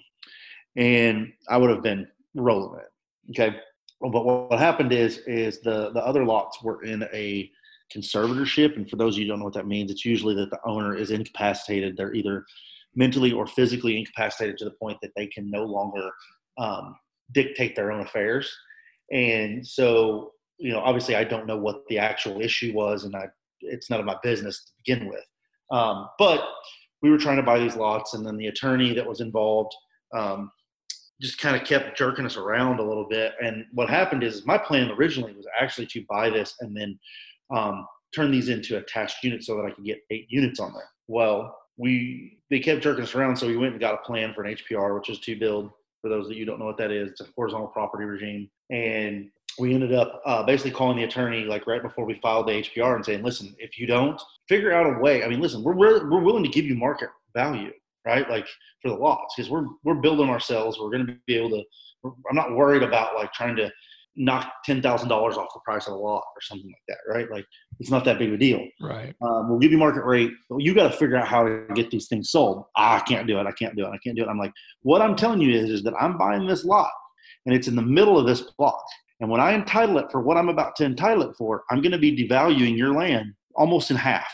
And 0.76 1.34
I 1.50 1.58
would 1.58 1.72
have 1.72 1.82
been 1.82 2.08
rolling 2.36 2.80
it. 2.80 3.32
Okay. 3.32 3.58
But 4.00 4.24
what 4.24 4.60
happened 4.60 4.94
is, 4.94 5.20
is 5.26 5.62
the, 5.62 5.92
the 5.94 6.06
other 6.06 6.26
lots 6.26 6.62
were 6.62 6.84
in 6.84 7.04
a 7.14 7.50
conservatorship. 7.96 8.76
And 8.76 8.90
for 8.90 8.96
those 8.96 9.16
of 9.16 9.20
you 9.20 9.26
who 9.26 9.30
don't 9.30 9.40
know 9.40 9.46
what 9.46 9.54
that 9.54 9.68
means, 9.68 9.92
it's 9.92 10.06
usually 10.06 10.36
that 10.36 10.50
the 10.50 10.60
owner 10.66 10.96
is 10.96 11.12
incapacitated. 11.12 11.96
They're 11.96 12.14
either 12.14 12.46
mentally 12.96 13.32
or 13.32 13.48
physically 13.48 13.98
incapacitated 13.98 14.58
to 14.58 14.66
the 14.66 14.76
point 14.82 14.98
that 15.02 15.12
they 15.16 15.28
can 15.28 15.50
no 15.50 15.64
longer 15.64 16.10
um, 16.58 16.96
dictate 17.34 17.76
their 17.76 17.92
own 17.92 18.02
affairs. 18.02 18.52
And 19.12 19.66
so, 19.66 20.32
you 20.58 20.72
know, 20.72 20.80
obviously 20.80 21.16
I 21.16 21.24
don't 21.24 21.48
know 21.48 21.58
what 21.58 21.84
the 21.88 22.00
actual 22.00 22.42
issue 22.42 22.74
was 22.74 23.04
and 23.04 23.16
I, 23.16 23.28
it's 23.62 23.90
none 23.90 24.00
of 24.00 24.06
my 24.06 24.18
business 24.24 24.64
to 24.66 24.72
begin 24.86 25.10
with. 25.10 25.26
Um, 25.72 26.10
but 26.20 26.44
we 27.04 27.10
were 27.10 27.18
trying 27.18 27.38
to 27.38 27.44
buy 27.44 27.60
these 27.60 27.76
lots, 27.76 28.14
and 28.14 28.26
then 28.26 28.38
the 28.38 28.48
attorney 28.48 28.94
that 28.94 29.06
was 29.06 29.20
involved 29.20 29.74
um, 30.16 30.52
just 31.22 31.38
kind 31.38 31.56
of 31.56 31.68
kept 31.68 31.98
jerking 31.98 32.26
us 32.26 32.38
around 32.38 32.80
a 32.80 32.84
little 32.84 33.08
bit. 33.08 33.34
And 33.44 33.66
what 33.74 33.90
happened 33.90 34.24
is 34.24 34.46
my 34.46 34.58
plan 34.58 34.92
originally 34.92 35.34
was 35.34 35.46
actually 35.60 35.88
to 35.88 36.06
buy 36.10 36.30
this 36.30 36.56
and 36.62 36.76
then 36.76 36.98
um, 37.54 37.86
turn 38.14 38.32
these 38.32 38.50
into 38.50 38.78
attached 38.78 39.24
units 39.24 39.48
so 39.48 39.56
that 39.58 39.66
I 39.66 39.72
could 39.72 39.86
get 39.86 40.00
eight 40.12 40.28
units 40.30 40.60
on 40.60 40.74
there. 40.74 40.90
Well, 41.08 41.58
we 41.78 42.40
they 42.50 42.60
kept 42.60 42.82
jerking 42.82 43.04
us 43.04 43.16
around, 43.16 43.36
so 43.38 43.48
we 43.48 43.58
went 43.58 43.74
and 43.74 43.82
got 43.82 43.96
a 43.96 44.06
plan 44.06 44.34
for 44.34 44.44
an 44.44 44.56
HPR, 44.56 44.96
which 44.96 45.10
is 45.10 45.20
to 45.20 45.36
build. 45.36 45.72
For 46.02 46.10
those 46.10 46.28
that 46.28 46.36
you 46.36 46.44
don't 46.44 46.60
know 46.60 46.66
what 46.66 46.78
that 46.80 46.92
is, 46.92 47.12
it's 47.12 47.22
a 47.22 47.28
horizontal 47.34 47.68
property 47.68 48.04
regime, 48.04 48.50
and 48.70 49.30
we 49.60 49.74
ended 49.74 49.94
up 49.94 50.22
uh, 50.26 50.44
basically 50.44 50.72
calling 50.72 50.98
the 50.98 51.04
attorney 51.04 51.46
like 51.46 51.68
right 51.68 51.82
before 51.82 52.06
we 52.06 52.16
filed 52.16 52.48
the 52.48 52.62
HPR 52.62 52.96
and 52.96 53.06
saying, 53.06 53.24
listen, 53.24 53.56
if 53.60 53.78
you 53.78 53.88
don't 53.88 54.20
figure 54.50 54.74
out 54.74 54.86
a 54.86 55.00
way, 55.00 55.24
I 55.24 55.28
mean, 55.28 55.40
listen, 55.40 55.64
we're 55.64 55.76
we're 55.76 56.24
willing 56.24 56.44
to 56.44 56.50
give 56.50 56.66
you 56.66 56.76
market 56.76 57.10
value, 57.34 57.72
right? 58.06 58.30
Like 58.30 58.48
for 58.82 58.90
the 58.90 58.96
lots 58.96 59.36
because 59.36 59.50
we're 59.50 59.66
we're 59.84 59.96
building 59.96 60.30
ourselves. 60.30 60.78
We're 60.80 60.92
going 60.92 61.08
to 61.08 61.16
be 61.28 61.38
able 61.38 61.52
to. 61.52 61.64
I'm 62.30 62.36
not 62.36 62.56
worried 62.56 62.84
about 62.84 63.16
like 63.16 63.32
trying 63.32 63.56
to 63.56 63.72
knock 64.16 64.52
ten 64.66 64.82
thousand 64.82 65.10
dollars 65.10 65.38
off 65.38 65.48
the 65.54 65.60
price 65.66 65.88
of 65.88 65.94
a 65.94 65.98
lot 65.98 66.24
or 66.36 66.42
something 66.42 66.68
like 66.68 66.84
that, 66.88 66.98
right? 67.08 67.30
Like 67.32 67.46
it's 67.80 67.90
not 67.90 68.06
that 68.06 68.20
big 68.20 68.30
of 68.30 68.36
a 68.36 68.38
deal. 68.38 68.66
Right. 68.82 69.16
Um, 69.22 69.50
we'll 69.50 69.60
give 69.60 69.72
you 69.72 69.78
market 69.78 70.06
rate. 70.06 70.32
But 70.50 70.60
you 70.60 70.74
got 70.74 70.92
to 70.92 70.98
figure 70.98 71.16
out 71.16 71.28
how 71.28 71.44
to 71.44 71.66
get 71.74 71.90
these 71.90 72.08
things 72.08 72.30
sold. 72.30 72.66
Ah, 72.76 72.98
I 72.98 73.00
can't 73.02 73.28
do 73.28 73.40
it. 73.40 73.48
I 73.48 73.52
can't 73.52 73.76
do 73.76 73.86
it. 73.86 73.90
I 73.90 73.98
can't 74.04 74.16
do 74.16 74.24
it. 74.24 74.30
I'm 74.30 74.40
like, 74.40 74.54
what 74.82 75.02
I'm 75.02 75.16
telling 75.16 75.42
you 75.42 75.58
is, 75.58 75.70
is 75.70 75.84
that 75.84 75.94
I'm 76.00 76.18
buying 76.18 76.48
this 76.48 76.66
lot, 76.66 76.92
and 77.46 77.56
it's 77.56 77.68
in 77.68 77.76
the 77.76 77.82
middle 77.82 78.20
of 78.20 78.26
this 78.26 78.42
block 78.58 78.84
and 79.24 79.32
when 79.32 79.40
I 79.40 79.54
entitle 79.54 80.00
it 80.00 80.12
for 80.12 80.22
what 80.22 80.36
I'm 80.36 80.50
about 80.50 80.76
to 80.76 80.86
entitle 80.86 81.24
it 81.24 81.36
for, 81.38 81.64
I'm 81.72 81.82
going 81.82 81.94
to 81.94 81.98
be 81.98 82.14
devaluing 82.14 82.78
your 82.78 82.94
land 82.94 83.34
almost 83.56 83.90
in 83.90 83.96
half. 83.96 84.30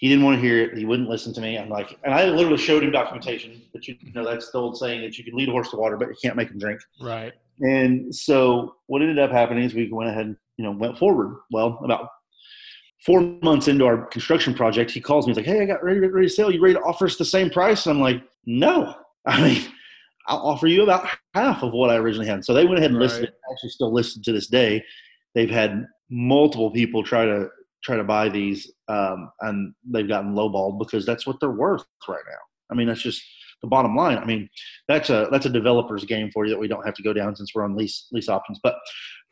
He 0.00 0.08
didn't 0.08 0.24
want 0.24 0.36
to 0.36 0.40
hear 0.40 0.58
it. 0.62 0.78
He 0.78 0.86
wouldn't 0.86 1.10
listen 1.10 1.34
to 1.34 1.42
me. 1.42 1.58
I'm 1.58 1.68
like, 1.68 1.98
and 2.04 2.14
I 2.14 2.24
literally 2.24 2.56
showed 2.56 2.82
him 2.82 2.90
documentation 2.90 3.60
that 3.74 3.86
you, 3.86 3.96
know 4.14 4.24
that's 4.24 4.50
the 4.50 4.56
old 4.56 4.78
saying 4.78 5.02
that 5.02 5.18
you 5.18 5.24
can 5.24 5.36
lead 5.36 5.50
a 5.50 5.52
horse 5.52 5.70
to 5.72 5.76
water, 5.76 5.98
but 5.98 6.08
you 6.08 6.16
can't 6.22 6.36
make 6.36 6.48
him 6.48 6.58
drink. 6.58 6.80
Right. 7.02 7.34
And 7.60 8.14
so 8.14 8.76
what 8.86 9.02
ended 9.02 9.18
up 9.18 9.30
happening 9.30 9.62
is 9.62 9.74
we 9.74 9.92
went 9.92 10.08
ahead 10.08 10.24
and 10.24 10.36
you 10.56 10.64
know 10.64 10.70
went 10.70 10.96
forward. 10.96 11.36
Well, 11.50 11.78
about 11.84 12.08
four 13.04 13.20
months 13.42 13.68
into 13.68 13.84
our 13.84 14.06
construction 14.06 14.54
project, 14.54 14.90
he 14.90 15.02
calls 15.02 15.26
me. 15.26 15.32
He's 15.32 15.36
like, 15.36 15.54
"Hey, 15.54 15.60
I 15.60 15.66
got 15.66 15.84
ready, 15.84 16.00
ready 16.00 16.28
to 16.28 16.32
sell. 16.32 16.50
You 16.50 16.62
ready 16.62 16.76
to 16.76 16.80
offer 16.80 17.04
us 17.04 17.16
the 17.16 17.24
same 17.26 17.50
price?" 17.50 17.84
And 17.84 17.96
I'm 17.96 18.02
like, 18.02 18.22
"No." 18.46 18.94
I 19.26 19.42
mean, 19.42 19.62
I'll 20.28 20.38
offer 20.38 20.66
you 20.66 20.82
about 20.82 21.06
half 21.34 21.62
of 21.62 21.74
what 21.74 21.90
I 21.90 21.96
originally 21.96 22.26
had. 22.26 22.42
So 22.42 22.54
they 22.54 22.64
went 22.64 22.78
ahead 22.78 22.92
and 22.92 22.98
listed 22.98 23.24
it. 23.24 23.34
Actually, 23.52 23.68
still 23.68 23.92
listed 23.92 24.24
to 24.24 24.32
this 24.32 24.46
day. 24.46 24.82
They've 25.34 25.50
had 25.50 25.84
multiple 26.08 26.70
people 26.70 27.04
try 27.04 27.26
to 27.26 27.50
try 27.82 27.96
to 27.96 28.04
buy 28.04 28.28
these, 28.28 28.70
um, 28.88 29.30
and 29.40 29.74
they've 29.84 30.08
gotten 30.08 30.34
lowballed 30.34 30.78
because 30.78 31.06
that's 31.06 31.26
what 31.26 31.36
they're 31.40 31.50
worth 31.50 31.84
right 32.08 32.22
now. 32.28 32.38
I 32.70 32.74
mean, 32.74 32.88
that's 32.88 33.02
just 33.02 33.22
the 33.62 33.68
bottom 33.68 33.96
line. 33.96 34.18
I 34.18 34.24
mean, 34.24 34.48
that's 34.88 35.10
a 35.10 35.28
that's 35.30 35.46
a 35.46 35.50
developer's 35.50 36.04
game 36.04 36.30
for 36.32 36.44
you 36.44 36.50
that 36.50 36.58
we 36.58 36.68
don't 36.68 36.84
have 36.84 36.94
to 36.94 37.02
go 37.02 37.12
down 37.12 37.36
since 37.36 37.54
we're 37.54 37.64
on 37.64 37.76
lease 37.76 38.06
lease 38.12 38.28
options. 38.28 38.58
But 38.62 38.76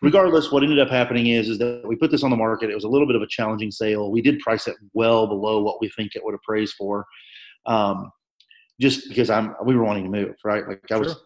regardless, 0.03 0.51
what 0.51 0.63
ended 0.63 0.79
up 0.79 0.91
happening 0.91 1.29
is 1.29 1.49
is 1.49 1.59
that 1.59 1.83
we 1.87 1.97
put 1.97 2.11
this 2.11 2.23
on 2.23 2.31
the 2.31 2.37
market. 2.37 2.71
It 2.71 2.75
was 2.75 2.85
a 2.85 2.89
little 2.89 3.07
bit 3.07 3.17
of 3.17 3.23
a 3.23 3.29
challenging 3.29 3.71
sale. 3.71 4.11
We 4.11 4.23
did 4.23 4.39
price 4.41 4.67
it 4.67 4.77
well 4.93 5.27
below 5.27 5.63
what 5.63 5.81
we 5.81 5.91
think 5.97 6.15
it 6.15 6.25
would 6.25 6.35
appraise 6.35 6.73
for. 6.73 7.07
Um, 7.67 8.11
just 8.81 9.09
because 9.09 9.31
I'm 9.31 9.55
we 9.65 9.77
were 9.77 9.85
wanting 9.85 10.05
to 10.05 10.11
move, 10.11 10.37
right? 10.45 10.67
Like 10.67 10.83
I 10.91 10.97
was 10.97 11.17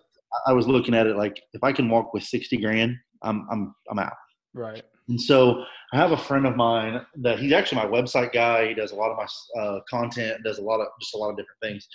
I 0.47 0.53
was 0.53 0.67
looking 0.67 0.95
at 0.95 1.07
it 1.07 1.17
like 1.17 1.41
if 1.53 1.63
I 1.63 1.73
can 1.73 1.89
walk 1.89 2.15
with 2.15 2.23
sixty 2.23 2.57
grand, 2.57 2.97
I'm 3.23 3.47
I'm 3.51 3.75
I'm 3.91 3.99
out. 3.99 4.15
Right. 4.55 4.83
And 5.09 5.21
so 5.21 5.65
I 5.93 5.97
have 5.97 6.13
a 6.13 6.17
friend 6.17 6.47
of 6.47 6.57
mine 6.57 7.05
that 7.17 7.39
he's 7.39 7.53
actually 7.53 7.83
my 7.83 7.87
website 7.89 8.33
guy. 8.33 8.69
He 8.69 8.75
does 8.75 8.93
a 8.93 8.97
lot 8.97 9.11
of 9.11 9.19
my 9.19 9.61
uh, 9.61 9.81
content, 9.89 10.43
does 10.45 10.59
a 10.59 10.63
lot 10.63 10.81
of 10.81 10.89
just 11.01 11.15
a 11.15 11.19
lot 11.19 11.31
of 11.31 11.37
different 11.37 11.61
things, 11.63 11.89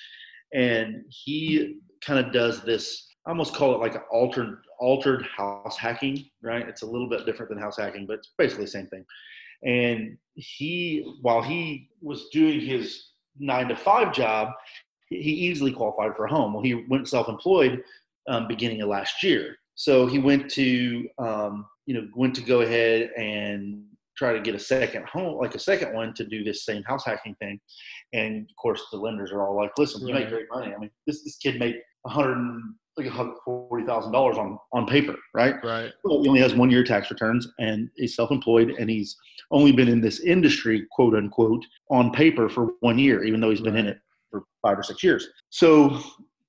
and 0.54 1.04
he 1.10 1.78
kind 2.06 2.24
of 2.24 2.32
does 2.32 2.62
this. 2.62 3.08
I 3.26 3.30
almost 3.30 3.56
call 3.56 3.74
it 3.74 3.80
like 3.80 3.96
an 3.96 4.04
altered 4.12 4.60
altered 4.80 5.26
house 5.26 5.78
hacking, 5.78 6.26
right? 6.42 6.68
It's 6.68 6.84
a 6.84 6.86
little 6.86 7.10
bit 7.10 7.26
different 7.26 7.50
than 7.50 7.60
house 7.60 7.78
hacking, 7.78 8.06
but 8.06 8.20
it's 8.20 8.32
basically 8.38 8.66
the 8.66 8.72
same 8.72 8.88
thing. 8.88 9.06
And 9.66 10.18
he, 10.36 11.18
while 11.22 11.42
he 11.42 11.90
was 12.02 12.30
doing 12.30 12.60
his 12.60 13.12
nine 13.40 13.68
to 13.70 13.76
five 13.76 14.14
job, 14.14 14.50
he 15.10 15.18
easily 15.18 15.72
qualified 15.72 16.16
for 16.16 16.26
a 16.26 16.30
home. 16.30 16.54
Well, 16.54 16.64
he 16.64 16.86
went 16.88 17.08
self-employed 17.08 17.82
um, 18.30 18.48
beginning 18.48 18.82
of 18.82 18.90
last 18.90 19.24
year. 19.24 19.56
So 19.76 20.06
he 20.06 20.20
went 20.20 20.50
to, 20.52 21.08
um, 21.18 21.66
you 21.88 21.96
know, 21.96 22.08
went 22.16 22.36
to 22.36 22.42
go 22.42 22.62
ahead 22.62 23.10
and 23.18 23.84
try 24.16 24.34
to 24.34 24.42
get 24.42 24.54
a 24.54 24.60
second 24.60 25.06
home, 25.08 25.40
like 25.40 25.56
a 25.56 25.60
second 25.60 25.94
one 25.94 26.14
to 26.14 26.26
do 26.26 26.44
this 26.44 26.66
same 26.66 26.84
house 26.84 27.06
hacking 27.06 27.36
thing. 27.36 27.60
And 28.14 28.42
of 28.50 28.56
course, 28.62 28.84
the 28.92 28.98
lenders 28.98 29.32
are 29.32 29.48
all 29.48 29.56
like, 29.56 29.72
listen, 29.78 30.06
you 30.06 30.14
make 30.14 30.30
great 30.30 30.48
money. 30.52 30.74
I 30.74 30.78
mean, 30.78 30.92
this, 31.08 31.24
this 31.24 31.38
kid 31.38 31.60
made 31.60 31.76
100, 32.02 32.62
like 32.98 33.12
forty 33.46 33.86
thousand 33.86 34.12
dollars 34.12 34.38
on 34.38 34.58
on 34.74 34.88
paper, 34.88 35.16
right? 35.36 35.56
Right. 35.64 35.92
Well, 36.04 36.24
he 36.24 36.30
only 36.30 36.42
has 36.42 36.56
one 36.56 36.72
year 36.72 36.84
tax 36.84 37.12
returns, 37.12 37.48
and 37.60 37.90
he's 37.96 38.16
self-employed, 38.16 38.72
and 38.80 38.90
he's 38.90 39.16
only 39.52 39.72
been 39.72 39.88
in 39.88 40.02
this 40.02 40.20
industry, 40.22 40.86
quote 40.92 41.14
unquote, 41.14 41.64
on 41.92 42.12
paper 42.12 42.50
for 42.50 42.70
one 42.80 42.98
year, 42.98 43.24
even 43.24 43.40
though 43.40 43.52
he's 43.52 43.62
been 43.62 43.76
right. 43.76 43.82
in 43.82 43.88
it 43.88 44.00
for 44.32 44.44
five 44.64 44.80
or 44.80 44.84
six 44.84 45.04
years. 45.04 45.28
So 45.52 46.02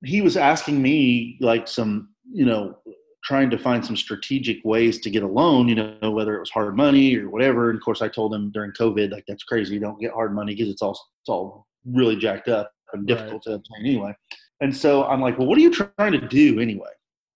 he 0.04 0.22
was 0.22 0.36
asking 0.38 0.80
me 0.80 1.36
like 1.40 1.68
some, 1.68 2.10
you 2.32 2.46
know, 2.46 2.78
trying 3.28 3.50
to 3.50 3.58
find 3.58 3.84
some 3.84 3.94
strategic 3.94 4.56
ways 4.64 5.00
to 5.02 5.10
get 5.10 5.22
a 5.22 5.26
loan, 5.26 5.68
you 5.68 5.74
know, 5.74 6.10
whether 6.10 6.34
it 6.34 6.40
was 6.40 6.48
hard 6.48 6.74
money 6.74 7.14
or 7.14 7.28
whatever. 7.28 7.68
And 7.68 7.78
of 7.78 7.84
course, 7.84 8.00
I 8.00 8.08
told 8.08 8.34
him 8.34 8.50
during 8.52 8.72
COVID, 8.72 9.12
like 9.12 9.24
that's 9.28 9.44
crazy. 9.44 9.74
You 9.74 9.80
don't 9.80 10.00
get 10.00 10.12
hard 10.12 10.34
money 10.34 10.54
because 10.54 10.72
it's 10.72 10.80
all 10.80 10.92
it's 11.20 11.28
all 11.28 11.66
really 11.84 12.16
jacked 12.16 12.48
up 12.48 12.72
and 12.94 13.06
difficult 13.06 13.34
right. 13.34 13.42
to 13.42 13.52
obtain 13.52 13.84
anyway. 13.84 14.16
And 14.62 14.74
so 14.74 15.04
I'm 15.04 15.20
like, 15.20 15.38
well, 15.38 15.46
what 15.46 15.58
are 15.58 15.60
you 15.60 15.70
trying 15.70 16.12
to 16.12 16.26
do 16.26 16.58
anyway? 16.58 16.88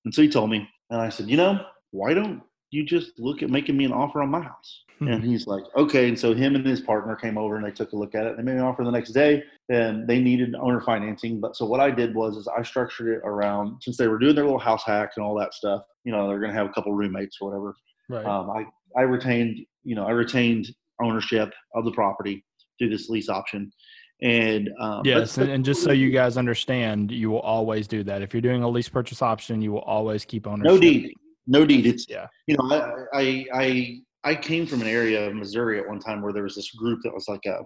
And 0.06 0.14
so 0.14 0.22
he 0.22 0.30
told 0.30 0.48
me, 0.48 0.66
and 0.88 0.98
I 0.98 1.10
said, 1.10 1.28
you 1.28 1.36
know, 1.36 1.62
why 1.90 2.14
don't 2.14 2.40
you 2.70 2.86
just 2.86 3.18
look 3.18 3.42
at 3.42 3.50
making 3.50 3.76
me 3.76 3.84
an 3.84 3.92
offer 3.92 4.22
on 4.22 4.30
my 4.30 4.40
house? 4.40 4.84
And 5.08 5.24
he's 5.24 5.46
like, 5.46 5.64
okay. 5.76 6.08
And 6.08 6.18
so 6.18 6.34
him 6.34 6.54
and 6.54 6.66
his 6.66 6.80
partner 6.80 7.16
came 7.16 7.38
over 7.38 7.56
and 7.56 7.64
they 7.64 7.70
took 7.70 7.92
a 7.92 7.96
look 7.96 8.14
at 8.14 8.26
it. 8.26 8.36
They 8.36 8.42
made 8.42 8.56
an 8.56 8.62
offer 8.62 8.84
the 8.84 8.90
next 8.90 9.12
day, 9.12 9.42
and 9.68 10.06
they 10.08 10.20
needed 10.20 10.54
owner 10.54 10.80
financing. 10.80 11.40
But 11.40 11.56
so 11.56 11.64
what 11.66 11.80
I 11.80 11.90
did 11.90 12.14
was, 12.14 12.36
is 12.36 12.48
I 12.48 12.62
structured 12.62 13.08
it 13.08 13.20
around 13.24 13.82
since 13.82 13.96
they 13.96 14.08
were 14.08 14.18
doing 14.18 14.34
their 14.34 14.44
little 14.44 14.58
house 14.58 14.84
hack 14.84 15.12
and 15.16 15.24
all 15.24 15.38
that 15.38 15.54
stuff. 15.54 15.82
You 16.04 16.12
know, 16.12 16.28
they're 16.28 16.40
going 16.40 16.52
to 16.52 16.56
have 16.56 16.66
a 16.66 16.72
couple 16.72 16.92
roommates 16.92 17.38
or 17.40 17.50
whatever. 17.50 17.76
Right. 18.08 18.26
Um, 18.26 18.50
I 18.50 18.64
I 18.98 19.02
retained, 19.02 19.58
you 19.84 19.94
know, 19.94 20.04
I 20.04 20.10
retained 20.10 20.68
ownership 21.00 21.52
of 21.74 21.84
the 21.84 21.92
property 21.92 22.44
through 22.78 22.90
this 22.90 23.08
lease 23.08 23.28
option. 23.28 23.72
And 24.22 24.70
um, 24.78 25.02
yes, 25.04 25.36
and, 25.38 25.50
and, 25.50 25.64
just 25.64 25.82
so 25.82 25.90
you 25.90 26.10
guys 26.10 26.36
understand, 26.36 27.10
you 27.10 27.28
will 27.28 27.40
always 27.40 27.88
do 27.88 28.04
that. 28.04 28.22
If 28.22 28.32
you're 28.32 28.40
doing 28.40 28.62
a 28.62 28.68
lease 28.68 28.88
purchase 28.88 29.20
option, 29.20 29.60
you 29.60 29.72
will 29.72 29.80
always 29.80 30.24
keep 30.24 30.46
ownership. 30.46 30.64
No 30.64 30.78
deed, 30.78 31.12
no 31.48 31.66
deed. 31.66 31.86
It's 31.86 32.06
yeah. 32.08 32.28
You 32.46 32.56
know, 32.56 32.70
I, 33.12 33.18
I 33.20 33.46
I 33.52 34.00
I 34.24 34.34
came 34.34 34.66
from 34.66 34.82
an 34.82 34.88
area 34.88 35.26
of 35.26 35.34
Missouri 35.34 35.78
at 35.78 35.88
one 35.88 35.98
time 35.98 36.22
where 36.22 36.32
there 36.32 36.44
was 36.44 36.54
this 36.54 36.70
group 36.72 37.00
that 37.02 37.14
was 37.14 37.26
like 37.28 37.44
a 37.46 37.58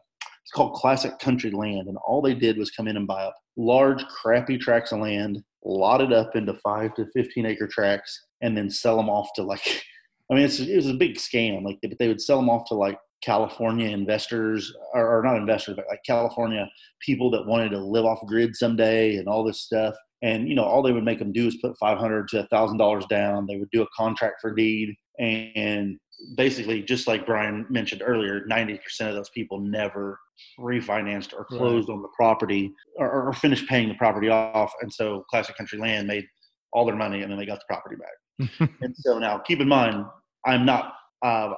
it's 0.46 0.52
called 0.52 0.74
Classic 0.74 1.18
Country 1.18 1.50
Land, 1.50 1.88
and 1.88 1.96
all 2.06 2.22
they 2.22 2.34
did 2.34 2.56
was 2.56 2.70
come 2.70 2.86
in 2.86 2.96
and 2.96 3.06
buy 3.06 3.24
up 3.24 3.34
large, 3.56 4.04
crappy 4.06 4.56
tracts 4.58 4.92
of 4.92 5.00
land, 5.00 5.42
lot 5.64 6.00
it 6.00 6.12
up 6.12 6.36
into 6.36 6.54
five 6.54 6.94
to 6.94 7.06
fifteen 7.14 7.46
acre 7.46 7.66
tracts, 7.66 8.26
and 8.42 8.56
then 8.56 8.70
sell 8.70 8.96
them 8.96 9.10
off 9.10 9.28
to 9.34 9.42
like. 9.42 9.60
I 10.30 10.34
mean, 10.34 10.44
it 10.44 10.76
was 10.76 10.88
a 10.88 10.94
big 10.94 11.16
scam. 11.16 11.62
Like, 11.62 11.78
but 11.82 11.98
they 12.00 12.08
would 12.08 12.20
sell 12.20 12.38
them 12.38 12.50
off 12.50 12.66
to 12.68 12.74
like 12.74 12.98
California 13.22 13.88
investors, 13.88 14.72
or, 14.92 15.18
or, 15.18 15.22
not 15.22 15.36
investors, 15.36 15.76
but 15.76 15.86
like 15.88 16.00
California 16.04 16.68
people 17.00 17.30
that 17.30 17.46
wanted 17.46 17.68
to 17.70 17.78
live 17.78 18.04
off 18.04 18.18
grid 18.26 18.56
someday 18.56 19.18
and 19.18 19.28
all 19.28 19.44
this 19.44 19.60
stuff. 19.62 19.94
And 20.22 20.48
you 20.48 20.56
know, 20.56 20.64
all 20.64 20.82
they 20.82 20.90
would 20.90 21.04
make 21.04 21.20
them 21.20 21.32
do 21.32 21.46
is 21.46 21.56
put 21.62 21.78
five 21.78 21.98
hundred 21.98 22.28
to 22.28 22.46
thousand 22.48 22.78
dollars 22.78 23.04
down. 23.06 23.46
They 23.46 23.56
would 23.56 23.70
do 23.70 23.82
a 23.82 23.88
contract 23.96 24.36
for 24.40 24.52
deed, 24.52 24.94
and 25.18 25.96
basically, 26.36 26.82
just 26.82 27.06
like 27.06 27.26
Brian 27.26 27.66
mentioned 27.68 28.02
earlier, 28.04 28.44
ninety 28.46 28.78
percent 28.78 29.10
of 29.10 29.16
those 29.16 29.30
people 29.30 29.60
never 29.60 30.18
refinanced 30.58 31.32
or 31.32 31.44
closed 31.44 31.88
right. 31.88 31.94
on 31.94 32.02
the 32.02 32.08
property 32.16 32.72
or, 32.98 33.28
or 33.28 33.32
finished 33.32 33.68
paying 33.68 33.88
the 33.88 33.94
property 33.94 34.28
off. 34.28 34.72
And 34.80 34.92
so, 34.92 35.24
Classic 35.30 35.56
Country 35.56 35.78
Land 35.78 36.06
made 36.06 36.26
all 36.72 36.84
their 36.84 36.96
money, 36.96 37.22
and 37.22 37.30
then 37.30 37.38
they 37.38 37.46
got 37.46 37.58
the 37.58 37.64
property 37.68 37.96
back. 37.96 38.70
and 38.82 38.94
so 38.96 39.18
now, 39.18 39.38
keep 39.38 39.60
in 39.60 39.68
mind, 39.68 40.04
I'm 40.44 40.64
not. 40.64 40.92
Uh, 41.22 41.52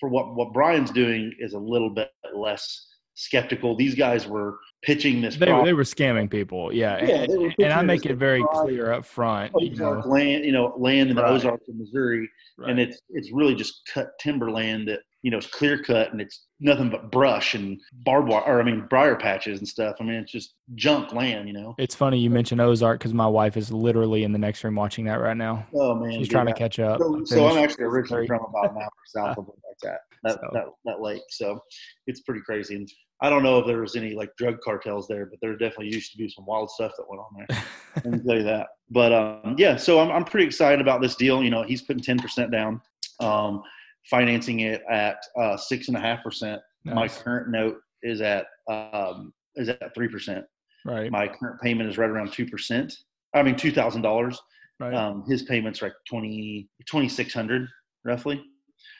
for 0.00 0.08
what 0.08 0.34
what 0.34 0.52
Brian's 0.52 0.90
doing 0.90 1.32
is 1.38 1.54
a 1.54 1.58
little 1.58 1.90
bit 1.90 2.10
less 2.34 2.86
skeptical. 3.16 3.74
These 3.74 3.96
guys 3.96 4.26
were 4.26 4.58
pitching 4.82 5.20
this. 5.20 5.36
They, 5.36 5.46
they 5.46 5.72
were 5.72 5.82
scamming 5.82 6.30
people, 6.30 6.72
yeah. 6.72 7.04
yeah 7.04 7.22
and, 7.22 7.54
and 7.58 7.72
I 7.72 7.82
make 7.82 8.06
it 8.06 8.14
very 8.14 8.44
clear 8.52 8.92
up 8.92 9.04
front. 9.04 9.52
You 9.58 9.74
know, 9.74 10.02
land, 10.04 10.44
you 10.44 10.52
know, 10.52 10.74
land 10.78 11.10
in 11.10 11.16
the 11.16 11.22
right. 11.22 11.32
Ozarks 11.32 11.68
of 11.68 11.74
Missouri, 11.74 12.30
right. 12.58 12.70
and 12.70 12.78
it's 12.78 13.00
it's 13.10 13.32
really 13.32 13.54
just 13.54 13.82
cut 13.92 14.10
timberland 14.20 14.86
that 14.88 15.00
you 15.22 15.30
know 15.30 15.38
it's 15.38 15.46
clear 15.46 15.82
cut 15.82 16.12
and 16.12 16.20
it's 16.20 16.46
nothing 16.60 16.88
but 16.90 17.10
brush 17.10 17.54
and 17.54 17.80
barbed 18.04 18.28
wire, 18.28 18.42
or 18.42 18.60
I 18.60 18.64
mean 18.64 18.86
briar 18.88 19.16
patches 19.16 19.58
and 19.58 19.66
stuff. 19.66 19.96
I 19.98 20.04
mean 20.04 20.14
it's 20.16 20.30
just 20.30 20.54
junk 20.74 21.12
land, 21.12 21.48
you 21.48 21.54
know. 21.54 21.74
It's 21.78 21.94
funny 21.94 22.18
you 22.18 22.30
mentioned 22.30 22.60
Ozark 22.60 23.00
because 23.00 23.14
my 23.14 23.26
wife 23.26 23.56
is 23.56 23.72
literally 23.72 24.24
in 24.24 24.32
the 24.32 24.38
next 24.38 24.62
room 24.62 24.76
watching 24.76 25.06
that 25.06 25.20
right 25.20 25.36
now. 25.36 25.66
Oh 25.74 25.94
man, 25.94 26.12
she's 26.12 26.28
trying 26.28 26.46
to 26.46 26.54
catch 26.54 26.78
up. 26.78 27.00
So, 27.00 27.24
so 27.24 27.48
I'm 27.48 27.58
actually 27.58 27.84
originally 27.84 28.26
from 28.26 28.44
about 28.44 28.72
an 28.72 28.82
hour 28.82 28.90
south 29.06 29.38
of 29.38 29.46
like 29.46 29.78
that 29.82 30.00
that, 30.26 30.34
so. 30.40 30.50
that 30.52 30.64
that 30.84 31.00
lake, 31.00 31.22
so 31.30 31.60
it's 32.06 32.20
pretty 32.20 32.40
crazy. 32.42 32.76
And 32.76 32.88
I 33.22 33.30
don't 33.30 33.42
know 33.42 33.58
if 33.58 33.66
there 33.66 33.80
was 33.80 33.96
any 33.96 34.14
like 34.14 34.30
drug 34.36 34.60
cartels 34.62 35.08
there, 35.08 35.26
but 35.26 35.38
there 35.40 35.52
definitely 35.56 35.92
used 35.92 36.12
to 36.12 36.18
be 36.18 36.28
some 36.28 36.44
wild 36.44 36.70
stuff 36.70 36.92
that 36.98 37.06
went 37.08 37.20
on 37.20 37.46
there. 37.48 37.64
Let 37.96 38.06
me 38.06 38.18
tell 38.18 38.36
you 38.36 38.42
that. 38.44 38.66
But 38.90 39.12
um, 39.12 39.54
yeah, 39.58 39.76
so 39.76 40.00
I'm 40.00 40.10
I'm 40.10 40.24
pretty 40.24 40.46
excited 40.46 40.80
about 40.80 41.00
this 41.00 41.16
deal. 41.16 41.42
You 41.42 41.50
know, 41.50 41.62
he's 41.62 41.82
putting 41.82 42.02
ten 42.02 42.18
percent 42.18 42.50
down, 42.50 42.80
um, 43.20 43.62
financing 44.10 44.60
it 44.60 44.82
at 44.90 45.16
uh, 45.40 45.56
six 45.56 45.88
and 45.88 45.96
a 45.96 46.00
half 46.00 46.22
percent. 46.22 46.60
My 46.84 47.08
current 47.08 47.50
note 47.50 47.78
is 48.02 48.20
at 48.20 48.46
um, 48.70 49.32
is 49.56 49.68
at 49.68 49.94
three 49.94 50.08
percent. 50.08 50.44
Right. 50.84 51.10
My 51.10 51.26
current 51.26 51.60
payment 51.60 51.88
is 51.88 51.98
right 51.98 52.10
around 52.10 52.32
two 52.32 52.46
percent. 52.46 52.94
I 53.34 53.42
mean, 53.42 53.56
two 53.56 53.72
thousand 53.72 54.02
dollars. 54.02 54.40
Right. 54.78 54.92
Um, 54.92 55.24
his 55.26 55.42
payments 55.42 55.80
are 55.82 55.86
like 55.86 55.94
20, 56.10 56.68
2600 56.86 57.66
roughly. 58.04 58.42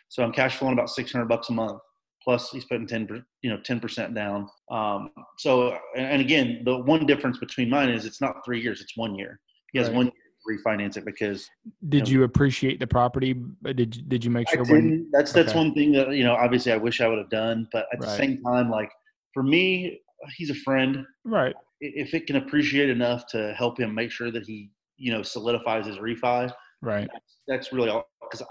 So 0.08 0.22
I'm 0.22 0.32
cash 0.32 0.56
flowing 0.56 0.72
about 0.72 0.88
600 0.88 1.26
bucks 1.26 1.50
a 1.50 1.52
month. 1.52 1.80
Plus 2.26 2.50
he's 2.50 2.64
putting 2.64 2.86
10, 2.86 3.24
you 3.42 3.50
know, 3.50 3.58
10% 3.58 4.14
down. 4.14 4.48
Um, 4.70 5.10
so, 5.38 5.78
and 5.96 6.20
again, 6.20 6.62
the 6.64 6.78
one 6.78 7.06
difference 7.06 7.38
between 7.38 7.70
mine 7.70 7.88
is 7.88 8.04
it's 8.04 8.20
not 8.20 8.44
three 8.44 8.60
years, 8.60 8.80
it's 8.80 8.96
one 8.96 9.14
year. 9.14 9.38
He 9.72 9.78
has 9.78 9.88
right. 9.88 9.96
one 9.96 10.06
year 10.06 10.58
refinance 10.58 10.96
it 10.96 11.04
because. 11.04 11.48
Did 11.88 12.08
you, 12.08 12.16
know, 12.16 12.20
you 12.20 12.24
appreciate 12.24 12.80
the 12.80 12.86
property? 12.86 13.34
Did, 13.64 14.08
did 14.08 14.24
you 14.24 14.30
make 14.30 14.48
sure? 14.48 14.64
When, 14.64 15.08
that's, 15.12 15.32
that's 15.32 15.50
okay. 15.50 15.58
one 15.58 15.72
thing 15.74 15.92
that, 15.92 16.10
you 16.10 16.24
know, 16.24 16.34
obviously 16.34 16.72
I 16.72 16.76
wish 16.76 17.00
I 17.00 17.06
would 17.06 17.18
have 17.18 17.30
done, 17.30 17.68
but 17.72 17.86
at 17.92 18.00
right. 18.00 18.08
the 18.08 18.16
same 18.16 18.42
time, 18.42 18.70
like 18.70 18.90
for 19.32 19.42
me, 19.42 20.00
he's 20.36 20.50
a 20.50 20.54
friend. 20.54 21.04
Right. 21.24 21.54
If 21.80 22.14
it 22.14 22.26
can 22.26 22.36
appreciate 22.36 22.90
enough 22.90 23.26
to 23.28 23.54
help 23.54 23.78
him 23.78 23.94
make 23.94 24.10
sure 24.10 24.30
that 24.32 24.44
he, 24.44 24.70
you 24.96 25.12
know, 25.12 25.22
solidifies 25.22 25.86
his 25.86 25.98
refi, 25.98 26.52
right 26.82 27.08
that's, 27.12 27.36
that's 27.48 27.72
really 27.72 27.88
all 27.88 28.06
because 28.22 28.46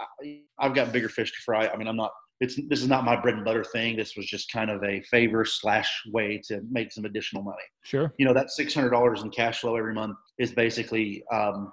i've 0.59 0.73
got 0.73 0.91
bigger 0.91 1.09
fish 1.09 1.31
to 1.31 1.37
fry 1.43 1.67
i 1.67 1.77
mean 1.77 1.87
i'm 1.87 1.95
not 1.95 2.11
it's 2.41 2.59
this 2.67 2.81
is 2.81 2.87
not 2.87 3.05
my 3.05 3.19
bread 3.19 3.35
and 3.35 3.45
butter 3.45 3.63
thing. 3.63 3.95
This 3.95 4.15
was 4.15 4.25
just 4.25 4.51
kind 4.51 4.69
of 4.69 4.83
a 4.83 5.01
favor 5.03 5.45
slash 5.45 5.89
way 6.11 6.41
to 6.47 6.61
make 6.69 6.91
some 6.91 7.05
additional 7.05 7.43
money. 7.43 7.63
Sure. 7.83 8.13
You 8.17 8.25
know 8.25 8.33
that 8.33 8.47
$600 8.57 9.23
in 9.23 9.29
cash 9.31 9.61
flow 9.61 9.75
every 9.75 9.93
month 9.93 10.17
is 10.37 10.51
basically 10.51 11.23
um, 11.31 11.71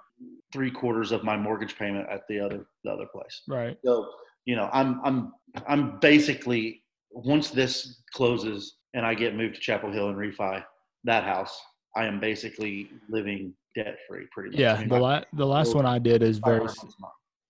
three 0.53 0.71
quarters 0.71 1.11
of 1.11 1.23
my 1.23 1.35
mortgage 1.35 1.77
payment 1.77 2.07
at 2.09 2.21
the 2.29 2.39
other 2.39 2.65
the 2.83 2.91
other 2.91 3.07
place. 3.13 3.41
Right. 3.47 3.77
So 3.83 4.09
you 4.45 4.55
know 4.55 4.69
i'm 4.73 4.99
i'm 5.03 5.31
i'm 5.67 5.99
basically 5.99 6.83
once 7.11 7.49
this 7.49 8.01
closes 8.13 8.75
and 8.93 9.05
i 9.05 9.13
get 9.13 9.35
moved 9.35 9.55
to 9.55 9.61
chapel 9.61 9.91
hill 9.91 10.09
and 10.09 10.17
refi 10.17 10.63
that 11.05 11.23
house 11.23 11.61
i 11.95 12.05
am 12.05 12.19
basically 12.19 12.89
living 13.09 13.53
debt 13.75 13.97
free 14.07 14.25
pretty 14.31 14.51
much. 14.51 14.59
Yeah, 14.59 14.75
I 14.75 14.79
mean, 14.79 14.89
the 14.89 14.99
la- 14.99 15.23
the 15.33 15.45
last 15.45 15.75
one 15.75 15.85
I 15.85 15.99
did 15.99 16.21
is 16.21 16.37
very 16.37 16.67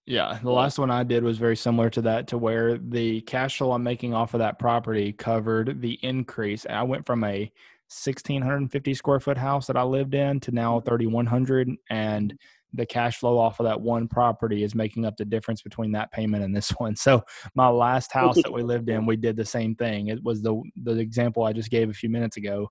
yeah, 0.05 0.39
the 0.41 0.51
last 0.51 0.77
one 0.77 0.91
I 0.91 1.03
did 1.03 1.23
was 1.23 1.37
very 1.37 1.55
similar 1.55 1.89
to 1.91 2.01
that 2.01 2.27
to 2.27 2.37
where 2.37 2.77
the 2.77 3.21
cash 3.21 3.57
flow 3.57 3.71
I'm 3.71 3.83
making 3.83 4.13
off 4.13 4.33
of 4.33 4.39
that 4.39 4.59
property 4.59 5.13
covered 5.13 5.81
the 5.81 5.97
increase. 6.01 6.65
I 6.69 6.83
went 6.83 7.05
from 7.05 7.23
a 7.23 7.51
1650 7.87 8.93
square 8.95 9.19
foot 9.19 9.37
house 9.37 9.67
that 9.67 9.77
I 9.77 9.83
lived 9.83 10.13
in 10.13 10.39
to 10.41 10.51
now 10.51 10.79
mm-hmm. 10.79 10.87
3100 10.87 11.69
and 11.89 12.37
the 12.73 12.85
cash 12.85 13.17
flow 13.17 13.37
off 13.37 13.59
of 13.59 13.65
that 13.65 13.79
one 13.79 14.07
property 14.07 14.63
is 14.63 14.73
making 14.73 15.05
up 15.05 15.15
the 15.17 15.25
difference 15.25 15.61
between 15.61 15.91
that 15.91 16.11
payment 16.11 16.43
and 16.43 16.55
this 16.55 16.69
one. 16.77 16.95
So 16.95 17.23
my 17.55 17.67
last 17.67 18.11
house 18.11 18.35
that 18.41 18.51
we 18.51 18.63
lived 18.63 18.89
in, 18.89 19.05
we 19.05 19.15
did 19.15 19.35
the 19.35 19.45
same 19.45 19.75
thing. 19.75 20.07
It 20.07 20.23
was 20.23 20.41
the 20.41 20.61
the 20.83 20.97
example 20.97 21.43
I 21.43 21.53
just 21.53 21.69
gave 21.69 21.89
a 21.89 21.93
few 21.93 22.09
minutes 22.09 22.37
ago 22.37 22.69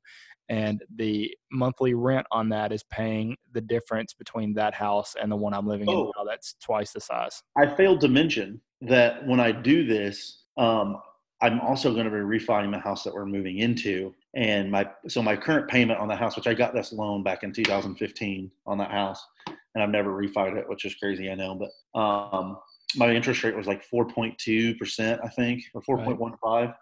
and 0.48 0.82
the 0.96 1.34
monthly 1.50 1.94
rent 1.94 2.26
on 2.30 2.48
that 2.50 2.72
is 2.72 2.82
paying 2.84 3.36
the 3.52 3.60
difference 3.60 4.12
between 4.12 4.52
that 4.54 4.74
house 4.74 5.14
and 5.20 5.30
the 5.30 5.36
one 5.36 5.54
I'm 5.54 5.66
living 5.66 5.88
oh, 5.88 6.04
in 6.04 6.12
now. 6.16 6.24
That's 6.24 6.56
twice 6.62 6.92
the 6.92 7.00
size. 7.00 7.42
I 7.56 7.66
failed 7.66 8.00
to 8.02 8.08
mention 8.08 8.60
that 8.82 9.26
when 9.26 9.40
I 9.40 9.52
do 9.52 9.86
this, 9.86 10.44
um, 10.58 11.00
I'm 11.40 11.60
also 11.60 11.92
going 11.92 12.04
to 12.04 12.10
be 12.10 12.18
refining 12.18 12.70
the 12.70 12.78
house 12.78 13.02
that 13.04 13.14
we're 13.14 13.26
moving 13.26 13.58
into, 13.58 14.14
and 14.34 14.70
my 14.70 14.88
so 15.08 15.22
my 15.22 15.36
current 15.36 15.68
payment 15.68 15.98
on 15.98 16.06
the 16.06 16.14
house, 16.14 16.36
which 16.36 16.46
I 16.46 16.54
got 16.54 16.74
this 16.74 16.92
loan 16.92 17.22
back 17.22 17.42
in 17.42 17.52
2015 17.52 18.50
on 18.66 18.78
that 18.78 18.90
house, 18.90 19.26
and 19.74 19.82
I've 19.82 19.90
never 19.90 20.10
refied 20.10 20.56
it, 20.56 20.68
which 20.68 20.84
is 20.84 20.94
crazy, 20.96 21.30
I 21.30 21.34
know, 21.34 21.54
but 21.54 21.98
um, 21.98 22.58
my 22.96 23.10
interest 23.14 23.42
rate 23.42 23.56
was 23.56 23.66
like 23.66 23.82
4.2 23.92 24.78
percent, 24.78 25.20
I 25.24 25.28
think, 25.28 25.62
or 25.74 25.82
4.15. 25.82 26.38
Right 26.42 26.74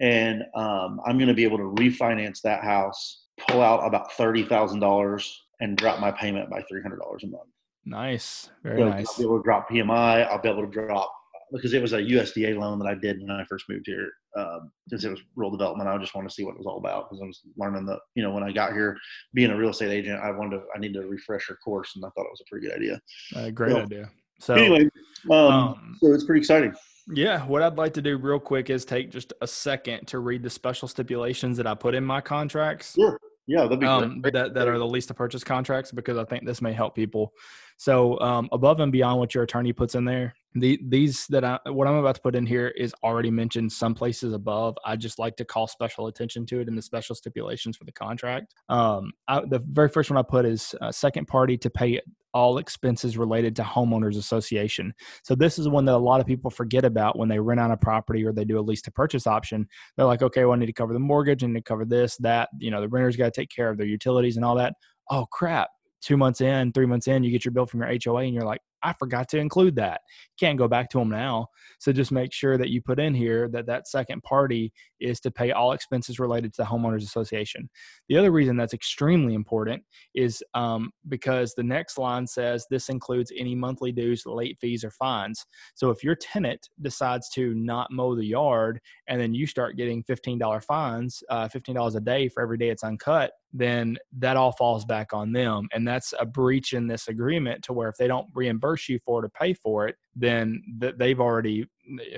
and 0.00 0.42
um, 0.54 1.00
I'm 1.06 1.18
going 1.18 1.28
to 1.28 1.34
be 1.34 1.44
able 1.44 1.58
to 1.58 1.82
refinance 1.82 2.40
that 2.42 2.62
house, 2.62 3.26
pull 3.48 3.62
out 3.62 3.86
about 3.86 4.12
thirty 4.12 4.44
thousand 4.44 4.80
dollars, 4.80 5.42
and 5.60 5.76
drop 5.76 6.00
my 6.00 6.10
payment 6.10 6.50
by 6.50 6.62
three 6.68 6.82
hundred 6.82 6.98
dollars 6.98 7.22
a 7.24 7.28
month. 7.28 7.50
Nice, 7.84 8.50
very 8.62 8.80
so 8.80 8.88
nice. 8.88 9.08
I'll 9.08 9.18
be 9.18 9.24
able 9.24 9.38
to 9.38 9.44
drop 9.44 9.70
PMI. 9.70 10.28
I'll 10.28 10.40
be 10.40 10.48
able 10.48 10.66
to 10.66 10.70
drop 10.70 11.12
because 11.52 11.74
it 11.74 11.82
was 11.82 11.92
a 11.92 11.98
USDA 11.98 12.58
loan 12.58 12.78
that 12.80 12.88
I 12.88 12.94
did 12.94 13.20
when 13.20 13.30
I 13.30 13.44
first 13.44 13.66
moved 13.68 13.86
here. 13.86 14.10
Um, 14.36 14.72
since 14.88 15.04
it 15.04 15.10
was 15.10 15.20
rural 15.36 15.50
development, 15.50 15.88
I 15.88 15.96
just 15.98 16.14
wanted 16.14 16.28
to 16.28 16.34
see 16.34 16.44
what 16.44 16.52
it 16.52 16.58
was 16.58 16.66
all 16.66 16.78
about 16.78 17.08
because 17.08 17.22
I 17.22 17.26
was 17.26 17.40
learning 17.56 17.86
the, 17.86 17.98
you 18.14 18.22
know, 18.22 18.32
when 18.32 18.42
I 18.42 18.50
got 18.50 18.72
here, 18.72 18.96
being 19.32 19.50
a 19.50 19.56
real 19.56 19.70
estate 19.70 19.92
agent, 19.92 20.20
I 20.20 20.30
wanted 20.32 20.56
to, 20.56 20.62
I 20.74 20.78
needed 20.78 21.04
a 21.04 21.06
refresher 21.06 21.56
course, 21.64 21.92
and 21.94 22.04
I 22.04 22.08
thought 22.08 22.26
it 22.26 22.32
was 22.32 22.40
a 22.40 22.50
pretty 22.50 22.66
good 22.66 22.76
idea. 22.76 23.00
Uh, 23.36 23.50
great 23.50 23.72
so, 23.72 23.78
idea. 23.80 24.10
So 24.40 24.54
anyway, 24.54 24.88
um, 25.30 25.38
um, 25.38 25.98
so 26.00 26.12
it's 26.12 26.24
pretty 26.24 26.40
exciting. 26.40 26.74
Yeah, 27.12 27.44
what 27.44 27.62
I'd 27.62 27.76
like 27.76 27.94
to 27.94 28.02
do 28.02 28.16
real 28.16 28.40
quick 28.40 28.70
is 28.70 28.84
take 28.84 29.10
just 29.10 29.32
a 29.40 29.46
second 29.46 30.06
to 30.08 30.18
read 30.18 30.42
the 30.42 30.50
special 30.50 30.88
stipulations 30.88 31.56
that 31.58 31.66
I 31.66 31.74
put 31.74 31.94
in 31.94 32.04
my 32.04 32.20
contracts. 32.20 32.94
Sure. 32.94 33.20
Yeah, 33.46 33.64
that'd 33.64 33.80
be 33.80 33.86
um, 33.86 34.22
that 34.22 34.54
that 34.54 34.68
are 34.68 34.78
the 34.78 34.86
lease 34.86 35.04
to 35.06 35.14
purchase 35.14 35.44
contracts 35.44 35.92
because 35.92 36.16
I 36.16 36.24
think 36.24 36.46
this 36.46 36.62
may 36.62 36.72
help 36.72 36.94
people. 36.94 37.34
So 37.76 38.18
um, 38.20 38.48
above 38.52 38.80
and 38.80 38.92
beyond 38.92 39.18
what 39.18 39.34
your 39.34 39.44
attorney 39.44 39.72
puts 39.72 39.94
in 39.94 40.04
there, 40.04 40.34
the 40.54 40.78
these 40.88 41.26
that 41.28 41.44
I 41.44 41.58
what 41.66 41.88
I'm 41.88 41.96
about 41.96 42.14
to 42.14 42.20
put 42.20 42.36
in 42.36 42.46
here 42.46 42.68
is 42.68 42.94
already 43.02 43.30
mentioned 43.30 43.72
some 43.72 43.94
places 43.94 44.32
above. 44.32 44.76
I 44.84 44.96
just 44.96 45.18
like 45.18 45.36
to 45.36 45.44
call 45.44 45.66
special 45.66 46.06
attention 46.06 46.46
to 46.46 46.60
it 46.60 46.68
in 46.68 46.76
the 46.76 46.82
special 46.82 47.14
stipulations 47.16 47.76
for 47.76 47.84
the 47.84 47.92
contract. 47.92 48.54
Um, 48.68 49.12
I, 49.26 49.40
the 49.40 49.60
very 49.72 49.88
first 49.88 50.10
one 50.10 50.18
I 50.18 50.22
put 50.22 50.46
is 50.46 50.74
uh, 50.80 50.92
second 50.92 51.26
party 51.26 51.56
to 51.58 51.70
pay 51.70 52.00
all 52.32 52.58
expenses 52.58 53.16
related 53.16 53.54
to 53.56 53.62
homeowners 53.62 54.16
association. 54.16 54.92
So 55.22 55.34
this 55.34 55.58
is 55.58 55.68
one 55.68 55.84
that 55.84 55.94
a 55.94 55.98
lot 55.98 56.20
of 56.20 56.26
people 56.26 56.50
forget 56.50 56.84
about 56.84 57.16
when 57.16 57.28
they 57.28 57.38
rent 57.38 57.60
out 57.60 57.70
a 57.70 57.76
property 57.76 58.24
or 58.24 58.32
they 58.32 58.44
do 58.44 58.58
a 58.58 58.60
lease 58.60 58.82
to 58.82 58.90
purchase 58.90 59.26
option. 59.26 59.68
They're 59.96 60.06
like, 60.06 60.22
okay, 60.22 60.44
well, 60.44 60.54
I 60.54 60.56
need 60.56 60.66
to 60.66 60.72
cover 60.72 60.92
the 60.92 60.98
mortgage, 60.98 61.44
need 61.44 61.54
to 61.54 61.62
cover 61.62 61.84
this, 61.84 62.16
that. 62.18 62.48
You 62.58 62.72
know, 62.72 62.80
the 62.80 62.88
renter's 62.88 63.16
got 63.16 63.32
to 63.32 63.40
take 63.40 63.50
care 63.50 63.70
of 63.70 63.78
their 63.78 63.86
utilities 63.86 64.36
and 64.36 64.44
all 64.44 64.56
that. 64.56 64.74
Oh 65.10 65.26
crap! 65.26 65.68
Two 66.04 66.18
months 66.18 66.42
in, 66.42 66.70
three 66.72 66.84
months 66.84 67.08
in, 67.08 67.24
you 67.24 67.30
get 67.30 67.46
your 67.46 67.52
bill 67.52 67.64
from 67.64 67.80
your 67.80 67.88
HOA, 67.88 68.24
and 68.24 68.34
you're 68.34 68.44
like, 68.44 68.60
I 68.84 68.92
forgot 68.92 69.28
to 69.30 69.38
include 69.38 69.76
that. 69.76 70.02
Can't 70.38 70.58
go 70.58 70.68
back 70.68 70.90
to 70.90 70.98
them 70.98 71.08
now. 71.08 71.48
So 71.78 71.92
just 71.92 72.12
make 72.12 72.32
sure 72.32 72.58
that 72.58 72.68
you 72.68 72.82
put 72.82 73.00
in 73.00 73.14
here 73.14 73.48
that 73.48 73.66
that 73.66 73.88
second 73.88 74.22
party 74.22 74.72
is 75.00 75.20
to 75.20 75.30
pay 75.30 75.52
all 75.52 75.72
expenses 75.72 76.18
related 76.18 76.52
to 76.54 76.62
the 76.62 76.68
homeowners 76.68 77.02
association. 77.02 77.68
The 78.08 78.16
other 78.16 78.30
reason 78.30 78.56
that's 78.56 78.74
extremely 78.74 79.34
important 79.34 79.82
is 80.14 80.42
um, 80.54 80.90
because 81.08 81.54
the 81.54 81.62
next 81.62 81.98
line 81.98 82.26
says 82.26 82.66
this 82.70 82.88
includes 82.88 83.32
any 83.36 83.54
monthly 83.54 83.92
dues, 83.92 84.24
late 84.26 84.58
fees, 84.60 84.84
or 84.84 84.90
fines. 84.90 85.44
So 85.74 85.90
if 85.90 86.04
your 86.04 86.14
tenant 86.14 86.68
decides 86.82 87.28
to 87.30 87.54
not 87.54 87.90
mow 87.90 88.14
the 88.14 88.24
yard 88.24 88.80
and 89.08 89.20
then 89.20 89.34
you 89.34 89.46
start 89.46 89.76
getting 89.76 90.04
$15 90.04 90.62
fines, 90.64 91.22
uh, 91.30 91.48
$15 91.48 91.96
a 91.96 92.00
day 92.00 92.28
for 92.28 92.42
every 92.42 92.58
day 92.58 92.68
it's 92.68 92.84
uncut, 92.84 93.32
then 93.54 93.96
that 94.18 94.36
all 94.36 94.52
falls 94.52 94.84
back 94.84 95.12
on 95.12 95.32
them. 95.32 95.68
And 95.72 95.86
that's 95.86 96.12
a 96.18 96.26
breach 96.26 96.72
in 96.72 96.88
this 96.88 97.06
agreement 97.06 97.62
to 97.64 97.72
where 97.72 97.88
if 97.88 97.96
they 97.96 98.08
don't 98.08 98.26
reimburse 98.34 98.73
you 98.88 98.98
for 99.04 99.22
to 99.22 99.28
pay 99.28 99.54
for 99.54 99.86
it, 99.86 99.96
then 100.14 100.62
th- 100.80 100.94
they've 100.98 101.20
already, 101.20 101.66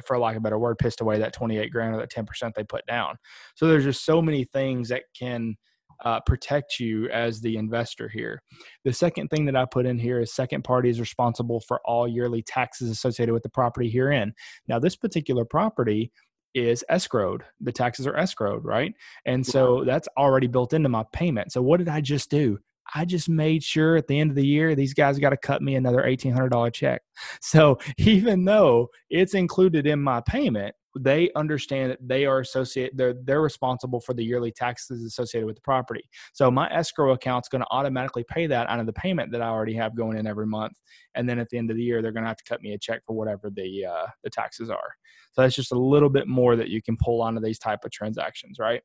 for 0.07 0.19
lack 0.19 0.37
of 0.37 0.40
a 0.40 0.42
better 0.42 0.59
word, 0.59 0.79
pissed 0.79 1.01
away 1.01 1.19
that 1.19 1.33
28 1.33 1.71
grand 1.71 1.95
or 1.95 1.99
that 1.99 2.12
10% 2.12 2.55
they 2.55 2.64
put 2.64 2.85
down. 2.87 3.16
So 3.55 3.66
there's 3.66 3.85
just 3.85 4.05
so 4.05 4.21
many 4.21 4.45
things 4.45 4.88
that 4.88 5.05
can 5.19 5.57
uh, 6.05 6.21
protect 6.21 6.79
you 6.79 7.09
as 7.09 7.40
the 7.40 7.57
investor 7.57 8.09
here. 8.09 8.42
The 8.85 8.92
second 8.92 9.29
thing 9.29 9.47
that 9.47 9.57
I 9.57 9.64
put 9.64 9.87
in 9.87 9.99
here 9.99 10.21
is 10.21 10.35
second 10.35 10.62
party 10.62 10.90
is 10.90 11.01
responsible 11.01 11.61
for 11.61 11.81
all 11.85 12.07
yearly 12.07 12.42
taxes 12.42 12.90
associated 12.90 13.33
with 13.33 13.42
the 13.42 13.49
property 13.49 13.88
herein. 13.88 14.35
Now, 14.69 14.79
this 14.79 14.97
particular 14.97 15.45
property 15.45 16.12
is 16.55 16.85
escrowed. 16.90 17.42
The 17.61 17.73
taxes 17.73 18.07
are 18.07 18.14
escrowed, 18.14 18.64
right? 18.64 18.95
And 19.27 19.47
so 19.47 19.85
that's 19.85 20.09
already 20.16 20.47
built 20.47 20.73
into 20.73 20.88
my 20.88 21.05
payment. 21.12 21.53
So 21.53 21.61
what 21.61 21.79
did 21.79 21.88
I 21.88 22.01
just 22.01 22.31
do? 22.31 22.59
I 22.94 23.05
just 23.05 23.29
made 23.29 23.62
sure 23.62 23.96
at 23.96 24.07
the 24.07 24.18
end 24.18 24.31
of 24.31 24.37
the 24.37 24.46
year 24.46 24.75
these 24.75 24.94
guys 24.94 25.18
got 25.18 25.31
to 25.31 25.37
cut 25.37 25.62
me 25.62 25.75
another 25.75 26.03
$1800 26.03 26.72
check. 26.72 27.03
So 27.40 27.79
even 27.96 28.44
though 28.44 28.88
it's 29.09 29.35
included 29.35 29.87
in 29.87 30.03
my 30.03 30.20
payment, 30.20 30.75
they 30.99 31.31
understand 31.37 31.90
that 31.90 31.99
they 32.07 32.25
are 32.25 32.40
associated 32.40 32.96
they're 32.96 33.14
they're 33.25 33.42
responsible 33.42 34.01
for 34.01 34.14
the 34.14 34.25
yearly 34.25 34.51
taxes 34.51 35.05
associated 35.05 35.46
with 35.46 35.57
the 35.57 35.62
property. 35.62 36.09
So 36.33 36.51
my 36.51 36.70
escrow 36.72 37.12
account's 37.12 37.49
going 37.49 37.61
to 37.61 37.68
automatically 37.70 38.25
pay 38.29 38.46
that 38.46 38.68
out 38.68 38.81
of 38.81 38.87
the 38.87 38.92
payment 38.92 39.31
that 39.33 39.42
i 39.42 39.49
already 39.49 39.75
have 39.75 39.96
going 39.96 40.16
in 40.16 40.27
every 40.27 40.46
month 40.46 40.72
and 41.14 41.29
then 41.29 41.38
at 41.38 41.49
the 41.51 41.59
end 41.59 41.70
of 41.70 41.77
the 41.77 41.83
year 41.83 42.01
they're 42.01 42.12
going 42.12 42.25
to 42.25 42.29
have 42.29 42.38
to 42.38 42.44
cut 42.44 42.62
me 42.62 42.72
a 42.72 42.79
check 42.79 43.03
for 43.07 43.14
whatever 43.14 43.51
the 43.51 43.85
uh, 43.85 44.07
the 44.25 44.31
taxes 44.31 44.70
are. 44.70 44.94
So 45.33 45.42
that's 45.42 45.55
just 45.55 45.72
a 45.72 45.79
little 45.79 46.09
bit 46.09 46.27
more 46.27 46.57
that 46.57 46.68
you 46.68 46.83
can 46.83 46.96
pull 46.96 47.20
onto 47.20 47.40
these 47.40 47.59
type 47.59 47.81
of 47.85 47.90
transactions 47.90 48.59
right 48.59 48.83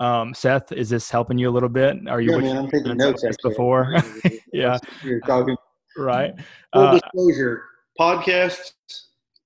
um, 0.00 0.34
Seth, 0.34 0.72
is 0.72 0.90
this 0.90 1.10
helping 1.10 1.38
you 1.38 1.48
a 1.48 1.52
little 1.52 1.68
bit? 1.68 1.96
Are 2.08 2.20
you 2.20 2.32
yeah, 2.32 2.38
man, 2.38 2.56
I'm 2.56 2.70
taking 2.70 2.96
notes 2.96 3.24
before? 3.42 3.94
yeah, 4.52 4.78
you're 5.02 5.20
talking 5.20 5.56
right. 5.96 6.34
Full 6.72 6.82
uh, 6.82 6.98
disclosure: 6.98 7.64
podcasts 7.98 8.72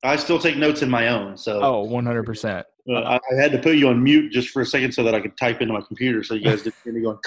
I 0.04 0.14
still 0.16 0.38
take 0.38 0.56
notes 0.56 0.82
in 0.82 0.88
my 0.88 1.08
own. 1.08 1.36
So 1.36 1.60
oh, 1.62 1.82
one 1.82 2.06
hundred 2.06 2.24
percent. 2.24 2.66
I, 2.88 3.16
I 3.16 3.34
had 3.34 3.52
to 3.52 3.58
put 3.58 3.76
you 3.76 3.88
on 3.88 4.02
mute 4.02 4.32
just 4.32 4.48
for 4.48 4.62
a 4.62 4.66
second 4.66 4.92
so 4.92 5.02
that 5.02 5.14
I 5.14 5.20
could 5.20 5.36
type 5.36 5.60
into 5.60 5.74
my 5.74 5.82
computer, 5.82 6.22
so 6.22 6.32
you 6.32 6.44
guys 6.44 6.62
didn't 6.62 6.76
hear 6.84 6.92
me 6.94 7.02
going. 7.02 7.18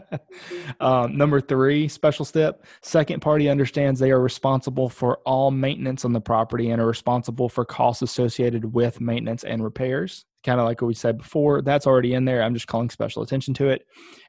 um, 0.80 1.16
number 1.16 1.40
three, 1.40 1.88
special 1.88 2.24
step: 2.24 2.64
second 2.82 3.20
party 3.20 3.48
understands 3.48 3.98
they 3.98 4.12
are 4.12 4.20
responsible 4.20 4.88
for 4.88 5.18
all 5.26 5.50
maintenance 5.50 6.04
on 6.04 6.12
the 6.12 6.20
property 6.20 6.70
and 6.70 6.80
are 6.80 6.86
responsible 6.86 7.48
for 7.48 7.64
costs 7.64 8.02
associated 8.02 8.72
with 8.72 9.00
maintenance 9.00 9.42
and 9.42 9.62
repairs. 9.64 10.24
Kind 10.44 10.60
of 10.60 10.66
like 10.66 10.80
what 10.80 10.88
we 10.88 10.94
said 10.94 11.18
before, 11.18 11.62
that's 11.62 11.86
already 11.86 12.14
in 12.14 12.24
there. 12.24 12.42
I'm 12.42 12.54
just 12.54 12.68
calling 12.68 12.90
special 12.90 13.22
attention 13.22 13.54
to 13.54 13.68
it. 13.68 13.82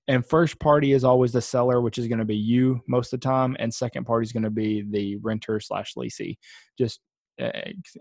And 0.07 0.25
first 0.25 0.59
party 0.59 0.93
is 0.93 1.03
always 1.03 1.31
the 1.31 1.41
seller, 1.41 1.81
which 1.81 1.97
is 1.97 2.07
going 2.07 2.19
to 2.19 2.25
be 2.25 2.35
you 2.35 2.81
most 2.87 3.13
of 3.13 3.19
the 3.19 3.25
time, 3.25 3.55
and 3.59 3.73
second 3.73 4.05
party 4.05 4.25
is 4.25 4.31
going 4.31 4.43
to 4.43 4.49
be 4.49 4.83
the 4.89 5.17
renter 5.17 5.59
slash 5.59 5.93
leasee. 5.95 6.37
Just 6.77 6.99
uh, 7.39 7.51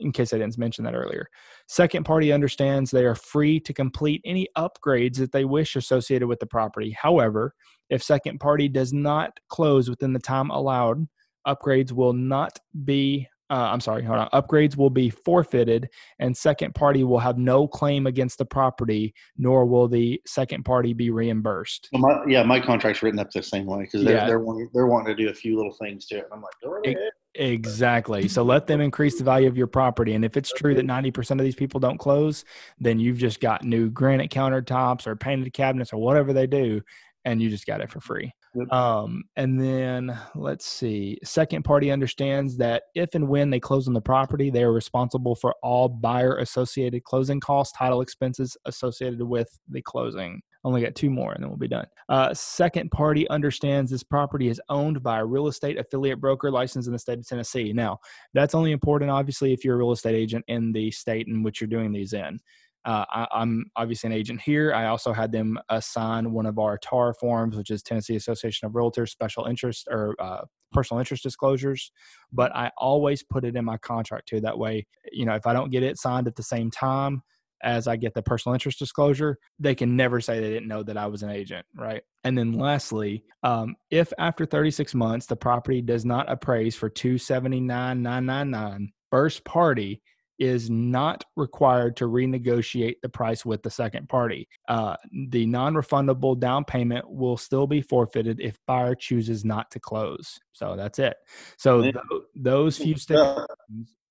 in 0.00 0.10
case 0.10 0.32
I 0.32 0.38
didn't 0.38 0.58
mention 0.58 0.84
that 0.84 0.96
earlier. 0.96 1.28
Second 1.68 2.04
party 2.04 2.32
understands 2.32 2.90
they 2.90 3.04
are 3.04 3.14
free 3.14 3.60
to 3.60 3.72
complete 3.72 4.20
any 4.24 4.48
upgrades 4.56 5.16
that 5.18 5.30
they 5.30 5.44
wish 5.44 5.76
associated 5.76 6.26
with 6.26 6.40
the 6.40 6.46
property. 6.46 6.96
However, 7.00 7.54
if 7.88 8.02
second 8.02 8.40
party 8.40 8.68
does 8.68 8.92
not 8.92 9.38
close 9.48 9.88
within 9.88 10.12
the 10.12 10.18
time 10.18 10.50
allowed, 10.50 11.06
upgrades 11.46 11.92
will 11.92 12.14
not 12.14 12.58
be 12.84 13.28
uh, 13.50 13.70
I'm 13.72 13.80
sorry, 13.80 14.04
hold 14.04 14.18
on. 14.18 14.28
Upgrades 14.30 14.76
will 14.76 14.90
be 14.90 15.08
forfeited, 15.08 15.88
and 16.18 16.36
second 16.36 16.74
party 16.74 17.04
will 17.04 17.18
have 17.18 17.38
no 17.38 17.66
claim 17.66 18.06
against 18.06 18.38
the 18.38 18.44
property, 18.44 19.14
nor 19.36 19.64
will 19.64 19.88
the 19.88 20.20
second 20.26 20.64
party 20.64 20.92
be 20.92 21.10
reimbursed. 21.10 21.88
Well, 21.92 22.02
my, 22.02 22.24
yeah, 22.30 22.42
my 22.42 22.60
contract's 22.60 23.02
written 23.02 23.18
up 23.18 23.30
the 23.30 23.42
same 23.42 23.66
way 23.66 23.82
because 23.82 24.04
they're, 24.04 24.16
yeah. 24.16 24.26
they're, 24.26 24.40
wanting, 24.40 24.68
they're 24.74 24.86
wanting 24.86 25.16
to 25.16 25.22
do 25.22 25.30
a 25.30 25.34
few 25.34 25.56
little 25.56 25.74
things 25.80 26.06
to 26.06 26.18
it. 26.18 26.28
I'm 26.32 26.42
like, 26.42 26.52
go 26.62 26.70
right 26.70 26.86
ahead. 26.86 27.10
Exactly. 27.34 28.26
So 28.26 28.42
let 28.42 28.66
them 28.66 28.80
increase 28.80 29.16
the 29.16 29.24
value 29.24 29.48
of 29.48 29.56
your 29.56 29.66
property. 29.66 30.14
And 30.14 30.24
if 30.24 30.36
it's 30.36 30.52
true 30.52 30.74
that 30.74 30.86
90% 30.86 31.32
of 31.32 31.38
these 31.38 31.54
people 31.54 31.78
don't 31.78 31.98
close, 31.98 32.44
then 32.78 32.98
you've 32.98 33.18
just 33.18 33.40
got 33.40 33.64
new 33.64 33.90
granite 33.90 34.30
countertops 34.30 35.06
or 35.06 35.14
painted 35.14 35.52
cabinets 35.52 35.92
or 35.92 35.98
whatever 35.98 36.32
they 36.32 36.46
do, 36.46 36.82
and 37.24 37.40
you 37.40 37.48
just 37.48 37.66
got 37.66 37.80
it 37.80 37.90
for 37.90 38.00
free. 38.00 38.32
Yep. 38.54 38.72
Um, 38.72 39.24
and 39.36 39.60
then 39.60 40.18
let's 40.34 40.66
see. 40.66 41.18
Second 41.22 41.64
party 41.64 41.90
understands 41.90 42.56
that 42.56 42.84
if 42.94 43.14
and 43.14 43.28
when 43.28 43.50
they 43.50 43.60
close 43.60 43.86
on 43.88 43.94
the 43.94 44.00
property, 44.00 44.50
they 44.50 44.62
are 44.62 44.72
responsible 44.72 45.34
for 45.34 45.54
all 45.62 45.88
buyer 45.88 46.38
associated 46.38 47.04
closing 47.04 47.40
costs, 47.40 47.76
title 47.76 48.00
expenses 48.00 48.56
associated 48.64 49.22
with 49.22 49.48
the 49.68 49.82
closing. 49.82 50.40
Only 50.64 50.82
got 50.82 50.94
two 50.94 51.10
more 51.10 51.32
and 51.32 51.42
then 51.42 51.50
we'll 51.50 51.58
be 51.58 51.68
done. 51.68 51.86
Uh, 52.08 52.34
second 52.34 52.90
party 52.90 53.28
understands 53.28 53.90
this 53.90 54.02
property 54.02 54.48
is 54.48 54.60
owned 54.68 55.02
by 55.02 55.20
a 55.20 55.24
real 55.24 55.46
estate 55.46 55.78
affiliate 55.78 56.20
broker 56.20 56.50
licensed 56.50 56.88
in 56.88 56.92
the 56.92 56.98
state 56.98 57.18
of 57.18 57.26
Tennessee. 57.26 57.72
Now, 57.72 58.00
that's 58.34 58.54
only 58.54 58.72
important, 58.72 59.10
obviously, 59.10 59.52
if 59.52 59.64
you're 59.64 59.76
a 59.76 59.78
real 59.78 59.92
estate 59.92 60.16
agent 60.16 60.44
in 60.48 60.72
the 60.72 60.90
state 60.90 61.28
in 61.28 61.42
which 61.42 61.60
you're 61.60 61.68
doing 61.68 61.92
these 61.92 62.12
in. 62.12 62.40
Uh, 62.84 63.04
I, 63.10 63.42
am 63.42 63.66
obviously 63.76 64.08
an 64.08 64.14
agent 64.14 64.40
here. 64.40 64.72
I 64.72 64.86
also 64.86 65.12
had 65.12 65.32
them 65.32 65.58
assign 65.68 66.32
one 66.32 66.46
of 66.46 66.58
our 66.58 66.78
TAR 66.78 67.12
forms, 67.12 67.56
which 67.56 67.70
is 67.70 67.82
Tennessee 67.82 68.16
Association 68.16 68.66
of 68.66 68.72
Realtors 68.72 69.10
Special 69.10 69.46
Interest 69.46 69.86
or 69.90 70.14
uh, 70.18 70.42
Personal 70.72 71.00
Interest 71.00 71.22
Disclosures. 71.22 71.90
But 72.32 72.54
I 72.54 72.70
always 72.78 73.22
put 73.22 73.44
it 73.44 73.56
in 73.56 73.64
my 73.64 73.76
contract 73.78 74.28
too. 74.28 74.40
That 74.40 74.58
way, 74.58 74.86
you 75.12 75.26
know, 75.26 75.34
if 75.34 75.46
I 75.46 75.52
don't 75.52 75.70
get 75.70 75.82
it 75.82 75.98
signed 75.98 76.28
at 76.28 76.36
the 76.36 76.42
same 76.42 76.70
time 76.70 77.22
as 77.62 77.88
I 77.88 77.96
get 77.96 78.14
the 78.14 78.22
personal 78.22 78.54
interest 78.54 78.78
disclosure, 78.78 79.36
they 79.58 79.74
can 79.74 79.96
never 79.96 80.20
say 80.20 80.40
they 80.40 80.50
didn't 80.50 80.68
know 80.68 80.82
that 80.84 80.96
I 80.96 81.06
was 81.06 81.22
an 81.22 81.30
agent, 81.30 81.66
right? 81.74 82.02
And 82.24 82.38
then 82.38 82.52
lastly, 82.52 83.24
um, 83.42 83.74
if 83.90 84.12
after 84.18 84.46
36 84.46 84.94
months 84.94 85.26
the 85.26 85.36
property 85.36 85.82
does 85.82 86.04
not 86.04 86.30
appraise 86.30 86.76
for 86.76 86.88
279,999, 86.88 88.92
first 89.10 89.44
party 89.44 90.02
is 90.38 90.70
not 90.70 91.24
required 91.36 91.96
to 91.96 92.04
renegotiate 92.04 92.96
the 93.02 93.08
price 93.08 93.44
with 93.44 93.62
the 93.62 93.70
second 93.70 94.08
party. 94.08 94.48
Uh, 94.68 94.96
the 95.30 95.46
non 95.46 95.74
refundable 95.74 96.38
down 96.38 96.64
payment 96.64 97.08
will 97.08 97.36
still 97.36 97.66
be 97.66 97.80
forfeited 97.80 98.40
if 98.40 98.58
buyer 98.66 98.94
chooses 98.94 99.44
not 99.44 99.70
to 99.70 99.80
close. 99.80 100.38
So 100.52 100.76
that's 100.76 100.98
it. 100.98 101.16
So 101.56 101.82
th- 101.82 101.96
those 102.34 102.78
few 102.78 102.96
steps. 102.96 103.46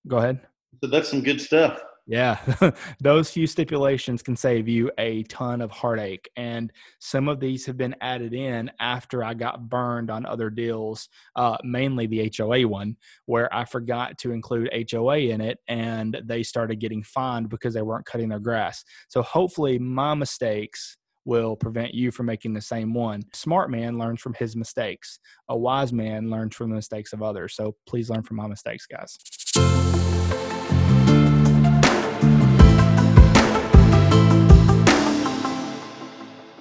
Go 0.07 0.17
ahead. 0.17 0.39
So 0.83 0.89
that's 0.89 1.09
some 1.09 1.21
good 1.21 1.41
stuff. 1.41 1.81
Yeah, 2.09 2.39
those 3.01 3.29
few 3.29 3.45
stipulations 3.47 4.21
can 4.21 4.37
save 4.37 4.69
you 4.69 4.89
a 4.97 5.23
ton 5.23 5.59
of 5.59 5.71
heartache. 5.71 6.29
And 6.37 6.71
some 6.99 7.27
of 7.27 7.41
these 7.41 7.65
have 7.65 7.75
been 7.77 7.95
added 7.99 8.33
in 8.33 8.71
after 8.79 9.25
I 9.25 9.33
got 9.33 9.67
burned 9.67 10.09
on 10.09 10.25
other 10.25 10.49
deals, 10.49 11.09
uh, 11.35 11.57
mainly 11.65 12.07
the 12.07 12.31
HOA 12.35 12.65
one, 12.65 12.95
where 13.25 13.53
I 13.53 13.65
forgot 13.65 14.17
to 14.19 14.31
include 14.31 14.69
HOA 14.89 15.17
in 15.17 15.41
it 15.41 15.59
and 15.67 16.17
they 16.23 16.43
started 16.43 16.79
getting 16.79 17.03
fined 17.03 17.49
because 17.49 17.73
they 17.73 17.81
weren't 17.81 18.05
cutting 18.05 18.29
their 18.29 18.39
grass. 18.39 18.85
So 19.09 19.21
hopefully, 19.21 19.77
my 19.77 20.13
mistakes 20.13 20.95
will 21.25 21.57
prevent 21.57 21.93
you 21.93 22.09
from 22.09 22.25
making 22.25 22.53
the 22.53 22.61
same 22.61 22.93
one. 22.93 23.21
Smart 23.33 23.69
man 23.69 23.97
learns 23.97 24.21
from 24.21 24.33
his 24.35 24.55
mistakes. 24.55 25.19
A 25.49 25.57
wise 25.57 25.91
man 25.91 26.29
learns 26.29 26.55
from 26.55 26.69
the 26.69 26.77
mistakes 26.77 27.11
of 27.11 27.21
others. 27.21 27.53
So 27.53 27.75
please 27.85 28.09
learn 28.09 28.23
from 28.23 28.37
my 28.37 28.47
mistakes, 28.47 28.85
guys. 28.85 29.17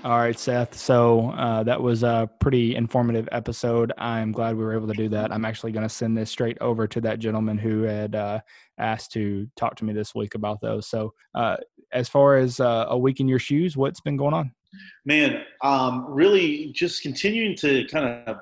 All 0.06 0.18
right, 0.18 0.38
Seth. 0.38 0.76
So 0.76 1.30
uh, 1.30 1.64
that 1.64 1.82
was 1.82 2.04
a 2.04 2.30
pretty 2.38 2.76
informative 2.76 3.28
episode. 3.32 3.92
I'm 3.98 4.30
glad 4.30 4.54
we 4.54 4.62
were 4.62 4.72
able 4.72 4.86
to 4.86 4.94
do 4.94 5.08
that. 5.08 5.32
I'm 5.32 5.44
actually 5.44 5.72
going 5.72 5.82
to 5.82 5.92
send 5.92 6.16
this 6.16 6.30
straight 6.30 6.56
over 6.60 6.86
to 6.86 7.00
that 7.00 7.18
gentleman 7.18 7.58
who 7.58 7.82
had 7.82 8.14
uh, 8.14 8.38
asked 8.78 9.10
to 9.14 9.48
talk 9.56 9.74
to 9.74 9.84
me 9.84 9.92
this 9.92 10.14
week 10.14 10.36
about 10.36 10.60
those. 10.60 10.86
So, 10.86 11.12
uh, 11.34 11.56
as 11.90 12.08
far 12.08 12.36
as 12.36 12.60
uh, 12.60 12.86
a 12.88 12.96
week 12.96 13.18
in 13.18 13.26
your 13.26 13.40
shoes, 13.40 13.76
what's 13.76 14.00
been 14.00 14.16
going 14.16 14.32
on? 14.32 14.52
Man, 15.04 15.42
um, 15.64 16.06
really 16.08 16.70
just 16.72 17.02
continuing 17.02 17.56
to 17.56 17.84
kind 17.86 18.06
of, 18.28 18.36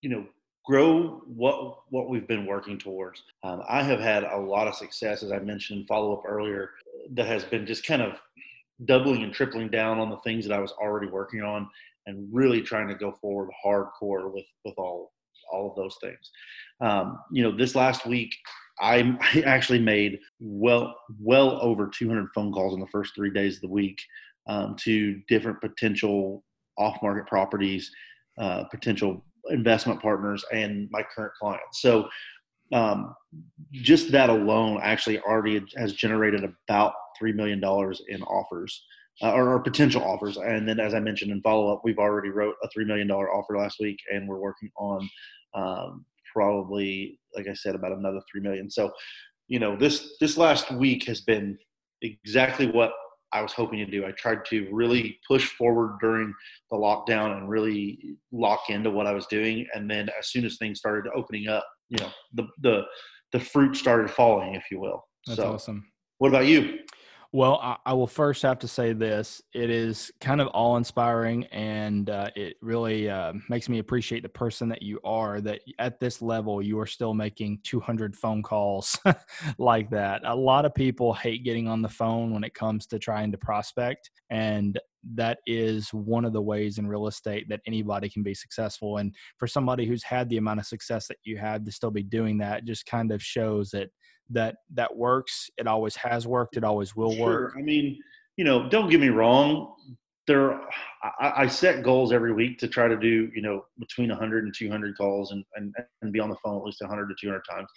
you 0.00 0.10
know, 0.10 0.26
grow 0.64 1.22
what 1.28 1.78
what 1.90 2.08
we've 2.08 2.26
been 2.26 2.44
working 2.44 2.76
towards. 2.76 3.22
Um, 3.44 3.62
I 3.68 3.84
have 3.84 4.00
had 4.00 4.24
a 4.24 4.36
lot 4.36 4.66
of 4.66 4.74
success, 4.74 5.22
as 5.22 5.30
I 5.30 5.38
mentioned, 5.38 5.86
follow 5.86 6.12
up 6.14 6.24
earlier, 6.26 6.70
that 7.12 7.26
has 7.26 7.44
been 7.44 7.66
just 7.66 7.86
kind 7.86 8.02
of 8.02 8.18
doubling 8.84 9.22
and 9.22 9.32
tripling 9.32 9.68
down 9.68 9.98
on 9.98 10.10
the 10.10 10.18
things 10.18 10.46
that 10.46 10.54
I 10.54 10.60
was 10.60 10.72
already 10.72 11.08
working 11.08 11.42
on 11.42 11.68
and 12.06 12.28
really 12.32 12.62
trying 12.62 12.88
to 12.88 12.94
go 12.94 13.12
forward 13.20 13.50
hardcore 13.64 14.32
with 14.32 14.46
with 14.64 14.74
all 14.78 15.12
all 15.50 15.70
of 15.70 15.76
those 15.76 15.96
things. 16.00 16.30
Um, 16.80 17.18
you 17.32 17.42
know, 17.42 17.56
this 17.56 17.74
last 17.74 18.06
week 18.06 18.34
I, 18.80 19.18
actually 19.44 19.80
made 19.80 20.20
well 20.38 20.96
well 21.20 21.60
over 21.60 21.88
200 21.88 22.28
phone 22.34 22.52
calls 22.52 22.74
in 22.74 22.80
the 22.80 22.86
first 22.86 23.14
three 23.14 23.30
days 23.30 23.56
of 23.56 23.62
the 23.62 23.68
week 23.68 23.98
um, 24.48 24.76
to 24.80 25.20
different 25.28 25.60
potential 25.60 26.44
off 26.76 27.02
market 27.02 27.26
properties, 27.26 27.90
uh, 28.38 28.64
potential 28.64 29.24
investment 29.50 30.00
partners, 30.00 30.44
and 30.52 30.88
my 30.92 31.02
current 31.14 31.32
clients. 31.40 31.82
So 31.82 32.08
um, 32.72 33.14
just 33.72 34.10
that 34.12 34.30
alone 34.30 34.80
actually 34.82 35.18
already 35.20 35.64
has 35.76 35.92
generated 35.92 36.44
about 36.44 36.92
three 37.18 37.32
million 37.32 37.60
dollars 37.60 38.02
in 38.08 38.22
offers 38.22 38.82
uh, 39.22 39.32
or, 39.32 39.54
or, 39.54 39.60
potential 39.60 40.02
offers. 40.04 40.36
And 40.36 40.68
then, 40.68 40.78
as 40.78 40.94
I 40.94 41.00
mentioned 41.00 41.32
in 41.32 41.42
follow 41.42 41.72
up, 41.72 41.80
we've 41.82 41.98
already 41.98 42.28
wrote 42.28 42.54
a 42.62 42.68
three 42.68 42.84
million 42.84 43.08
dollar 43.08 43.32
offer 43.32 43.56
last 43.56 43.78
week, 43.80 43.98
and 44.12 44.28
we're 44.28 44.38
working 44.38 44.70
on 44.76 45.10
um, 45.54 46.04
probably, 46.32 47.18
like 47.34 47.48
I 47.48 47.54
said, 47.54 47.74
about 47.74 47.92
another 47.92 48.20
three 48.30 48.40
million. 48.40 48.70
So, 48.70 48.92
you 49.48 49.58
know, 49.58 49.76
this 49.76 50.16
this 50.20 50.36
last 50.36 50.70
week 50.70 51.04
has 51.06 51.20
been 51.20 51.58
exactly 52.02 52.66
what 52.70 52.92
I 53.32 53.42
was 53.42 53.52
hoping 53.52 53.78
to 53.78 53.86
do. 53.86 54.06
I 54.06 54.12
tried 54.12 54.44
to 54.46 54.68
really 54.72 55.18
push 55.26 55.46
forward 55.52 55.98
during 56.00 56.32
the 56.70 56.76
lockdown 56.76 57.36
and 57.36 57.48
really 57.48 58.16
lock 58.32 58.70
into 58.70 58.90
what 58.90 59.06
I 59.06 59.12
was 59.12 59.26
doing. 59.26 59.66
And 59.74 59.90
then, 59.90 60.08
as 60.18 60.28
soon 60.28 60.44
as 60.44 60.56
things 60.56 60.78
started 60.78 61.10
opening 61.14 61.48
up, 61.48 61.66
you 61.88 61.98
know, 61.98 62.10
the 62.34 62.46
the 62.62 62.82
the 63.32 63.40
fruit 63.40 63.76
started 63.76 64.10
falling, 64.10 64.54
if 64.54 64.64
you 64.70 64.80
will. 64.80 65.06
That's 65.26 65.38
so, 65.38 65.52
awesome. 65.52 65.84
What 66.18 66.28
about 66.28 66.46
you? 66.46 66.78
Well, 67.32 67.60
I, 67.62 67.76
I, 67.84 67.92
will 67.92 68.06
first 68.06 68.40
have 68.40 68.58
to 68.60 68.68
say 68.68 68.94
this. 68.94 69.42
It 69.52 69.68
is 69.68 70.10
kind 70.18 70.40
of 70.40 70.48
awe 70.54 70.78
inspiring, 70.78 71.44
and 71.46 72.08
uh, 72.08 72.30
it 72.34 72.56
really 72.62 73.10
uh, 73.10 73.34
makes 73.50 73.68
me 73.68 73.80
appreciate 73.80 74.22
the 74.22 74.30
person 74.30 74.66
that 74.70 74.80
you 74.80 74.98
are. 75.04 75.42
That 75.42 75.60
at 75.78 76.00
this 76.00 76.22
level, 76.22 76.62
you 76.62 76.78
are 76.80 76.86
still 76.86 77.12
making 77.12 77.60
200 77.64 78.16
phone 78.16 78.42
calls 78.42 78.98
like 79.58 79.90
that. 79.90 80.22
A 80.24 80.34
lot 80.34 80.64
of 80.64 80.74
people 80.74 81.12
hate 81.12 81.44
getting 81.44 81.68
on 81.68 81.82
the 81.82 81.88
phone 81.88 82.32
when 82.32 82.44
it 82.44 82.54
comes 82.54 82.86
to 82.86 82.98
trying 82.98 83.30
to 83.32 83.38
prospect. 83.38 84.10
And 84.30 84.80
that 85.14 85.38
is 85.46 85.92
one 85.92 86.24
of 86.24 86.32
the 86.32 86.42
ways 86.42 86.78
in 86.78 86.86
real 86.86 87.08
estate 87.08 87.46
that 87.50 87.60
anybody 87.66 88.08
can 88.08 88.22
be 88.22 88.34
successful. 88.34 88.96
And 88.96 89.14
for 89.36 89.46
somebody 89.46 89.84
who's 89.84 90.02
had 90.02 90.30
the 90.30 90.38
amount 90.38 90.60
of 90.60 90.66
success 90.66 91.06
that 91.08 91.18
you 91.24 91.36
had 91.36 91.66
to 91.66 91.72
still 91.72 91.90
be 91.90 92.02
doing 92.02 92.38
that, 92.38 92.64
just 92.64 92.86
kind 92.86 93.12
of 93.12 93.22
shows 93.22 93.70
that 93.70 93.90
that 94.30 94.56
that 94.74 94.94
works. 94.96 95.50
It 95.58 95.66
always 95.66 95.96
has 95.96 96.26
worked. 96.26 96.56
It 96.56 96.64
always 96.64 96.94
will 96.94 97.14
sure. 97.14 97.26
work. 97.26 97.54
I 97.58 97.62
mean, 97.62 97.98
you 98.36 98.44
know, 98.44 98.68
don't 98.68 98.88
get 98.88 99.00
me 99.00 99.08
wrong. 99.08 99.74
There, 100.26 100.60
I, 101.02 101.32
I, 101.36 101.46
set 101.46 101.82
goals 101.82 102.12
every 102.12 102.34
week 102.34 102.58
to 102.58 102.68
try 102.68 102.86
to 102.86 102.98
do, 102.98 103.30
you 103.34 103.40
know, 103.40 103.64
between 103.78 104.10
100 104.10 104.44
and 104.44 104.54
200 104.54 104.94
calls 104.94 105.32
and, 105.32 105.42
and, 105.56 105.74
and 106.02 106.12
be 106.12 106.20
on 106.20 106.28
the 106.28 106.36
phone 106.44 106.58
at 106.58 106.64
least 106.64 106.82
100 106.82 107.08
to 107.08 107.14
200 107.18 107.42
times. 107.50 107.68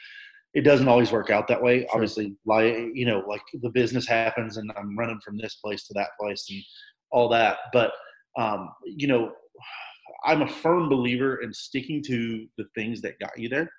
It 0.54 0.66
doesn't 0.66 0.90
always 0.90 1.14
work 1.14 1.30
out 1.30 1.48
that 1.48 1.64
way. 1.64 1.80
Sure. 1.80 1.90
Obviously, 1.94 2.36
like, 2.46 2.76
you 2.94 3.06
know, 3.06 3.24
like 3.26 3.42
the 3.62 3.70
business 3.70 4.06
happens 4.06 4.58
and 4.58 4.70
I'm 4.76 4.98
running 4.98 5.22
from 5.24 5.38
this 5.38 5.56
place 5.64 5.88
to 5.88 5.94
that 5.94 6.10
place 6.20 6.46
and 6.50 6.62
all 7.10 7.30
that. 7.30 7.60
But, 7.72 7.94
um, 8.38 8.70
you 8.84 9.08
know, 9.08 9.32
I'm 10.26 10.42
a 10.42 10.48
firm 10.48 10.90
believer 10.90 11.42
in 11.42 11.54
sticking 11.54 12.04
to 12.04 12.46
the 12.58 12.66
things 12.76 13.02
that 13.02 13.20
got 13.20 13.38
you 13.38 13.48
there. 13.48 13.72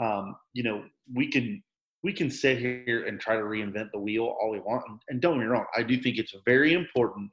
Um, 0.00 0.34
you 0.54 0.64
know, 0.64 0.84
we 1.14 1.30
can 1.30 1.62
we 2.02 2.12
can 2.12 2.30
sit 2.30 2.58
here 2.58 3.04
and 3.06 3.20
try 3.20 3.36
to 3.36 3.42
reinvent 3.42 3.90
the 3.92 3.98
wheel 3.98 4.36
all 4.40 4.50
we 4.50 4.60
want. 4.60 4.84
And, 5.08 5.20
don't 5.20 5.34
get 5.34 5.40
me 5.40 5.46
wrong, 5.46 5.66
I 5.76 5.82
do 5.82 6.00
think 6.00 6.18
it's 6.18 6.34
very 6.46 6.74
important 6.74 7.30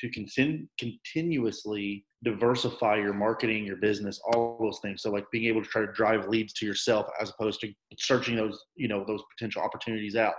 to 0.00 0.10
continue, 0.10 0.66
continuously 0.78 2.04
diversify 2.24 2.96
your 2.96 3.12
marketing, 3.12 3.64
your 3.64 3.76
business, 3.76 4.20
all 4.32 4.58
those 4.60 4.80
things. 4.80 5.02
So 5.02 5.10
like 5.10 5.24
being 5.30 5.44
able 5.44 5.62
to 5.62 5.68
try 5.68 5.82
to 5.82 5.92
drive 5.92 6.28
leads 6.28 6.52
to 6.54 6.66
yourself 6.66 7.06
as 7.20 7.30
opposed 7.30 7.60
to 7.60 7.72
searching 7.96 8.36
those, 8.36 8.64
you 8.74 8.88
know, 8.88 9.04
those 9.06 9.22
potential 9.36 9.62
opportunities 9.62 10.16
out. 10.16 10.34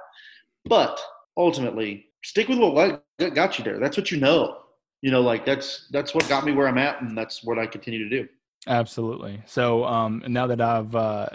But 0.65 0.99
ultimately, 1.38 2.07
stick 2.23 2.49
with 2.49 2.59
what 2.59 3.03
got 3.34 3.57
you 3.57 3.63
there. 3.63 3.80
That's 3.80 3.97
what 3.97 4.11
you 4.11 4.19
know. 4.19 4.57
You 5.01 5.11
know, 5.11 5.21
like 5.21 5.45
that's 5.45 5.88
that's 5.91 6.13
what 6.13 6.27
got 6.27 6.43
me 6.43 6.51
where 6.51 6.67
I'm 6.67 6.77
at, 6.77 7.01
and 7.01 7.17
that's 7.17 7.41
what 7.43 7.57
I 7.57 7.65
continue 7.65 8.09
to 8.09 8.09
do. 8.09 8.27
Absolutely. 8.68 9.41
So 9.45 9.86
um, 9.86 10.24
now 10.28 10.47
that 10.47 10.60
I've 10.60 10.93
uh, 10.93 11.28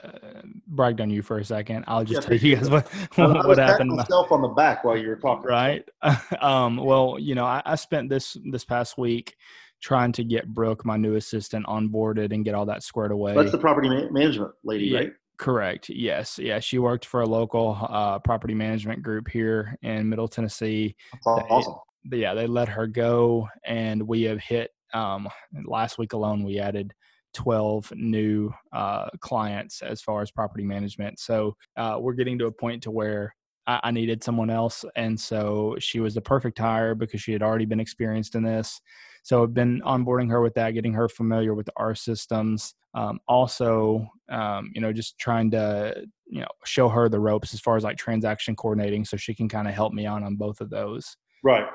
bragged 0.66 1.00
on 1.00 1.10
you 1.10 1.22
for 1.22 1.38
a 1.38 1.44
second, 1.44 1.84
I'll 1.88 2.04
just 2.04 2.22
yeah, 2.22 2.38
tell 2.38 2.48
you 2.48 2.56
guys 2.56 2.70
what, 2.70 2.88
what, 3.14 3.48
what 3.48 3.58
happened. 3.58 3.90
Myself 3.90 4.30
on 4.30 4.42
the 4.42 4.48
back 4.48 4.84
while 4.84 4.96
you 4.96 5.08
were 5.08 5.16
talking. 5.16 5.50
Right. 5.50 5.88
um, 6.40 6.76
well, 6.76 7.16
you 7.18 7.34
know, 7.34 7.44
I, 7.44 7.62
I, 7.64 7.76
spent 7.76 8.10
this 8.10 8.36
this 8.50 8.64
past 8.64 8.98
week 8.98 9.36
trying 9.80 10.12
to 10.12 10.24
get 10.24 10.52
Brooke, 10.52 10.84
my 10.84 10.96
new 10.96 11.14
assistant, 11.14 11.66
onboarded 11.66 12.32
and 12.32 12.44
get 12.44 12.54
all 12.54 12.66
that 12.66 12.82
squared 12.82 13.10
away. 13.10 13.34
That's 13.34 13.52
the 13.52 13.58
property 13.58 13.88
ma- 13.88 14.10
management 14.10 14.52
lady, 14.62 14.86
yeah, 14.86 14.98
right? 14.98 15.12
Correct. 15.38 15.88
Yes. 15.88 16.38
Yeah. 16.38 16.60
She 16.60 16.78
worked 16.78 17.06
for 17.06 17.22
a 17.22 17.26
local 17.26 17.78
uh, 17.88 18.18
property 18.18 18.54
management 18.54 19.02
group 19.02 19.28
here 19.28 19.76
in 19.82 20.08
Middle 20.08 20.28
Tennessee. 20.28 20.94
That's 21.12 21.26
awesome. 21.26 21.74
They, 22.04 22.18
yeah, 22.18 22.34
they 22.34 22.46
let 22.46 22.68
her 22.68 22.86
go, 22.86 23.48
and 23.64 24.06
we 24.06 24.22
have 24.24 24.38
hit 24.38 24.70
um, 24.92 25.26
last 25.64 25.96
week 25.96 26.12
alone. 26.12 26.44
We 26.44 26.58
added 26.58 26.94
12 27.34 27.92
new 27.96 28.52
uh, 28.72 29.08
clients 29.20 29.82
as 29.82 30.00
far 30.00 30.22
as 30.22 30.30
property 30.30 30.64
management. 30.64 31.18
So 31.18 31.56
uh, 31.76 31.98
we're 32.00 32.14
getting 32.14 32.38
to 32.38 32.46
a 32.46 32.52
point 32.52 32.82
to 32.84 32.90
where 32.90 33.34
I, 33.66 33.80
I, 33.84 33.90
needed 33.90 34.22
someone 34.22 34.50
else, 34.50 34.84
and 34.96 35.18
so 35.18 35.76
she 35.78 36.00
was 36.00 36.14
the 36.14 36.20
perfect 36.20 36.58
hire 36.58 36.94
because 36.94 37.20
she 37.20 37.32
had 37.32 37.42
already 37.42 37.64
been 37.64 37.80
experienced 37.80 38.34
in 38.34 38.42
this. 38.42 38.80
So 39.22 39.42
I've 39.42 39.54
been 39.54 39.80
onboarding 39.82 40.30
her 40.30 40.42
with 40.42 40.54
that, 40.54 40.72
getting 40.72 40.92
her 40.92 41.08
familiar 41.08 41.54
with 41.54 41.70
our 41.76 41.94
systems. 41.94 42.74
Um, 42.92 43.20
also, 43.26 44.06
um, 44.28 44.70
you 44.74 44.80
know, 44.80 44.92
just 44.92 45.18
trying 45.18 45.50
to 45.52 46.04
you 46.26 46.40
know 46.40 46.48
show 46.64 46.88
her 46.88 47.08
the 47.08 47.20
ropes 47.20 47.54
as 47.54 47.60
far 47.60 47.76
as 47.76 47.84
like 47.84 47.96
transaction 47.96 48.54
coordinating, 48.54 49.04
so 49.04 49.16
she 49.16 49.34
can 49.34 49.48
kind 49.48 49.66
of 49.66 49.74
help 49.74 49.92
me 49.92 50.06
on 50.06 50.22
on 50.22 50.36
both 50.36 50.60
of 50.60 50.70
those. 50.70 51.16
Right. 51.42 51.66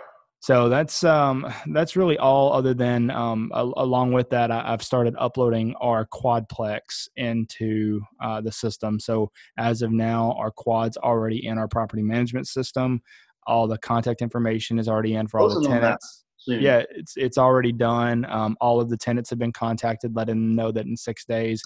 So 0.42 0.70
that's 0.70 1.04
um, 1.04 1.52
that's 1.74 1.96
really 1.96 2.18
all. 2.18 2.54
Other 2.54 2.74
than 2.74 3.12
um, 3.12 3.52
a, 3.54 3.64
along 3.78 4.14
with 4.14 4.30
that, 4.32 4.52
I, 4.52 4.72
have 4.72 4.84
started 4.84 5.16
uploading 5.18 5.76
our 5.82 6.08
quadplex 6.08 7.08
into 7.16 8.02
uh, 8.22 8.42
the 8.42 8.52
system. 8.52 9.00
So 9.00 9.32
as 9.58 9.82
of 9.82 9.92
now, 9.92 10.34
our 10.34 10.52
quad's 10.52 10.98
already 10.98 11.46
in 11.46 11.58
our 11.58 11.68
property 11.68 12.04
management 12.04 12.48
system. 12.48 13.02
All 13.48 13.68
the 13.68 13.78
contact 13.80 14.22
information 14.22 14.78
is 14.80 14.88
already 14.88 15.16
in 15.16 15.28
for 15.28 15.40
all 15.40 15.50
the 15.50 15.68
tenants. 15.68 16.26
Yeah, 16.48 16.84
it's 16.90 17.14
it's 17.18 17.38
already 17.38 17.72
done. 17.72 18.26
Um, 18.30 18.58
all 18.62 18.80
of 18.80 18.90
the 18.90 18.98
tenants 18.98 19.30
have 19.30 19.40
been 19.40 19.52
contacted, 19.54 20.16
letting 20.16 20.36
them 20.36 20.56
know 20.56 20.72
that 20.72 20.86
in 20.86 20.96
six 20.98 21.26
days 21.26 21.62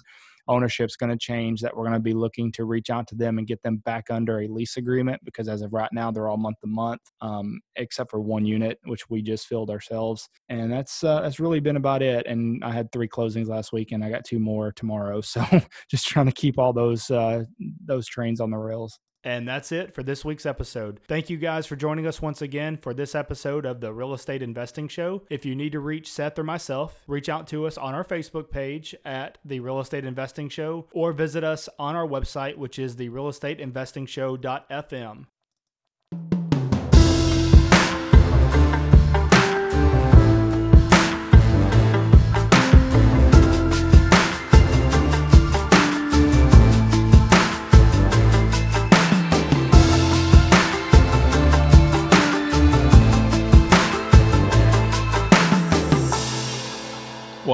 ownership's 0.47 0.95
going 0.95 1.09
to 1.09 1.17
change 1.17 1.61
that 1.61 1.75
we're 1.75 1.83
going 1.83 1.93
to 1.93 1.99
be 1.99 2.13
looking 2.13 2.51
to 2.51 2.65
reach 2.65 2.89
out 2.89 3.07
to 3.07 3.15
them 3.15 3.37
and 3.37 3.47
get 3.47 3.61
them 3.63 3.77
back 3.77 4.05
under 4.09 4.41
a 4.41 4.47
lease 4.47 4.77
agreement 4.77 5.21
because 5.23 5.47
as 5.47 5.61
of 5.61 5.71
right 5.73 5.91
now 5.93 6.11
they're 6.11 6.27
all 6.27 6.37
month 6.37 6.59
to 6.59 6.67
month 6.67 7.01
um, 7.21 7.59
except 7.75 8.11
for 8.11 8.19
one 8.19 8.45
unit 8.45 8.79
which 8.85 9.09
we 9.09 9.21
just 9.21 9.47
filled 9.47 9.69
ourselves. 9.69 10.29
And 10.49 10.71
that's 10.71 11.03
uh, 11.03 11.21
that's 11.21 11.39
really 11.39 11.59
been 11.59 11.77
about 11.77 12.01
it. 12.01 12.25
And 12.27 12.63
i 12.63 12.71
had 12.71 12.91
three 12.91 13.07
closings 13.07 13.47
last 13.47 13.71
week 13.71 13.91
and 13.91 14.03
i 14.03 14.09
got 14.09 14.25
two 14.25 14.39
more 14.39 14.71
tomorrow. 14.71 15.21
So 15.33 15.43
just 15.89 16.05
trying 16.05 16.27
to 16.27 16.31
keep 16.31 16.59
all 16.59 16.73
those 16.73 17.09
uh, 17.09 17.45
those 17.83 18.05
trains 18.05 18.39
on 18.39 18.51
the 18.51 18.57
rails 18.57 18.99
And 19.23 19.47
that's 19.47 19.71
it 19.71 19.93
for 19.93 20.03
this 20.03 20.25
week's 20.25 20.45
episode. 20.45 20.99
Thank 21.07 21.29
you 21.29 21.37
guys 21.37 21.65
for 21.65 21.75
joining 21.75 22.05
us 22.05 22.21
once 22.21 22.41
again 22.41 22.77
for 22.77 22.93
this 22.93 23.15
episode 23.15 23.65
of 23.65 23.79
the 23.79 23.93
Real 23.93 24.13
Estate 24.13 24.41
Investing 24.41 24.87
Show. 24.87 25.23
If 25.29 25.45
you 25.45 25.55
need 25.55 25.71
to 25.71 25.79
reach 25.79 26.11
Seth 26.11 26.37
or 26.37 26.43
myself, 26.43 27.03
reach 27.07 27.29
out 27.29 27.47
to 27.47 27.65
us 27.65 27.77
on 27.77 27.93
our 27.93 28.03
Facebook 28.03 28.51
page 28.51 28.93
at 29.05 29.37
the 29.45 29.59
Real 29.61 29.79
Estate 29.79 30.05
Investing 30.05 30.49
Show 30.49 30.87
or 30.91 31.13
visit 31.13 31.43
us 31.43 31.69
on 31.79 31.95
our 31.95 32.07
website, 32.07 32.57
which 32.57 32.77
is 32.77 32.95
the 32.95 33.09
Real 33.09 33.29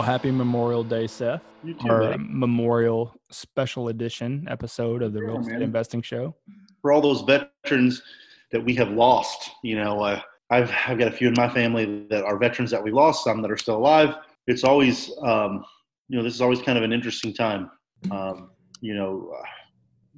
happy 0.09 0.31
Memorial 0.31 0.83
Day, 0.83 1.05
Seth. 1.05 1.43
You 1.63 1.75
too, 1.75 1.87
Our. 1.87 2.17
Memorial 2.17 3.13
Special 3.29 3.89
Edition 3.89 4.47
episode 4.49 5.03
of 5.03 5.13
the 5.13 5.21
Real 5.21 5.39
Estate 5.39 5.53
man. 5.53 5.61
Investing 5.61 6.01
Show. 6.01 6.35
for 6.81 6.91
all 6.91 6.99
those 6.99 7.21
veterans 7.21 8.01
that 8.51 8.63
we 8.63 8.73
have 8.73 8.89
lost. 8.89 9.51
You 9.63 9.75
know, 9.75 10.01
uh, 10.01 10.19
I've 10.49 10.73
I've 10.87 10.97
got 10.97 11.09
a 11.09 11.11
few 11.11 11.27
in 11.27 11.35
my 11.37 11.47
family 11.47 12.07
that 12.09 12.23
are 12.23 12.39
veterans 12.39 12.71
that 12.71 12.83
we 12.83 12.89
lost, 12.89 13.23
some 13.23 13.43
that 13.43 13.51
are 13.51 13.57
still 13.57 13.77
alive. 13.77 14.15
It's 14.47 14.63
always, 14.63 15.11
um, 15.21 15.63
you 16.07 16.17
know, 16.17 16.23
this 16.23 16.33
is 16.33 16.41
always 16.41 16.59
kind 16.59 16.79
of 16.79 16.83
an 16.83 16.91
interesting 16.91 17.31
time. 17.31 17.69
Um, 18.09 18.49
you 18.81 18.95
know, 18.95 19.31
uh, 19.37 19.45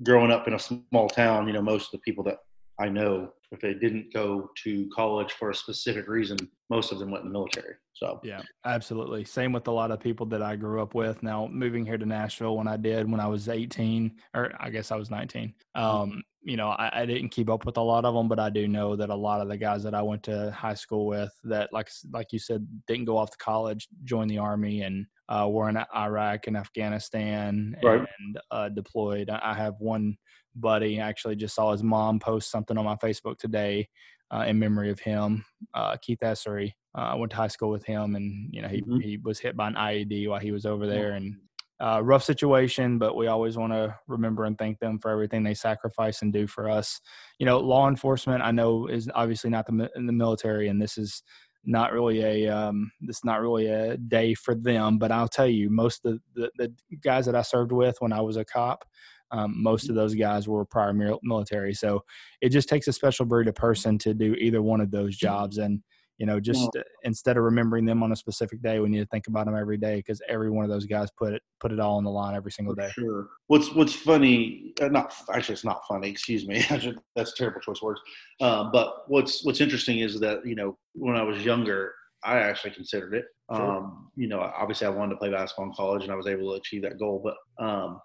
growing 0.03 0.31
up 0.31 0.47
in 0.47 0.53
a 0.53 0.59
small 0.59 1.09
town, 1.09 1.47
you 1.47 1.53
know, 1.53 1.61
most 1.61 1.87
of 1.87 1.91
the 1.91 1.97
people 1.99 2.23
that 2.23 2.37
I 2.81 2.89
know, 2.89 3.33
if 3.51 3.59
they 3.59 3.73
didn't 3.73 4.11
go 4.13 4.49
to 4.63 4.89
college 4.95 5.33
for 5.33 5.51
a 5.51 5.55
specific 5.55 6.07
reason, 6.07 6.37
most 6.69 6.91
of 6.91 6.99
them 6.99 7.11
went 7.11 7.23
in 7.23 7.29
the 7.29 7.33
military. 7.33 7.75
So 7.93 8.19
Yeah, 8.23 8.41
absolutely. 8.65 9.23
Same 9.23 9.51
with 9.51 9.67
a 9.67 9.71
lot 9.71 9.91
of 9.91 9.99
people 9.99 10.25
that 10.27 10.41
I 10.41 10.55
grew 10.55 10.81
up 10.81 10.95
with. 10.95 11.21
Now, 11.21 11.47
moving 11.47 11.85
here 11.85 11.97
to 11.97 12.05
Nashville 12.05 12.57
when 12.57 12.67
I 12.67 12.77
did 12.77 13.09
when 13.11 13.19
I 13.19 13.27
was 13.27 13.49
18, 13.49 14.15
or 14.33 14.53
I 14.59 14.69
guess 14.71 14.91
I 14.91 14.95
was 14.95 15.11
19. 15.11 15.53
Um, 15.75 16.23
you 16.43 16.57
know, 16.57 16.69
I, 16.69 17.01
I 17.01 17.05
didn't 17.05 17.29
keep 17.29 17.51
up 17.51 17.65
with 17.65 17.77
a 17.77 17.81
lot 17.81 18.03
of 18.03 18.15
them, 18.15 18.27
but 18.27 18.39
I 18.39 18.49
do 18.49 18.67
know 18.67 18.95
that 18.95 19.11
a 19.11 19.15
lot 19.15 19.41
of 19.41 19.47
the 19.47 19.57
guys 19.57 19.83
that 19.83 19.93
I 19.93 20.01
went 20.01 20.23
to 20.23 20.49
high 20.51 20.73
school 20.73 21.05
with 21.05 21.31
that, 21.43 21.71
like 21.71 21.89
like 22.11 22.31
you 22.31 22.39
said, 22.39 22.65
didn't 22.87 23.05
go 23.05 23.17
off 23.17 23.29
to 23.29 23.37
college, 23.37 23.87
joined 24.05 24.31
the 24.31 24.39
army, 24.39 24.81
and 24.81 25.05
uh, 25.29 25.47
were 25.47 25.69
in 25.69 25.77
Iraq 25.95 26.47
and 26.47 26.57
Afghanistan 26.57 27.75
Right. 27.83 27.99
and 28.19 28.39
uh, 28.49 28.69
deployed. 28.69 29.29
I 29.29 29.51
I 29.51 29.53
have 29.53 29.75
one 29.79 30.17
buddy 30.55 30.99
actually 30.99 31.35
just 31.35 31.55
saw 31.55 31.71
his 31.71 31.83
mom 31.83 32.19
post 32.19 32.51
something 32.51 32.77
on 32.77 32.85
my 32.85 32.95
Facebook 32.95 33.37
today 33.37 33.87
uh, 34.33 34.45
in 34.47 34.59
memory 34.59 34.89
of 34.89 34.99
him, 34.99 35.43
uh, 35.73 35.97
Keith 36.01 36.19
Essery. 36.21 36.73
Uh, 36.97 37.01
I 37.01 37.15
went 37.15 37.31
to 37.31 37.37
high 37.37 37.47
school 37.47 37.69
with 37.69 37.83
him, 37.85 38.15
and 38.15 38.49
you 38.53 38.61
know 38.61 38.67
he 38.67 38.81
Mhm. 38.81 39.01
he 39.01 39.17
was 39.17 39.39
hit 39.39 39.55
by 39.57 39.67
an 39.67 39.75
IED 39.75 40.27
while 40.27 40.39
he 40.39 40.51
was 40.51 40.65
over 40.65 40.87
there, 40.87 41.11
and 41.13 41.35
uh, 41.79 41.99
rough 42.03 42.23
situation. 42.23 42.97
But 42.97 43.15
we 43.15 43.27
always 43.27 43.57
want 43.57 43.73
to 43.73 43.97
remember 44.07 44.45
and 44.45 44.57
thank 44.57 44.79
them 44.79 44.99
for 44.99 45.09
everything 45.09 45.43
they 45.43 45.53
sacrifice 45.53 46.21
and 46.21 46.31
do 46.31 46.47
for 46.47 46.69
us. 46.69 46.99
You 47.39 47.45
know, 47.45 47.59
law 47.59 47.87
enforcement 47.89 48.43
I 48.43 48.51
know 48.51 48.87
is 48.87 49.09
obviously 49.15 49.49
not 49.49 49.65
the 49.67 49.89
in 49.95 50.05
the 50.05 50.13
military, 50.13 50.67
and 50.69 50.81
this 50.81 50.97
is 50.97 51.23
not 51.63 51.91
really 51.93 52.21
a 52.21 52.47
um, 52.47 52.91
this 53.01 53.17
is 53.17 53.25
not 53.25 53.41
really 53.41 53.67
a 53.67 53.97
day 53.97 54.33
for 54.33 54.55
them. 54.55 54.97
But 54.97 55.11
I'll 55.11 55.27
tell 55.27 55.47
you, 55.47 55.69
most 55.69 56.05
of 56.05 56.19
the, 56.35 56.51
the 56.57 56.73
guys 57.03 57.25
that 57.25 57.35
I 57.35 57.41
served 57.41 57.71
with 57.71 57.97
when 57.99 58.13
I 58.13 58.21
was 58.21 58.37
a 58.37 58.45
cop. 58.45 58.85
Um, 59.31 59.61
most 59.61 59.89
of 59.89 59.95
those 59.95 60.13
guys 60.13 60.47
were 60.47 60.65
prior 60.65 60.93
military, 60.93 61.73
so 61.73 62.03
it 62.41 62.49
just 62.49 62.69
takes 62.69 62.87
a 62.87 62.93
special 62.93 63.25
breed 63.25 63.47
of 63.47 63.55
person 63.55 63.97
to 63.99 64.13
do 64.13 64.33
either 64.35 64.61
one 64.61 64.81
of 64.81 64.91
those 64.91 65.15
jobs. 65.15 65.57
And 65.57 65.81
you 66.21 66.27
know, 66.27 66.39
just 66.39 66.75
uh, 66.77 66.83
instead 67.01 67.35
of 67.35 67.43
remembering 67.43 67.83
them 67.83 68.03
on 68.03 68.11
a 68.11 68.15
specific 68.15 68.61
day, 68.61 68.79
we 68.79 68.89
need 68.89 68.99
to 68.99 69.07
think 69.07 69.25
about 69.25 69.47
them 69.47 69.55
every 69.55 69.77
day 69.77 69.95
because 69.95 70.21
every 70.29 70.51
one 70.51 70.63
of 70.63 70.69
those 70.69 70.85
guys 70.85 71.09
put 71.17 71.33
it 71.33 71.41
put 71.59 71.71
it 71.71 71.79
all 71.79 71.97
on 71.97 72.03
the 72.03 72.11
line 72.11 72.35
every 72.35 72.51
single 72.51 72.75
day. 72.75 72.89
Sure. 72.91 73.29
What's 73.47 73.73
What's 73.73 73.93
funny? 73.93 74.73
Uh, 74.79 74.89
not 74.89 75.15
actually, 75.33 75.53
it's 75.53 75.65
not 75.65 75.81
funny. 75.87 76.09
Excuse 76.09 76.47
me. 76.47 76.63
That's 77.15 77.31
a 77.31 77.35
terrible 77.35 77.59
choice 77.61 77.77
of 77.77 77.81
words. 77.81 78.01
Uh, 78.39 78.69
but 78.71 79.05
what's 79.07 79.43
What's 79.43 79.61
interesting 79.61 79.97
is 79.97 80.19
that 80.19 80.45
you 80.45 80.53
know 80.53 80.77
when 80.93 81.15
I 81.15 81.23
was 81.23 81.43
younger, 81.43 81.93
I 82.23 82.37
actually 82.39 82.71
considered 82.71 83.13
it. 83.13 83.25
Sure. 83.53 83.77
Um, 83.77 84.11
you 84.15 84.27
know, 84.27 84.39
obviously, 84.39 84.87
I 84.87 84.91
wanted 84.91 85.11
to 85.11 85.17
play 85.17 85.31
basketball 85.31 85.65
in 85.65 85.73
college, 85.73 86.03
and 86.03 86.11
I 86.11 86.15
was 86.15 86.27
able 86.27 86.51
to 86.51 86.59
achieve 86.59 86.83
that 86.83 86.99
goal. 86.99 87.21
But 87.23 87.35
um, 87.63 87.99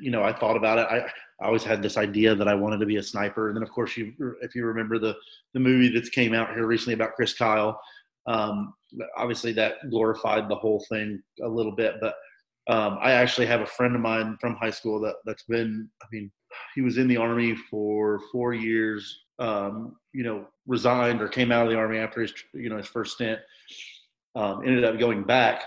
you 0.00 0.10
know, 0.10 0.22
I 0.22 0.32
thought 0.32 0.56
about 0.56 0.78
it. 0.78 0.86
I, 0.90 0.98
I 1.42 1.46
always 1.46 1.64
had 1.64 1.82
this 1.82 1.96
idea 1.96 2.34
that 2.34 2.48
I 2.48 2.54
wanted 2.54 2.80
to 2.80 2.86
be 2.86 2.96
a 2.96 3.02
sniper. 3.02 3.48
And 3.48 3.56
then, 3.56 3.62
of 3.62 3.70
course, 3.70 3.96
you 3.96 4.12
if 4.42 4.54
you 4.54 4.64
remember 4.64 4.98
the 4.98 5.14
the 5.54 5.60
movie 5.60 5.88
that's 5.88 6.10
came 6.10 6.34
out 6.34 6.50
here 6.50 6.66
recently 6.66 6.94
about 6.94 7.14
Chris 7.14 7.32
Kyle, 7.32 7.80
um, 8.26 8.74
obviously 9.16 9.52
that 9.52 9.74
glorified 9.90 10.48
the 10.48 10.56
whole 10.56 10.84
thing 10.88 11.22
a 11.42 11.48
little 11.48 11.74
bit. 11.74 11.94
But 12.00 12.14
um, 12.68 12.98
I 13.00 13.12
actually 13.12 13.46
have 13.46 13.60
a 13.60 13.66
friend 13.66 13.94
of 13.94 14.00
mine 14.00 14.36
from 14.40 14.56
high 14.56 14.70
school 14.70 15.00
that 15.00 15.16
that's 15.24 15.44
been. 15.44 15.88
I 16.02 16.06
mean, 16.12 16.30
he 16.74 16.80
was 16.80 16.98
in 16.98 17.08
the 17.08 17.16
army 17.16 17.54
for 17.54 18.20
four 18.32 18.54
years. 18.54 19.24
Um, 19.38 19.96
you 20.12 20.22
know, 20.22 20.46
resigned 20.66 21.22
or 21.22 21.28
came 21.28 21.50
out 21.50 21.64
of 21.64 21.72
the 21.72 21.78
army 21.78 21.98
after 21.98 22.20
his 22.20 22.32
you 22.52 22.68
know 22.68 22.76
his 22.76 22.86
first 22.86 23.14
stint. 23.14 23.40
Um, 24.34 24.62
ended 24.64 24.84
up 24.84 24.98
going 24.98 25.24
back, 25.24 25.62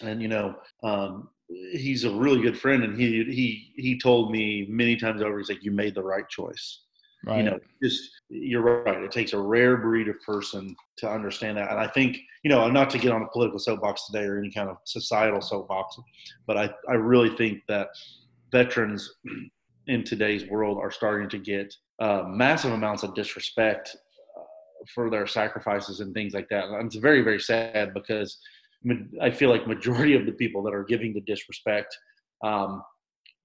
and 0.00 0.20
you 0.20 0.28
know, 0.28 0.56
um, 0.82 1.28
he's 1.48 2.04
a 2.04 2.10
really 2.10 2.40
good 2.40 2.58
friend. 2.58 2.82
And 2.82 2.98
he 2.98 3.24
he 3.24 3.72
he 3.76 3.98
told 3.98 4.32
me 4.32 4.66
many 4.68 4.96
times 4.96 5.22
over, 5.22 5.38
he's 5.38 5.48
like, 5.48 5.64
"You 5.64 5.70
made 5.70 5.94
the 5.94 6.02
right 6.02 6.28
choice." 6.28 6.80
Right. 7.26 7.38
you 7.38 7.42
know 7.44 7.58
just 7.82 8.10
you're 8.28 8.60
right 8.60 9.02
it 9.02 9.10
takes 9.10 9.32
a 9.32 9.38
rare 9.38 9.78
breed 9.78 10.08
of 10.08 10.20
person 10.20 10.76
to 10.98 11.08
understand 11.08 11.56
that 11.56 11.70
and 11.70 11.80
i 11.80 11.86
think 11.86 12.18
you 12.42 12.50
know 12.50 12.68
not 12.68 12.90
to 12.90 12.98
get 12.98 13.12
on 13.12 13.22
a 13.22 13.28
political 13.28 13.58
soapbox 13.58 14.06
today 14.06 14.26
or 14.26 14.38
any 14.38 14.50
kind 14.50 14.68
of 14.68 14.76
societal 14.84 15.40
soapbox 15.40 15.96
but 16.46 16.58
i, 16.58 16.70
I 16.86 16.94
really 16.94 17.34
think 17.34 17.62
that 17.66 17.88
veterans 18.52 19.10
in 19.86 20.04
today's 20.04 20.46
world 20.48 20.78
are 20.78 20.90
starting 20.90 21.28
to 21.28 21.38
get 21.38 21.74
uh, 22.00 22.24
massive 22.26 22.72
amounts 22.72 23.02
of 23.02 23.14
disrespect 23.14 23.96
uh, 24.38 24.42
for 24.94 25.10
their 25.10 25.26
sacrifices 25.26 26.00
and 26.00 26.14
things 26.14 26.34
like 26.34 26.48
that 26.48 26.64
and 26.64 26.86
it's 26.86 26.96
very 26.96 27.22
very 27.22 27.40
sad 27.40 27.94
because 27.94 28.38
i 29.22 29.30
feel 29.30 29.50
like 29.50 29.66
majority 29.66 30.14
of 30.14 30.26
the 30.26 30.32
people 30.32 30.62
that 30.62 30.74
are 30.74 30.84
giving 30.84 31.12
the 31.14 31.20
disrespect 31.22 31.96
um, 32.42 32.82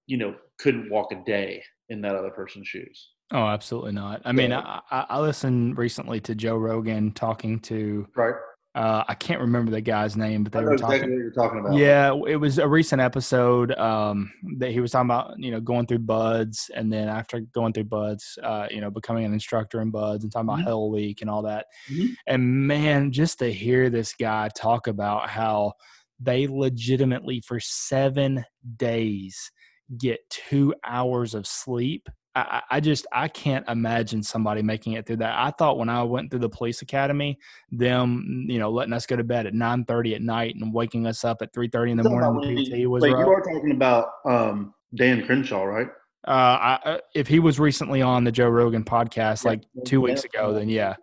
you 0.07 0.17
know 0.17 0.35
couldn't 0.59 0.89
walk 0.89 1.11
a 1.11 1.23
day 1.25 1.63
in 1.89 2.01
that 2.01 2.15
other 2.15 2.31
person's 2.31 2.67
shoes 2.67 3.09
oh, 3.31 3.45
absolutely 3.45 3.91
not. 3.91 4.21
I 4.25 4.31
mean, 4.31 4.51
Yeah. 4.51 4.79
I, 4.89 5.05
I 5.09 5.19
listened 5.19 5.77
recently 5.77 6.19
to 6.21 6.35
Joe 6.35 6.57
Rogan 6.57 7.11
talking 7.11 7.59
to 7.61 8.07
right 8.15 8.33
uh, 8.75 9.03
I 9.07 9.15
can't 9.15 9.41
remember 9.41 9.71
the 9.71 9.81
guy's 9.81 10.15
name, 10.15 10.43
but 10.43 10.53
they 10.53 10.63
were 10.63 10.73
exactly 10.73 10.99
talking. 10.99 11.11
what 11.13 11.19
you're 11.19 11.31
talking 11.31 11.59
about. 11.59 11.73
Yeah, 11.77 12.13
it 12.27 12.35
was 12.35 12.59
a 12.59 12.67
recent 12.67 13.01
episode 13.01 13.71
um, 13.73 14.31
that 14.57 14.71
he 14.71 14.79
was 14.79 14.91
talking 14.91 15.07
about, 15.09 15.39
you 15.39 15.49
know, 15.49 15.59
going 15.59 15.87
through 15.87 15.99
BUD/S, 15.99 16.69
and 16.75 16.93
then 16.93 17.09
after 17.09 17.39
going 17.39 17.73
through 17.73 17.85
BUD/S, 17.85 18.37
uh, 18.43 18.67
you 18.69 18.79
know, 18.79 18.91
becoming 18.91 19.25
an 19.25 19.33
instructor 19.33 19.81
in 19.81 19.89
BUD/S, 19.89 20.23
and 20.23 20.31
talking 20.31 20.49
about 20.49 20.59
Mhm. 20.59 20.63
Hell 20.65 20.91
Week 20.91 21.21
and 21.21 21.29
all 21.29 21.41
that. 21.41 21.65
Mhm. 21.91 22.09
And 22.27 22.67
man, 22.67 23.11
just 23.11 23.39
to 23.39 23.51
hear 23.51 23.89
this 23.89 24.13
guy 24.13 24.49
talk 24.55 24.85
about 24.87 25.29
how 25.29 25.73
they 26.19 26.47
legitimately 26.47 27.41
for 27.41 27.59
seven 27.59 28.45
days 28.77 29.51
get 29.97 30.19
two 30.29 30.75
hours 30.85 31.33
of 31.33 31.47
sleep. 31.47 32.07
I, 32.49 32.61
I 32.69 32.79
just 32.79 33.05
I 33.11 33.27
can't 33.27 33.67
imagine 33.69 34.21
somebody 34.23 34.61
making 34.61 34.93
it 34.93 35.05
through 35.05 35.17
that. 35.17 35.35
I 35.37 35.51
thought 35.51 35.77
when 35.77 35.89
I 35.89 36.03
went 36.03 36.29
through 36.31 36.39
the 36.41 36.49
police 36.49 36.81
academy, 36.81 37.39
them 37.71 38.45
you 38.47 38.59
know 38.59 38.69
letting 38.69 38.93
us 38.93 39.05
go 39.05 39.15
to 39.15 39.23
bed 39.23 39.45
at 39.47 39.53
nine 39.53 39.85
thirty 39.85 40.15
at 40.15 40.21
night 40.21 40.55
and 40.55 40.73
waking 40.73 41.07
us 41.07 41.23
up 41.23 41.41
at 41.41 41.53
three 41.53 41.67
thirty 41.67 41.91
in 41.91 41.97
the 41.97 42.03
morning. 42.09 42.35
when- 42.35 42.65
PT 42.65 42.87
was 42.87 43.01
Wait, 43.03 43.13
rough. 43.13 43.25
you 43.25 43.31
are 43.31 43.41
talking 43.41 43.71
about 43.71 44.07
um, 44.25 44.73
Dan 44.95 45.25
Crenshaw, 45.25 45.63
right? 45.63 45.87
Uh, 46.27 46.31
I, 46.31 46.79
uh, 46.83 46.97
if 47.15 47.27
he 47.27 47.39
was 47.39 47.59
recently 47.61 48.01
on 48.01 48.25
the 48.25 48.31
Joe 48.31 48.49
Rogan 48.49 48.83
podcast 48.83 49.45
like 49.45 49.63
two 49.85 50.01
weeks 50.01 50.25
ago, 50.25 50.53
then 50.53 50.67
yeah, 50.67 50.95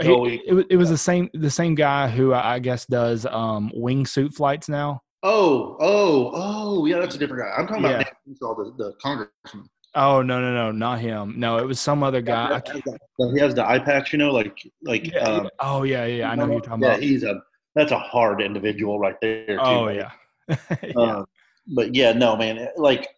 He- 0.00 0.40
it, 0.46 0.52
was, 0.54 0.64
it 0.70 0.76
was 0.76 0.88
the 0.90 0.96
same 0.96 1.28
the 1.34 1.50
same 1.50 1.74
guy 1.74 2.08
who 2.08 2.32
I 2.32 2.60
guess 2.60 2.86
does 2.86 3.26
um, 3.26 3.72
wingsuit 3.76 4.34
flights 4.34 4.68
now. 4.68 5.02
Oh, 5.24 5.76
oh, 5.80 6.30
oh, 6.32 6.86
yeah, 6.86 7.00
that's 7.00 7.16
a 7.16 7.18
different 7.18 7.42
guy. 7.42 7.50
I'm 7.58 7.66
talking 7.66 7.82
Yeah. 7.82 7.90
about 7.90 8.04
Dan 8.04 8.14
Crenshaw, 8.38 8.54
the, 8.54 8.72
the 8.84 8.92
congressman. 9.02 9.68
Oh 10.00 10.22
no 10.22 10.40
no 10.40 10.54
no 10.54 10.70
not 10.70 11.00
him. 11.00 11.34
No, 11.36 11.58
it 11.58 11.64
was 11.66 11.80
some 11.80 12.04
other 12.04 12.20
guy. 12.20 12.46
I 12.46 12.50
Yeah, 12.54 12.60
can't, 12.60 13.34
he 13.34 13.40
has 13.40 13.54
the 13.54 13.68
eye 13.68 13.80
patch, 13.80 14.12
you 14.12 14.18
know, 14.18 14.30
like 14.30 14.56
like. 14.84 15.12
yeah, 15.12 15.18
um. 15.20 15.48
Oh 15.58 15.82
yeah 15.82 16.04
yeah 16.06 16.30
I 16.30 16.36
know 16.36 16.46
who 16.46 16.52
you're 16.52 16.60
talking 16.60 16.84
yeah, 16.84 16.90
about. 16.90 17.02
he's 17.02 17.24
a 17.24 17.40
that's 17.74 17.90
a 17.90 17.98
hard 17.98 18.40
individual 18.40 19.00
right 19.00 19.20
there. 19.20 19.44
Too, 19.46 19.58
Oh 19.58 19.86
man. 19.86 19.96
yeah. 19.96 20.56
yeah. 20.84 20.92
Um, 21.16 21.26
but 21.74 21.94
yeah, 21.96 22.12
no, 22.12 22.36
man. 22.36 22.68
Like 22.76 23.08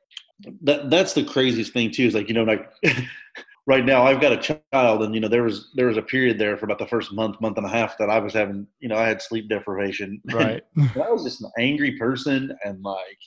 that. 0.62 0.88
That's 0.88 1.12
the 1.12 1.22
craziest 1.22 1.74
thing 1.74 1.90
too. 1.90 2.06
Is 2.06 2.14
like 2.14 2.28
you 2.28 2.34
know, 2.34 2.44
like 2.44 2.70
right 3.66 3.84
now 3.84 4.04
I've 4.04 4.20
got 4.22 4.32
a 4.32 4.58
child, 4.72 5.02
and 5.02 5.14
you 5.14 5.20
know 5.20 5.28
there 5.28 5.42
was 5.42 5.70
there 5.76 5.86
was 5.88 5.98
a 5.98 6.02
period 6.02 6.38
there 6.38 6.56
for 6.56 6.64
about 6.64 6.78
the 6.78 6.86
first 6.86 7.12
month, 7.12 7.40
month 7.42 7.58
and 7.58 7.66
a 7.66 7.70
half 7.70 7.98
that 7.98 8.08
I 8.08 8.18
was 8.20 8.32
having. 8.32 8.66
You 8.80 8.88
know, 8.88 8.96
I 8.96 9.06
had 9.06 9.20
sleep 9.20 9.50
deprivation. 9.50 10.20
right. 10.32 10.62
I 10.78 11.10
was 11.10 11.24
just 11.24 11.42
an 11.42 11.50
angry 11.58 11.98
person, 11.98 12.56
and 12.64 12.82
like, 12.82 13.18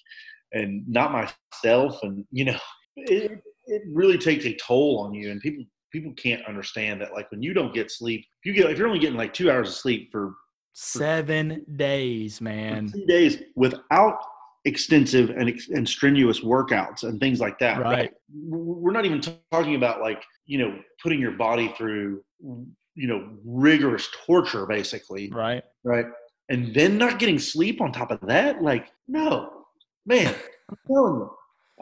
and 0.53 0.83
not 0.87 1.11
myself, 1.11 1.99
and 2.01 2.25
you 2.31 2.45
know. 2.45 2.57
It, 2.95 3.41
it 3.65 3.81
really 3.91 4.17
takes 4.17 4.45
a 4.45 4.55
toll 4.55 4.99
on 4.99 5.13
you, 5.13 5.31
and 5.31 5.41
people 5.41 5.65
people 5.91 6.13
can't 6.13 6.45
understand 6.45 7.01
that. 7.01 7.13
Like 7.13 7.29
when 7.31 7.41
you 7.41 7.53
don't 7.53 7.73
get 7.73 7.91
sleep, 7.91 8.25
if 8.41 8.45
you 8.45 8.53
get 8.53 8.69
if 8.69 8.77
you're 8.77 8.87
only 8.87 8.99
getting 8.99 9.17
like 9.17 9.33
two 9.33 9.49
hours 9.49 9.69
of 9.69 9.75
sleep 9.75 10.11
for 10.11 10.33
seven 10.73 11.65
days, 11.75 12.41
man, 12.41 12.91
two 12.91 13.05
days 13.05 13.41
without 13.55 14.17
extensive 14.65 15.29
and, 15.29 15.59
and 15.73 15.87
strenuous 15.87 16.39
workouts 16.39 17.03
and 17.03 17.19
things 17.19 17.39
like 17.39 17.59
that. 17.59 17.81
Right. 17.81 18.11
We're 18.33 18.93
not 18.93 19.05
even 19.05 19.21
talking 19.51 19.75
about 19.75 20.01
like 20.01 20.23
you 20.45 20.57
know 20.57 20.79
putting 21.01 21.19
your 21.19 21.33
body 21.33 21.73
through 21.77 22.23
you 22.41 23.07
know 23.07 23.29
rigorous 23.45 24.09
torture, 24.25 24.65
basically. 24.65 25.29
Right. 25.31 25.63
Right. 25.83 26.05
And 26.49 26.73
then 26.73 26.97
not 26.97 27.19
getting 27.19 27.39
sleep 27.39 27.81
on 27.81 27.91
top 27.91 28.11
of 28.11 28.19
that, 28.21 28.61
like 28.61 28.91
no, 29.07 29.65
man, 30.05 30.35
I'm 30.69 30.77
telling 30.87 31.19
you. 31.19 31.31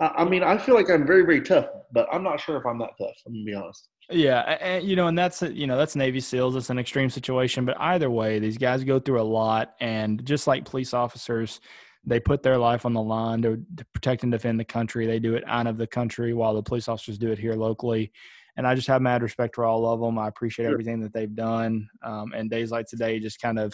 I 0.02 0.26
mean, 0.26 0.42
I 0.42 0.58
feel 0.58 0.74
like 0.74 0.90
I'm 0.90 1.06
very, 1.06 1.22
very 1.24 1.42
tough, 1.42 1.68
but 1.92 2.08
I'm 2.12 2.24
not 2.24 2.40
sure 2.40 2.58
if 2.58 2.66
I'm 2.66 2.80
that 2.80 2.92
tough. 2.98 3.16
I'm 3.26 3.34
gonna 3.34 3.46
be 3.46 3.54
honest. 3.54 3.88
Yeah, 4.10 4.40
and 4.60 4.84
you 4.84 4.96
know, 4.96 5.08
and 5.08 5.18
that's 5.18 5.44
you 5.44 5.68
know 5.68 5.78
that's 5.78 5.96
Navy 5.96 6.20
SEALs. 6.20 6.56
It's 6.56 6.72
an 6.72 6.80
extreme 6.80 7.10
situation, 7.10 7.66
but 7.66 7.80
either 7.80 8.10
way, 8.10 8.40
these 8.40 8.58
guys 8.58 8.84
go 8.84 9.00
through 9.00 9.22
a 9.22 9.24
lot, 9.24 9.76
and 9.80 10.26
just 10.26 10.48
like 10.48 10.66
police 10.66 10.96
officers, 10.96 11.62
they 12.04 12.20
put 12.20 12.42
their 12.42 12.58
life 12.58 12.86
on 12.86 12.94
the 12.94 13.02
line 13.02 13.44
to, 13.44 13.64
to 13.78 13.86
protect 13.94 14.24
and 14.24 14.32
defend 14.32 14.60
the 14.60 14.66
country. 14.66 15.06
They 15.06 15.20
do 15.20 15.36
it 15.36 15.44
out 15.46 15.68
of 15.68 15.78
the 15.78 15.88
country, 15.88 16.34
while 16.34 16.56
the 16.56 16.64
police 16.64 16.88
officers 16.88 17.20
do 17.20 17.32
it 17.32 17.38
here 17.38 17.54
locally. 17.54 18.12
And 18.58 18.68
I 18.68 18.76
just 18.76 18.88
have 18.88 19.02
mad 19.02 19.22
respect 19.22 19.56
for 19.56 19.64
all 19.66 19.86
of 19.86 20.02
them. 20.02 20.20
I 20.20 20.28
appreciate 20.28 20.66
sure. 20.66 20.74
everything 20.74 21.00
that 21.02 21.14
they've 21.14 21.34
done. 21.34 21.88
Um, 22.04 22.34
and 22.36 22.50
days 22.50 22.70
like 22.70 22.86
today, 22.88 23.18
just 23.20 23.40
kind 23.40 23.58
of, 23.58 23.74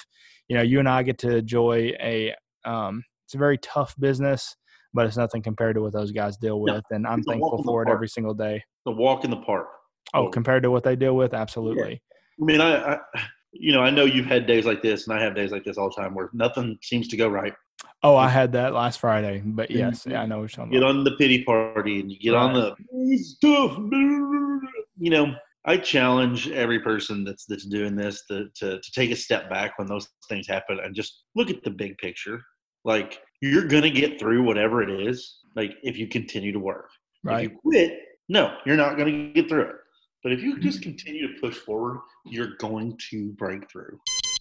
you 0.50 0.56
know, 0.56 0.62
you 0.62 0.78
and 0.78 0.88
I 0.90 1.04
get 1.04 1.18
to 1.20 1.38
enjoy 1.38 1.94
a. 2.00 2.36
Um, 2.66 3.04
it's 3.26 3.34
a 3.34 3.40
very 3.40 3.58
tough 3.58 3.96
business 4.00 4.56
but 4.94 5.06
it's 5.06 5.18
nothing 5.18 5.42
compared 5.42 5.76
to 5.76 5.82
what 5.82 5.94
those 5.94 6.12
guys 6.12 6.38
deal 6.38 6.60
with. 6.60 6.84
and 6.92 7.06
I'm 7.06 7.24
thankful 7.24 7.64
for 7.64 7.84
it 7.84 7.90
every 7.90 8.08
single 8.08 8.34
day. 8.34 8.64
The 8.86 8.92
walk 8.92 9.24
in 9.24 9.32
the 9.32 9.38
park. 9.38 9.68
Oh, 10.14 10.30
compared 10.30 10.64
to 10.64 10.72
what 10.72 10.84
they 10.84 10.96
deal 10.96 11.16
with, 11.16 11.34
absolutely. 11.34 12.02
Yeah. 12.40 12.42
I 12.42 12.46
mean, 12.46 12.62
I, 12.62 12.94
I, 12.94 13.00
you 13.52 13.74
know, 13.74 13.82
I 13.82 13.90
know 13.90 14.06
you've 14.06 14.26
had 14.26 14.48
days 14.48 14.66
like 14.66 14.82
this, 14.82 15.08
and 15.08 15.18
I 15.18 15.22
have 15.22 15.36
days 15.36 15.52
like 15.52 15.64
this 15.64 15.78
all 15.78 15.90
the 15.90 16.02
time 16.02 16.14
where 16.14 16.30
nothing 16.34 16.78
seems 16.82 17.08
to 17.10 17.18
go 17.18 17.28
right. 17.28 17.54
Oh, 18.04 18.16
I 18.16 18.30
had 18.30 18.52
that 18.54 18.74
last 18.74 19.00
Friday, 19.00 19.42
but 19.44 19.70
yes, 19.72 20.06
yeah, 20.08 20.22
I 20.22 20.26
know 20.26 20.40
what 20.40 20.56
you're 20.56 20.66
talking 20.66 20.72
Get 20.72 20.84
on 20.84 21.04
the 21.04 21.16
pity 21.18 21.44
party, 21.44 22.00
and 22.00 22.12
you 22.12 22.20
get 22.20 22.32
right. 22.32 22.44
on 22.44 22.54
the 22.54 23.18
stuff. 23.18 23.78
You 25.00 25.12
know, 25.12 25.36
I 25.66 25.78
challenge 25.78 26.50
every 26.50 26.80
person 26.80 27.24
that's 27.24 27.46
that's 27.46 27.66
doing 27.66 27.96
this 27.96 28.24
to, 28.30 28.48
to 28.56 28.80
to 28.80 28.92
take 28.96 29.12
a 29.12 29.16
step 29.16 29.48
back 29.48 29.78
when 29.78 29.88
those 29.88 30.08
things 30.28 30.48
happen 30.48 30.80
and 30.84 30.96
just 30.96 31.26
look 31.36 31.52
at 31.52 31.64
the 31.64 31.70
big 31.70 31.96
picture. 32.00 32.42
Like 32.84 33.20
you're 33.42 33.68
gonna 33.68 33.90
get 33.90 34.20
through 34.20 34.44
whatever 34.44 34.82
it 34.82 34.90
is. 34.90 35.40
Like 35.56 35.78
if 35.84 35.98
you 35.98 36.08
continue 36.08 36.52
to 36.52 36.60
work. 36.60 36.90
Right. 37.24 37.46
If 37.46 37.52
you 37.52 37.58
quit, 37.60 38.00
no, 38.30 38.58
you're 38.66 38.78
not 38.78 38.98
gonna 38.98 39.32
get 39.34 39.50
through 39.50 39.64
it. 39.64 39.76
But 40.24 40.32
if 40.34 40.42
you 40.42 40.60
just 40.60 40.82
mm-hmm. 40.82 40.90
continue 40.90 41.34
to 41.34 41.40
push 41.40 41.56
forward, 41.56 42.00
you're 42.26 42.56
going 42.58 42.98
to 43.10 43.32
break 43.34 43.70
through. 43.72 44.00